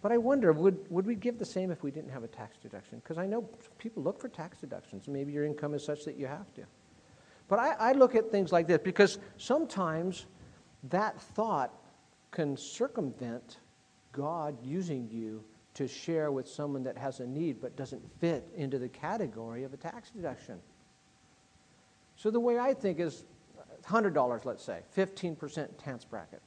But 0.00 0.12
I 0.12 0.18
wonder, 0.18 0.52
would, 0.52 0.88
would 0.88 1.04
we 1.04 1.16
give 1.16 1.38
the 1.38 1.44
same 1.44 1.70
if 1.70 1.82
we 1.82 1.90
didn't 1.90 2.10
have 2.10 2.22
a 2.22 2.28
tax 2.28 2.56
deduction? 2.58 3.00
Because 3.00 3.18
I 3.18 3.26
know 3.26 3.48
people 3.78 4.02
look 4.02 4.20
for 4.20 4.28
tax 4.28 4.58
deductions. 4.58 5.08
Maybe 5.08 5.32
your 5.32 5.44
income 5.44 5.74
is 5.74 5.84
such 5.84 6.04
that 6.04 6.16
you 6.16 6.26
have 6.26 6.54
to. 6.54 6.62
But 7.48 7.58
I, 7.58 7.72
I 7.72 7.92
look 7.92 8.14
at 8.14 8.30
things 8.30 8.52
like 8.52 8.68
this 8.68 8.78
because 8.84 9.18
sometimes 9.36 10.26
that 10.84 11.20
thought 11.20 11.72
can 12.30 12.56
circumvent 12.56 13.58
God 14.16 14.56
using 14.62 15.08
you 15.10 15.44
to 15.74 15.86
share 15.86 16.32
with 16.32 16.48
someone 16.48 16.82
that 16.84 16.96
has 16.96 17.20
a 17.20 17.26
need 17.26 17.60
but 17.60 17.76
doesn't 17.76 18.02
fit 18.18 18.48
into 18.56 18.78
the 18.78 18.88
category 18.88 19.62
of 19.62 19.74
a 19.74 19.76
tax 19.76 20.10
deduction. 20.10 20.58
So 22.16 22.30
the 22.30 22.40
way 22.40 22.58
I 22.58 22.72
think 22.72 22.98
is 22.98 23.24
$100, 23.86 24.44
let's 24.46 24.64
say, 24.64 24.80
15% 24.96 25.68
tax 25.76 26.04
bracket. 26.04 26.40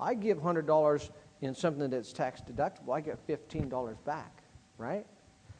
I 0.00 0.14
give 0.14 0.38
$100 0.38 1.10
in 1.42 1.54
something 1.54 1.90
that's 1.90 2.12
tax 2.12 2.40
deductible, 2.40 2.94
I 2.94 3.00
get 3.00 3.24
$15 3.26 3.96
back, 4.04 4.42
right? 4.78 5.04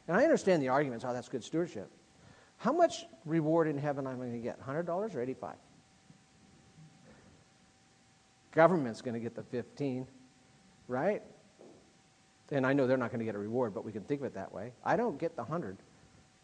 And 0.07 0.17
I 0.17 0.23
understand 0.23 0.61
the 0.63 0.69
arguments, 0.69 1.05
oh, 1.07 1.13
that's 1.13 1.29
good 1.29 1.43
stewardship. 1.43 1.89
How 2.57 2.71
much 2.71 3.05
reward 3.25 3.67
in 3.67 3.77
heaven 3.77 4.07
am 4.07 4.13
I 4.13 4.15
going 4.15 4.31
to 4.31 4.39
get? 4.39 4.65
$100 4.65 5.15
or 5.15 5.21
85 5.21 5.55
Government's 8.51 9.01
going 9.01 9.15
to 9.15 9.19
get 9.19 9.35
the 9.35 9.43
15 9.43 10.07
right? 10.87 11.21
And 12.51 12.67
I 12.67 12.73
know 12.73 12.85
they're 12.85 12.97
not 12.97 13.09
going 13.09 13.19
to 13.19 13.25
get 13.25 13.35
a 13.35 13.39
reward, 13.39 13.73
but 13.73 13.83
we 13.83 13.91
can 13.91 14.03
think 14.03 14.21
of 14.21 14.27
it 14.27 14.33
that 14.35 14.53
way. 14.53 14.73
I 14.85 14.95
don't 14.95 15.19
get 15.19 15.35
the 15.35 15.43
100. 15.43 15.77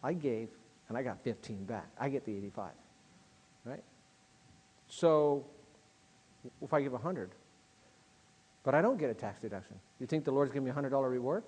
I 0.02 0.12
gave, 0.12 0.48
and 0.88 0.96
I 0.96 1.02
got 1.02 1.22
15 1.22 1.64
back. 1.64 1.88
I 1.98 2.08
get 2.08 2.24
the 2.24 2.36
85, 2.36 2.70
right? 3.64 3.84
So 4.88 5.44
if 6.62 6.72
I 6.72 6.82
give 6.82 6.92
100, 6.92 7.30
but 8.64 8.74
I 8.74 8.82
don't 8.82 8.98
get 8.98 9.10
a 9.10 9.14
tax 9.14 9.40
deduction. 9.40 9.76
You 10.00 10.06
think 10.06 10.24
the 10.24 10.32
Lord's 10.32 10.52
giving 10.52 10.64
me 10.64 10.70
a 10.70 10.74
$100 10.74 11.10
reward? 11.10 11.44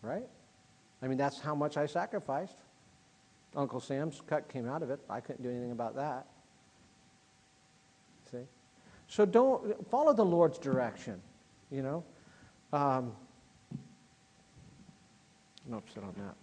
Right? 0.00 0.26
I 1.02 1.08
mean, 1.08 1.18
that's 1.18 1.40
how 1.40 1.54
much 1.54 1.76
I 1.76 1.86
sacrificed. 1.86 2.56
Uncle 3.54 3.80
Sam's 3.80 4.22
cut 4.26 4.48
came 4.48 4.68
out 4.68 4.82
of 4.82 4.90
it. 4.90 5.00
I 5.10 5.20
couldn't 5.20 5.42
do 5.42 5.50
anything 5.50 5.72
about 5.72 5.96
that. 5.96 6.26
So 9.08 9.24
don't 9.24 9.90
follow 9.90 10.12
the 10.12 10.24
Lord's 10.24 10.58
direction, 10.58 11.20
you 11.70 11.82
know. 11.82 12.04
Um, 12.72 13.12
no 15.66 15.78
upset 15.78 16.04
on 16.04 16.14
that. 16.18 16.34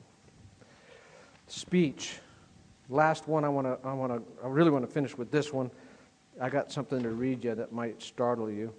Speech. 1.47 2.17
Last 2.89 3.27
one 3.27 3.43
I 3.43 3.49
want 3.49 3.65
to 3.65 3.87
I 3.87 3.93
want 3.93 4.11
to 4.13 4.43
I 4.43 4.47
really 4.47 4.71
want 4.71 4.85
to 4.85 4.91
finish 4.91 5.17
with 5.17 5.31
this 5.31 5.53
one. 5.53 5.69
I 6.41 6.49
got 6.49 6.71
something 6.71 7.01
to 7.01 7.09
read 7.11 7.43
you 7.43 7.55
that 7.55 7.71
might 7.71 8.01
startle 8.01 8.51
you. 8.51 8.73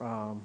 Um, 0.00 0.44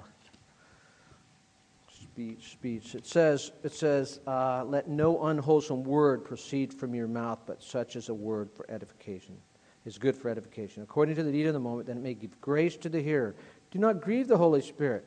speech, 1.90 2.52
speech. 2.52 2.94
It 2.94 3.06
says, 3.06 3.50
it 3.64 3.72
says, 3.72 4.20
uh, 4.26 4.64
let 4.64 4.88
no 4.88 5.24
unwholesome 5.24 5.82
word 5.82 6.24
proceed 6.24 6.72
from 6.72 6.94
your 6.94 7.08
mouth, 7.08 7.40
but 7.46 7.62
such 7.62 7.96
as 7.96 8.08
a 8.10 8.14
word 8.14 8.50
for 8.52 8.64
edification 8.70 9.36
is 9.84 9.98
good 9.98 10.16
for 10.16 10.28
edification, 10.28 10.82
according 10.82 11.14
to 11.16 11.22
the 11.22 11.30
need 11.30 11.46
of 11.46 11.52
the 11.52 11.60
moment, 11.60 11.86
that 11.86 11.96
it 11.96 12.02
may 12.02 12.14
give 12.14 12.40
grace 12.40 12.76
to 12.78 12.88
the 12.88 13.00
hearer. 13.00 13.34
Do 13.70 13.78
not 13.78 14.00
grieve 14.00 14.28
the 14.28 14.36
Holy 14.36 14.62
Spirit. 14.62 15.06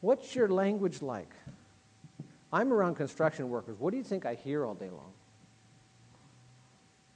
What's 0.00 0.34
your 0.34 0.48
language 0.48 1.02
like? 1.02 1.32
I'm 2.52 2.72
around 2.72 2.96
construction 2.96 3.48
workers. 3.48 3.78
What 3.78 3.90
do 3.90 3.96
you 3.96 4.04
think 4.04 4.26
I 4.26 4.34
hear 4.34 4.64
all 4.64 4.74
day 4.74 4.90
long? 4.90 5.12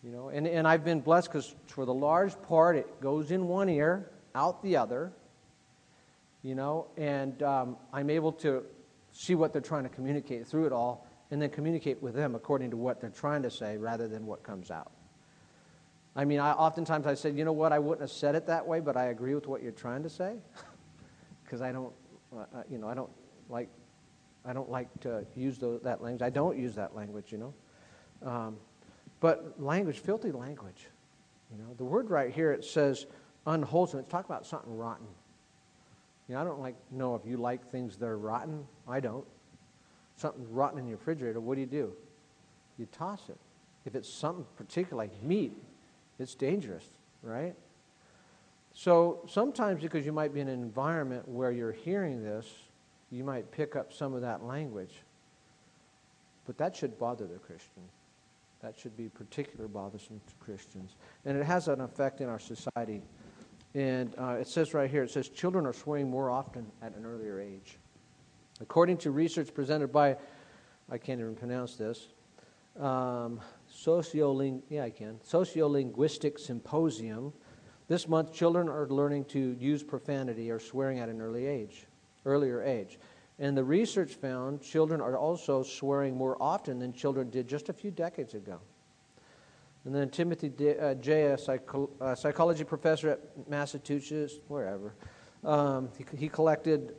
You 0.02 0.10
know, 0.12 0.28
and, 0.28 0.46
and 0.46 0.66
I've 0.66 0.84
been 0.84 1.00
blessed 1.00 1.28
because 1.28 1.54
for 1.66 1.84
the 1.84 1.94
large 1.94 2.40
part, 2.42 2.76
it 2.76 3.00
goes 3.00 3.30
in 3.30 3.48
one 3.48 3.68
ear, 3.68 4.10
out 4.34 4.62
the 4.62 4.76
other. 4.76 5.12
You 6.42 6.54
know, 6.54 6.86
and 6.96 7.42
um, 7.42 7.76
I'm 7.92 8.08
able 8.08 8.32
to 8.32 8.62
see 9.12 9.34
what 9.34 9.52
they're 9.52 9.62
trying 9.62 9.82
to 9.82 9.88
communicate 9.88 10.46
through 10.46 10.66
it 10.66 10.72
all 10.72 11.06
and 11.30 11.42
then 11.42 11.50
communicate 11.50 12.00
with 12.02 12.14
them 12.14 12.34
according 12.34 12.70
to 12.70 12.76
what 12.76 13.00
they're 13.00 13.10
trying 13.10 13.42
to 13.42 13.50
say 13.50 13.76
rather 13.76 14.06
than 14.06 14.26
what 14.26 14.42
comes 14.42 14.70
out. 14.70 14.92
I 16.16 16.24
mean, 16.24 16.40
I, 16.40 16.52
oftentimes 16.52 17.06
I 17.06 17.14
said, 17.14 17.36
you 17.36 17.44
know 17.44 17.52
what, 17.52 17.72
I 17.72 17.78
wouldn't 17.78 18.00
have 18.00 18.10
said 18.10 18.34
it 18.34 18.46
that 18.46 18.66
way, 18.66 18.80
but 18.80 18.96
I 18.96 19.06
agree 19.06 19.34
with 19.34 19.46
what 19.46 19.62
you're 19.62 19.70
trying 19.70 20.02
to 20.02 20.08
say 20.08 20.36
because 21.44 21.60
I 21.60 21.72
don't, 21.72 21.92
uh, 22.34 22.40
uh, 22.40 22.62
you 22.70 22.78
know, 22.78 22.88
I 22.88 22.94
don't 22.94 23.10
like, 23.50 23.68
I 24.44 24.54
don't 24.54 24.70
like 24.70 24.88
to 25.00 25.26
use 25.36 25.58
that 25.58 25.98
language. 26.00 26.22
I 26.22 26.30
don't 26.30 26.56
use 26.56 26.74
that 26.76 26.96
language, 26.96 27.32
you 27.32 27.38
know. 27.38 27.54
Um, 28.26 28.56
but 29.20 29.60
language, 29.62 29.98
filthy 29.98 30.32
language. 30.32 30.86
You 31.52 31.58
know, 31.58 31.74
the 31.76 31.84
word 31.84 32.10
right 32.10 32.32
here 32.32 32.52
it 32.52 32.64
says 32.64 33.06
unwholesome. 33.46 34.00
It's 34.00 34.08
talking 34.08 34.30
about 34.30 34.46
something 34.46 34.74
rotten. 34.76 35.06
You 36.28 36.34
know, 36.34 36.40
I 36.40 36.44
don't 36.44 36.60
like 36.60 36.76
know 36.90 37.14
if 37.14 37.22
you 37.26 37.36
like 37.36 37.70
things 37.70 37.96
that 37.96 38.06
are 38.06 38.18
rotten. 38.18 38.66
I 38.88 39.00
don't. 39.00 39.24
Something 40.16 40.50
rotten 40.50 40.78
in 40.78 40.88
your 40.88 40.96
refrigerator. 40.96 41.40
What 41.40 41.56
do 41.56 41.60
you 41.60 41.66
do? 41.66 41.92
You 42.78 42.86
toss 42.86 43.28
it. 43.28 43.38
If 43.84 43.94
it's 43.94 44.08
something 44.08 44.44
particular 44.56 45.04
like 45.04 45.22
meat, 45.22 45.52
it's 46.18 46.34
dangerous, 46.34 46.84
right? 47.22 47.54
So 48.72 49.24
sometimes 49.28 49.82
because 49.82 50.04
you 50.04 50.12
might 50.12 50.34
be 50.34 50.40
in 50.40 50.48
an 50.48 50.62
environment 50.62 51.26
where 51.28 51.50
you're 51.50 51.72
hearing 51.72 52.22
this, 52.22 52.46
you 53.10 53.24
might 53.24 53.50
pick 53.50 53.76
up 53.76 53.92
some 53.92 54.14
of 54.14 54.20
that 54.22 54.44
language. 54.44 54.94
But 56.46 56.58
that 56.58 56.76
should 56.76 56.98
bother 56.98 57.26
the 57.26 57.38
Christian. 57.38 57.82
That 58.62 58.78
should 58.78 58.96
be 58.96 59.08
particularly 59.08 59.72
bothersome 59.72 60.20
to 60.26 60.34
Christians. 60.44 60.96
And 61.24 61.36
it 61.36 61.44
has 61.44 61.68
an 61.68 61.80
effect 61.80 62.20
in 62.20 62.28
our 62.28 62.38
society. 62.38 63.02
And 63.74 64.14
uh, 64.18 64.36
it 64.40 64.48
says 64.48 64.74
right 64.74 64.90
here, 64.90 65.02
it 65.02 65.10
says 65.10 65.28
children 65.28 65.66
are 65.66 65.72
swearing 65.72 66.10
more 66.10 66.30
often 66.30 66.66
at 66.82 66.94
an 66.94 67.04
earlier 67.04 67.40
age. 67.40 67.78
According 68.60 68.98
to 68.98 69.10
research 69.10 69.52
presented 69.52 69.92
by, 69.92 70.16
I 70.90 70.98
can't 70.98 71.20
even 71.20 71.34
pronounce 71.34 71.76
this, 71.76 72.08
um, 72.80 73.40
yeah, 73.84 74.84
I 74.84 74.90
can, 74.90 75.18
sociolinguistic 75.26 76.38
symposium. 76.38 77.32
This 77.88 78.08
month, 78.08 78.32
children 78.32 78.68
are 78.68 78.88
learning 78.88 79.26
to 79.26 79.56
use 79.60 79.82
profanity 79.82 80.50
or 80.50 80.58
swearing 80.58 80.98
at 80.98 81.08
an 81.08 81.20
early 81.20 81.46
age, 81.46 81.86
earlier 82.24 82.62
age. 82.62 82.98
And 83.38 83.56
the 83.56 83.64
research 83.64 84.14
found 84.14 84.62
children 84.62 85.00
are 85.00 85.16
also 85.16 85.62
swearing 85.62 86.16
more 86.16 86.36
often 86.40 86.78
than 86.78 86.92
children 86.92 87.30
did 87.30 87.48
just 87.48 87.68
a 87.68 87.72
few 87.72 87.90
decades 87.90 88.34
ago. 88.34 88.60
And 89.84 89.94
then 89.94 90.10
Timothy 90.10 90.50
uh, 90.80 90.94
Jay, 90.94 91.26
a, 91.26 91.38
a, 92.00 92.16
psychology 92.16 92.64
professor 92.64 93.10
at 93.10 93.48
Massachusetts, 93.48 94.34
wherever, 94.48 94.94
um, 95.44 95.90
he, 95.96 96.04
he, 96.16 96.28
collected 96.28 96.96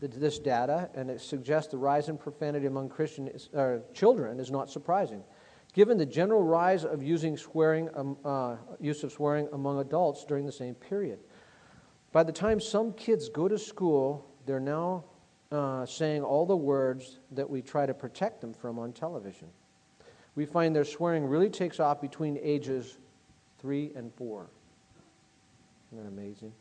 this 0.00 0.38
data, 0.38 0.88
and 0.94 1.10
it 1.10 1.20
suggests 1.20 1.70
the 1.70 1.76
rise 1.76 2.08
in 2.08 2.16
profanity 2.16 2.66
among 2.66 2.88
Christian 2.88 3.30
uh, 3.54 3.78
children 3.92 4.40
is 4.40 4.50
not 4.50 4.70
surprising, 4.70 5.22
given 5.72 5.96
the 5.96 6.06
general 6.06 6.42
rise 6.42 6.84
of 6.84 7.02
using 7.02 7.36
swearing, 7.36 7.88
um, 7.94 8.16
uh, 8.24 8.56
use 8.80 9.04
of 9.04 9.12
swearing 9.12 9.48
among 9.52 9.80
adults 9.80 10.24
during 10.24 10.44
the 10.44 10.52
same 10.52 10.74
period. 10.74 11.18
By 12.12 12.22
the 12.22 12.32
time 12.32 12.60
some 12.60 12.92
kids 12.92 13.28
go 13.28 13.48
to 13.48 13.58
school, 13.58 14.26
they're 14.44 14.60
now 14.60 15.04
uh, 15.50 15.86
saying 15.86 16.22
all 16.22 16.46
the 16.46 16.56
words 16.56 17.18
that 17.30 17.48
we 17.48 17.62
try 17.62 17.86
to 17.86 17.94
protect 17.94 18.40
them 18.40 18.52
from 18.52 18.78
on 18.78 18.92
television. 18.92 19.48
We 20.34 20.46
find 20.46 20.74
their 20.74 20.84
swearing 20.84 21.26
really 21.26 21.50
takes 21.50 21.80
off 21.80 22.00
between 22.00 22.38
ages 22.42 22.98
three 23.58 23.92
and 23.94 24.12
four. 24.14 24.46
Isn't 25.92 26.04
that 26.04 26.08
amazing? 26.08 26.52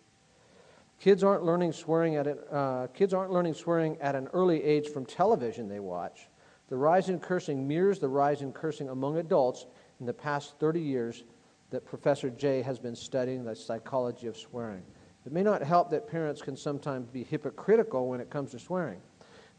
Kids 0.99 1.23
aren't 1.23 1.43
learning 1.43 1.73
swearing 1.73 2.15
at 2.15 2.27
an, 2.27 2.37
uh, 2.51 2.87
kids 2.93 3.13
aren't 3.13 3.31
learning 3.31 3.55
swearing 3.55 3.97
at 4.01 4.15
an 4.15 4.27
early 4.33 4.63
age 4.63 4.87
from 4.89 5.05
television 5.05 5.67
they 5.67 5.79
watch. 5.79 6.27
The 6.71 6.77
rise 6.77 7.09
in 7.09 7.19
cursing 7.19 7.67
mirrors 7.67 7.99
the 7.99 8.07
rise 8.07 8.41
in 8.41 8.53
cursing 8.53 8.87
among 8.87 9.17
adults 9.17 9.65
in 9.99 10.05
the 10.05 10.13
past 10.13 10.57
30 10.61 10.79
years 10.79 11.25
that 11.69 11.85
Professor 11.85 12.29
Jay 12.29 12.61
has 12.61 12.79
been 12.79 12.95
studying 12.95 13.43
the 13.43 13.57
psychology 13.57 14.27
of 14.27 14.37
swearing. 14.37 14.81
It 15.25 15.33
may 15.33 15.43
not 15.43 15.61
help 15.61 15.89
that 15.89 16.07
parents 16.07 16.41
can 16.41 16.55
sometimes 16.55 17.09
be 17.09 17.25
hypocritical 17.25 18.07
when 18.07 18.21
it 18.21 18.29
comes 18.29 18.51
to 18.51 18.59
swearing. 18.59 19.01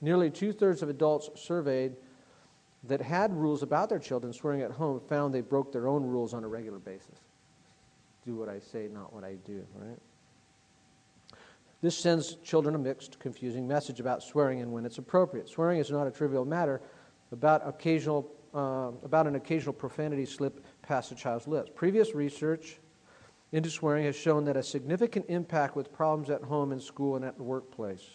Nearly 0.01 0.31
two 0.31 0.55
thirds 0.55 0.83
of 0.83 0.89
adults 0.89 1.29
surveyed 1.35 1.97
that 2.85 3.03
had 3.03 3.35
rules 3.35 3.63
about 3.63 3.91
their 3.91 3.99
children 3.99 4.33
swearing 4.33 4.63
at 4.63 4.71
home 4.71 4.99
found 4.99 5.35
they 5.35 5.43
broke 5.43 5.71
their 5.71 5.89
own 5.89 6.05
rules 6.05 6.33
on 6.33 6.45
a 6.45 6.49
regular 6.49 6.79
basis. 6.79 7.19
Do 8.25 8.37
what 8.37 8.49
I 8.49 8.59
say, 8.59 8.89
not 8.91 9.13
what 9.13 9.23
I 9.23 9.35
do, 9.45 9.63
right? 9.75 9.99
This 11.83 11.99
sends 11.99 12.37
children 12.37 12.75
a 12.75 12.79
mixed, 12.79 13.19
confusing 13.19 13.69
message 13.69 14.01
about 14.01 14.23
swearing 14.23 14.63
and 14.63 14.73
when 14.73 14.87
it's 14.87 14.97
appropriate. 14.97 15.51
Swearing 15.51 15.79
is 15.79 15.91
not 15.91 16.07
a 16.07 16.11
trivial 16.11 16.47
matter. 16.47 16.81
About, 17.33 17.67
occasional, 17.67 18.31
uh, 18.55 18.91
about 19.03 19.27
an 19.27 19.37
occasional 19.37 19.73
profanity 19.73 20.27
slip 20.27 20.65
past 20.83 21.11
a 21.13 21.15
child's 21.15 21.49
lips. 21.49 21.71
Previous 21.75 22.15
research 22.15 22.79
into 23.53 23.71
swearing 23.71 24.05
has 24.05 24.15
shown 24.15 24.45
that 24.45 24.57
a 24.57 24.63
significant 24.63 25.27
impact 25.29 25.75
with 25.75 25.93
problems 25.93 26.31
at 26.31 26.43
home, 26.43 26.73
in 26.73 26.81
school, 26.81 27.17
and 27.17 27.25
at 27.25 27.37
the 27.37 27.43
workplace. 27.43 28.07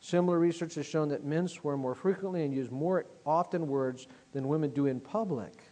Similar 0.00 0.38
research 0.38 0.76
has 0.76 0.86
shown 0.86 1.08
that 1.08 1.24
men 1.24 1.46
swear 1.46 1.76
more 1.76 1.94
frequently 1.94 2.44
and 2.44 2.54
use 2.54 2.70
more 2.70 3.06
often 3.26 3.66
words 3.66 4.06
than 4.32 4.48
women 4.48 4.70
do 4.70 4.86
in 4.86 5.00
public. 5.00 5.62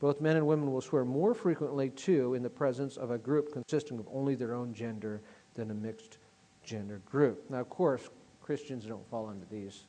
Both 0.00 0.20
men 0.20 0.36
and 0.36 0.46
women 0.46 0.72
will 0.72 0.80
swear 0.80 1.04
more 1.04 1.34
frequently, 1.34 1.90
too, 1.90 2.34
in 2.34 2.42
the 2.42 2.50
presence 2.50 2.96
of 2.96 3.10
a 3.10 3.18
group 3.18 3.52
consisting 3.52 3.98
of 3.98 4.08
only 4.10 4.34
their 4.34 4.54
own 4.54 4.72
gender 4.72 5.20
than 5.54 5.70
a 5.70 5.74
mixed 5.74 6.18
gender 6.64 7.02
group. 7.04 7.48
Now, 7.50 7.60
of 7.60 7.68
course, 7.68 8.08
Christians 8.42 8.86
don't 8.86 9.08
fall 9.10 9.30
into 9.30 9.46
these 9.50 9.84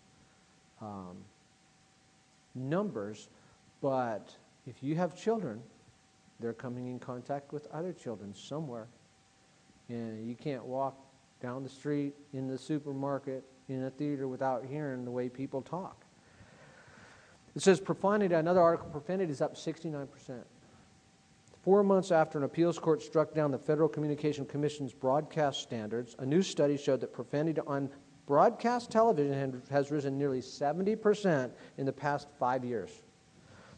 um, 0.82 1.18
numbers, 2.56 3.30
but 3.82 4.36
if 4.68 4.84
you 4.84 4.96
have 4.96 5.16
children, 5.16 5.62
they're 6.40 6.54
coming 6.54 6.88
in 6.88 7.00
contact 7.00 7.54
with 7.54 7.68
other 7.68 7.94
children 7.94 8.34
somewhere. 8.34 8.88
And 9.90 10.28
you 10.28 10.36
can't 10.36 10.64
walk 10.64 10.98
down 11.42 11.64
the 11.64 11.70
street, 11.70 12.14
in 12.34 12.48
the 12.48 12.58
supermarket, 12.58 13.44
in 13.68 13.84
a 13.84 13.90
theater 13.90 14.28
without 14.28 14.66
hearing 14.66 15.06
the 15.06 15.12
way 15.12 15.30
people 15.30 15.62
talk. 15.62 16.06
It 17.56 17.62
says 17.62 17.80
profanity, 17.80 18.34
another 18.34 18.62
article, 18.62 18.88
profanity 18.90 19.32
is 19.32 19.42
up 19.42 19.56
69%. 19.56 20.08
Four 21.64 21.84
months 21.84 22.12
after 22.12 22.38
an 22.38 22.44
appeals 22.44 22.80
court 22.80 23.04
struck 23.04 23.36
down 23.36 23.52
the 23.52 23.60
Federal 23.60 23.90
Communication 23.90 24.46
Commission's 24.46 24.94
broadcast 24.94 25.62
standards, 25.62 26.16
a 26.18 26.26
new 26.26 26.42
study 26.42 26.78
showed 26.78 27.02
that 27.02 27.14
profanity 27.14 27.62
on 27.68 27.90
broadcast 28.32 28.90
television 28.90 29.62
has 29.70 29.92
risen 29.92 30.18
nearly 30.18 30.40
70% 30.40 31.52
in 31.78 31.86
the 31.86 31.92
past 31.92 32.30
five 32.40 32.64
years. 32.64 33.02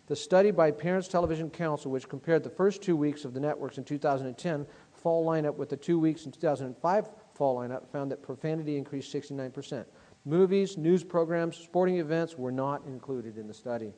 The 0.05 0.15
study 0.15 0.51
by 0.51 0.69
Parents 0.69 1.07
Television 1.07 1.49
Council, 1.49 1.89
which 1.89 2.07
compared 2.07 2.43
the 2.43 2.51
first 2.51 2.83
two 2.83 2.95
weeks 2.95 3.25
of 3.25 3.33
the 3.33 3.39
networks 3.39 3.79
in 3.79 3.83
2010 3.83 4.67
fall 4.91 5.25
lineup 5.25 5.55
with 5.55 5.69
the 5.69 5.75
two 5.75 5.97
weeks 5.97 6.27
in 6.27 6.31
2005 6.31 7.09
fall 7.33 7.57
lineup, 7.57 7.87
found 7.87 8.11
that 8.11 8.21
profanity 8.21 8.77
increased 8.77 9.11
69%. 9.11 9.85
Movies, 10.23 10.77
news 10.77 11.03
programs, 11.03 11.57
sporting 11.57 11.97
events 11.97 12.37
were 12.37 12.51
not 12.51 12.85
included 12.85 13.39
in 13.39 13.47
the 13.47 13.55
study. 13.55 13.91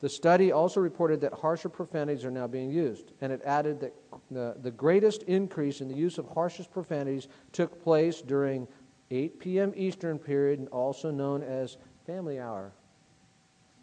The 0.00 0.08
study 0.08 0.50
also 0.50 0.80
reported 0.80 1.20
that 1.20 1.32
harsher 1.32 1.68
profanities 1.68 2.24
are 2.24 2.30
now 2.30 2.48
being 2.48 2.72
used, 2.72 3.12
and 3.20 3.30
it 3.30 3.40
added 3.44 3.80
that 3.80 3.94
the, 4.32 4.56
the 4.60 4.70
greatest 4.70 5.22
increase 5.24 5.80
in 5.80 5.88
the 5.88 5.94
use 5.94 6.18
of 6.18 6.26
harshest 6.28 6.72
profanities 6.72 7.28
took 7.52 7.80
place 7.84 8.20
during 8.20 8.66
8 9.12 9.38
p.m. 9.38 9.72
Eastern 9.76 10.18
period, 10.18 10.66
also 10.72 11.10
known 11.10 11.42
as 11.42 11.76
family 12.06 12.40
hour 12.40 12.72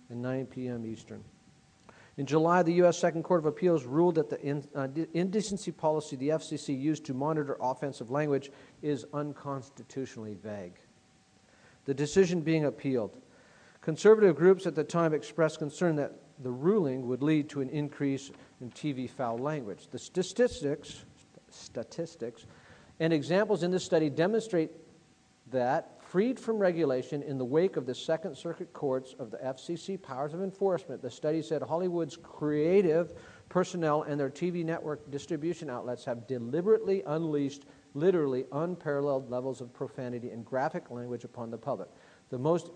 and 0.10 0.22
9 0.22 0.48
p.m. 0.48 0.86
Eastern. 0.86 1.24
In 2.18 2.26
July, 2.26 2.64
the 2.64 2.74
U.S. 2.74 2.98
Second 2.98 3.24
Court 3.24 3.40
of 3.40 3.46
Appeals 3.46 3.86
ruled 3.86 4.16
that 4.16 4.30
the 4.30 4.64
uh, 4.76 4.88
indecency 5.14 5.72
policy 5.72 6.16
the 6.16 6.30
FCC 6.30 6.78
used 6.78 7.06
to 7.06 7.14
monitor 7.14 7.56
offensive 7.62 8.10
language 8.12 8.52
is 8.82 9.06
unconstitutionally 9.14 10.34
vague. 10.34 10.74
The 11.86 11.94
decision 11.94 12.42
being 12.42 12.66
appealed. 12.66 13.22
Conservative 13.82 14.36
groups 14.36 14.66
at 14.66 14.76
the 14.76 14.84
time 14.84 15.14
expressed 15.14 15.60
concern 15.60 15.96
that 15.96 16.14
the 16.40 16.52
ruling 16.52 17.08
would 17.08 17.22
lead 17.22 17.50
to 17.50 17.62
an 17.62 17.70
increase 17.70 18.32
in 18.60 18.70
TV 18.72 19.10
foul 19.10 19.38
language. 19.38 19.88
The 19.90 20.00
statistics, 20.00 21.06
statistics 21.50 22.46
and 23.00 23.14
examples 23.14 23.64
in 23.64 23.72
this 23.72 23.86
study 23.86 24.10
demonstrate 24.10 24.72
that 25.52 26.02
freed 26.04 26.40
from 26.40 26.58
regulation 26.58 27.22
in 27.22 27.38
the 27.38 27.46
wake 27.46 27.78
of 27.78 27.86
the 27.86 27.96
Second 27.96 28.36
Circuit 28.36 28.74
courts 28.74 29.16
of 29.20 29.32
the 29.32 29.38
FCC 29.38 30.02
powers 30.02 30.34
of 30.34 30.42
enforcement, 30.42 31.02
the 31.02 31.12
study 31.12 31.42
said 31.42 31.62
Hollywood's 31.62 32.18
creative 32.18 33.14
personnel 33.50 34.04
and 34.04 34.20
their 34.20 34.30
TV 34.30 34.64
network 34.64 35.10
distribution 35.12 35.70
outlets 35.70 36.06
have 36.06 36.28
deliberately 36.28 37.04
unleashed 37.06 37.66
literally 37.94 38.46
unparalleled 38.52 39.30
levels 39.30 39.62
of 39.62 39.74
profanity 39.74 40.30
and 40.30 40.46
graphic 40.46 40.92
language 40.92 41.24
upon 41.24 41.50
the 41.50 41.58
public. 41.58 41.90
The 42.30 42.38
most 42.38 42.70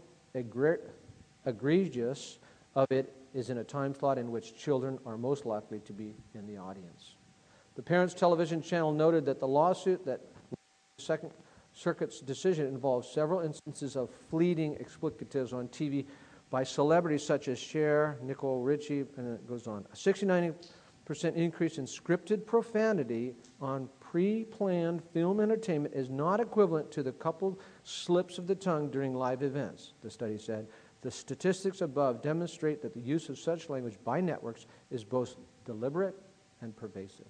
egregious 1.45 2.39
of 2.75 2.91
it 2.91 3.15
is 3.33 3.49
in 3.49 3.59
a 3.59 3.63
time 3.63 3.93
slot 3.93 4.17
in 4.17 4.31
which 4.31 4.57
children 4.57 4.97
are 5.05 5.17
most 5.17 5.45
likely 5.45 5.79
to 5.81 5.93
be 5.93 6.15
in 6.33 6.47
the 6.47 6.57
audience. 6.57 7.15
The 7.75 7.81
Parents 7.81 8.13
Television 8.13 8.61
Channel 8.61 8.91
noted 8.91 9.25
that 9.25 9.39
the 9.39 9.47
lawsuit 9.47 10.05
that 10.05 10.21
second 10.99 11.31
Circuit's 11.73 12.19
decision 12.19 12.67
involves 12.67 13.09
several 13.09 13.41
instances 13.41 13.95
of 13.95 14.09
fleeting 14.29 14.75
explicatives 14.75 15.53
on 15.53 15.67
TV 15.69 16.05
by 16.51 16.63
celebrities 16.63 17.25
such 17.25 17.47
as 17.47 17.57
Cher, 17.57 18.19
Nicole 18.21 18.59
Richie, 18.59 19.05
and 19.17 19.33
it 19.33 19.47
goes 19.47 19.65
on. 19.65 19.85
A 19.91 19.95
69% 19.95 20.53
increase 21.35 21.79
in 21.79 21.85
scripted 21.85 22.45
profanity 22.45 23.33
on 23.59 23.89
pre 23.99 24.45
planned 24.45 25.01
film 25.13 25.39
entertainment 25.39 25.95
is 25.95 26.11
not 26.11 26.39
equivalent 26.39 26.91
to 26.91 27.01
the 27.01 27.11
coupled 27.11 27.59
slips 27.83 28.37
of 28.37 28.45
the 28.45 28.53
tongue 28.53 28.91
during 28.91 29.15
live 29.15 29.41
events, 29.41 29.93
the 30.03 30.11
study 30.11 30.37
said. 30.37 30.67
The 31.01 31.09
statistics 31.09 31.81
above 31.81 32.21
demonstrate 32.21 32.83
that 32.83 32.93
the 32.93 33.01
use 33.01 33.29
of 33.29 33.39
such 33.39 33.67
language 33.67 33.97
by 34.05 34.21
networks 34.21 34.67
is 34.91 35.03
both 35.03 35.35
deliberate 35.65 36.15
and 36.61 36.75
pervasive. 36.75 37.25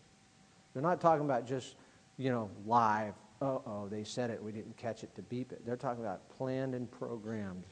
They're 0.73 0.83
not 0.83 0.99
talking 0.99 1.23
about 1.23 1.47
just, 1.47 1.77
you 2.17 2.29
know, 2.29 2.49
live 2.65 3.13
uh 3.41 3.57
oh, 3.65 3.87
they 3.89 4.03
said 4.03 4.29
it, 4.29 4.41
we 4.41 4.51
didn't 4.51 4.77
catch 4.77 5.03
it 5.03 5.13
to 5.15 5.21
beep 5.23 5.51
it. 5.51 5.65
They're 5.65 5.75
talking 5.75 6.03
about 6.03 6.29
planned 6.37 6.75
and 6.75 6.89
programmed 6.89 7.63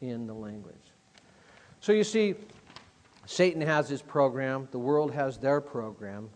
in 0.00 0.26
the 0.26 0.34
language. 0.34 0.74
So 1.80 1.92
you 1.92 2.04
see, 2.04 2.34
Satan 3.26 3.62
has 3.62 3.88
his 3.88 4.02
program, 4.02 4.68
the 4.70 4.78
world 4.78 5.12
has 5.12 5.38
their 5.38 5.60
program. 5.60 6.28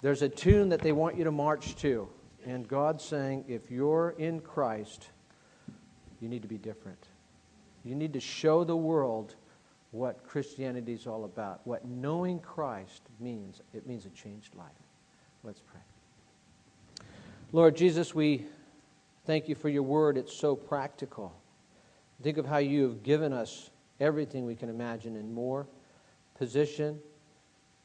There's 0.00 0.22
a 0.22 0.28
tune 0.28 0.68
that 0.68 0.80
they 0.80 0.92
want 0.92 1.16
you 1.16 1.24
to 1.24 1.32
march 1.32 1.74
to. 1.76 2.08
And 2.46 2.66
God's 2.68 3.04
saying, 3.04 3.44
if 3.48 3.70
you're 3.70 4.14
in 4.18 4.40
Christ, 4.40 5.10
you 6.20 6.28
need 6.28 6.42
to 6.42 6.48
be 6.48 6.58
different. 6.58 7.08
You 7.84 7.94
need 7.94 8.12
to 8.12 8.20
show 8.20 8.64
the 8.64 8.76
world 8.76 9.34
what 9.90 10.22
Christianity 10.24 10.92
is 10.92 11.06
all 11.06 11.24
about, 11.24 11.66
what 11.66 11.84
knowing 11.86 12.38
Christ 12.40 13.02
means. 13.18 13.60
It 13.74 13.86
means 13.86 14.06
a 14.06 14.10
changed 14.10 14.54
life. 14.54 14.66
Let's 15.42 15.60
pray. 15.60 15.80
Lord 17.50 17.76
Jesus, 17.76 18.14
we 18.14 18.44
thank 19.24 19.48
you 19.48 19.54
for 19.54 19.70
your 19.70 19.82
word. 19.82 20.18
It's 20.18 20.34
so 20.34 20.54
practical. 20.54 21.34
Think 22.22 22.36
of 22.36 22.44
how 22.44 22.58
you 22.58 22.82
have 22.82 23.02
given 23.02 23.32
us 23.32 23.70
everything 24.00 24.44
we 24.44 24.54
can 24.54 24.68
imagine 24.68 25.16
and 25.16 25.32
more 25.32 25.66
position, 26.36 26.98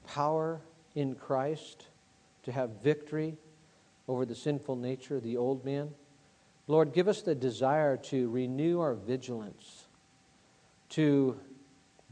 power 0.05 0.59
in 0.95 1.15
Christ 1.15 1.87
to 2.43 2.51
have 2.51 2.81
victory 2.83 3.37
over 4.09 4.25
the 4.25 4.35
sinful 4.35 4.75
nature 4.75 5.15
of 5.15 5.23
the 5.23 5.37
old 5.37 5.63
man. 5.63 5.91
Lord, 6.67 6.91
give 6.91 7.07
us 7.07 7.21
the 7.21 7.33
desire 7.33 7.95
to 7.95 8.29
renew 8.31 8.81
our 8.81 8.95
vigilance, 8.95 9.85
to 10.89 11.39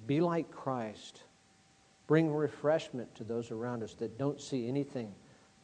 be 0.08 0.22
like 0.22 0.52
Christ, 0.52 1.24
bring 2.08 2.32
refreshment 2.32 3.14
to 3.16 3.26
those 3.26 3.52
around 3.52 3.84
us 3.84 3.94
that 3.96 4.18
don't 4.18 4.40
see 4.40 4.70
anything 4.70 5.14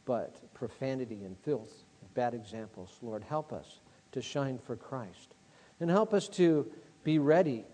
but 0.08 0.54
profanity 0.54 1.26
and 1.26 1.36
filth, 1.40 1.84
bad 2.14 2.32
examples. 2.32 2.98
Lord, 3.02 3.22
help 3.22 3.52
us 3.52 3.80
to 4.12 4.22
shine 4.22 4.58
for 4.58 4.74
Christ. 4.74 5.34
And 5.80 5.90
help 5.90 6.14
us 6.14 6.28
to 6.30 6.66
be 7.04 7.18
ready 7.18 7.66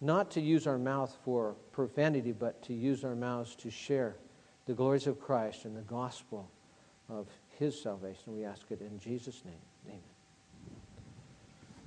not 0.00 0.30
to 0.30 0.40
use 0.40 0.66
our 0.66 0.78
mouth 0.78 1.14
for 1.22 1.54
profanity, 1.70 2.32
but 2.32 2.62
to 2.62 2.72
use 2.72 3.04
our 3.04 3.14
mouths 3.14 3.54
to 3.56 3.70
share 3.70 4.16
the 4.64 4.72
glories 4.72 5.06
of 5.06 5.20
Christ 5.20 5.66
and 5.66 5.76
the 5.76 5.82
gospel 5.82 6.50
of 7.10 7.26
his 7.58 7.78
salvation. 7.78 8.34
We 8.34 8.46
ask 8.46 8.62
it 8.70 8.80
in 8.80 8.98
Jesus' 8.98 9.44
name. 9.44 9.60
Amen. 9.86 10.09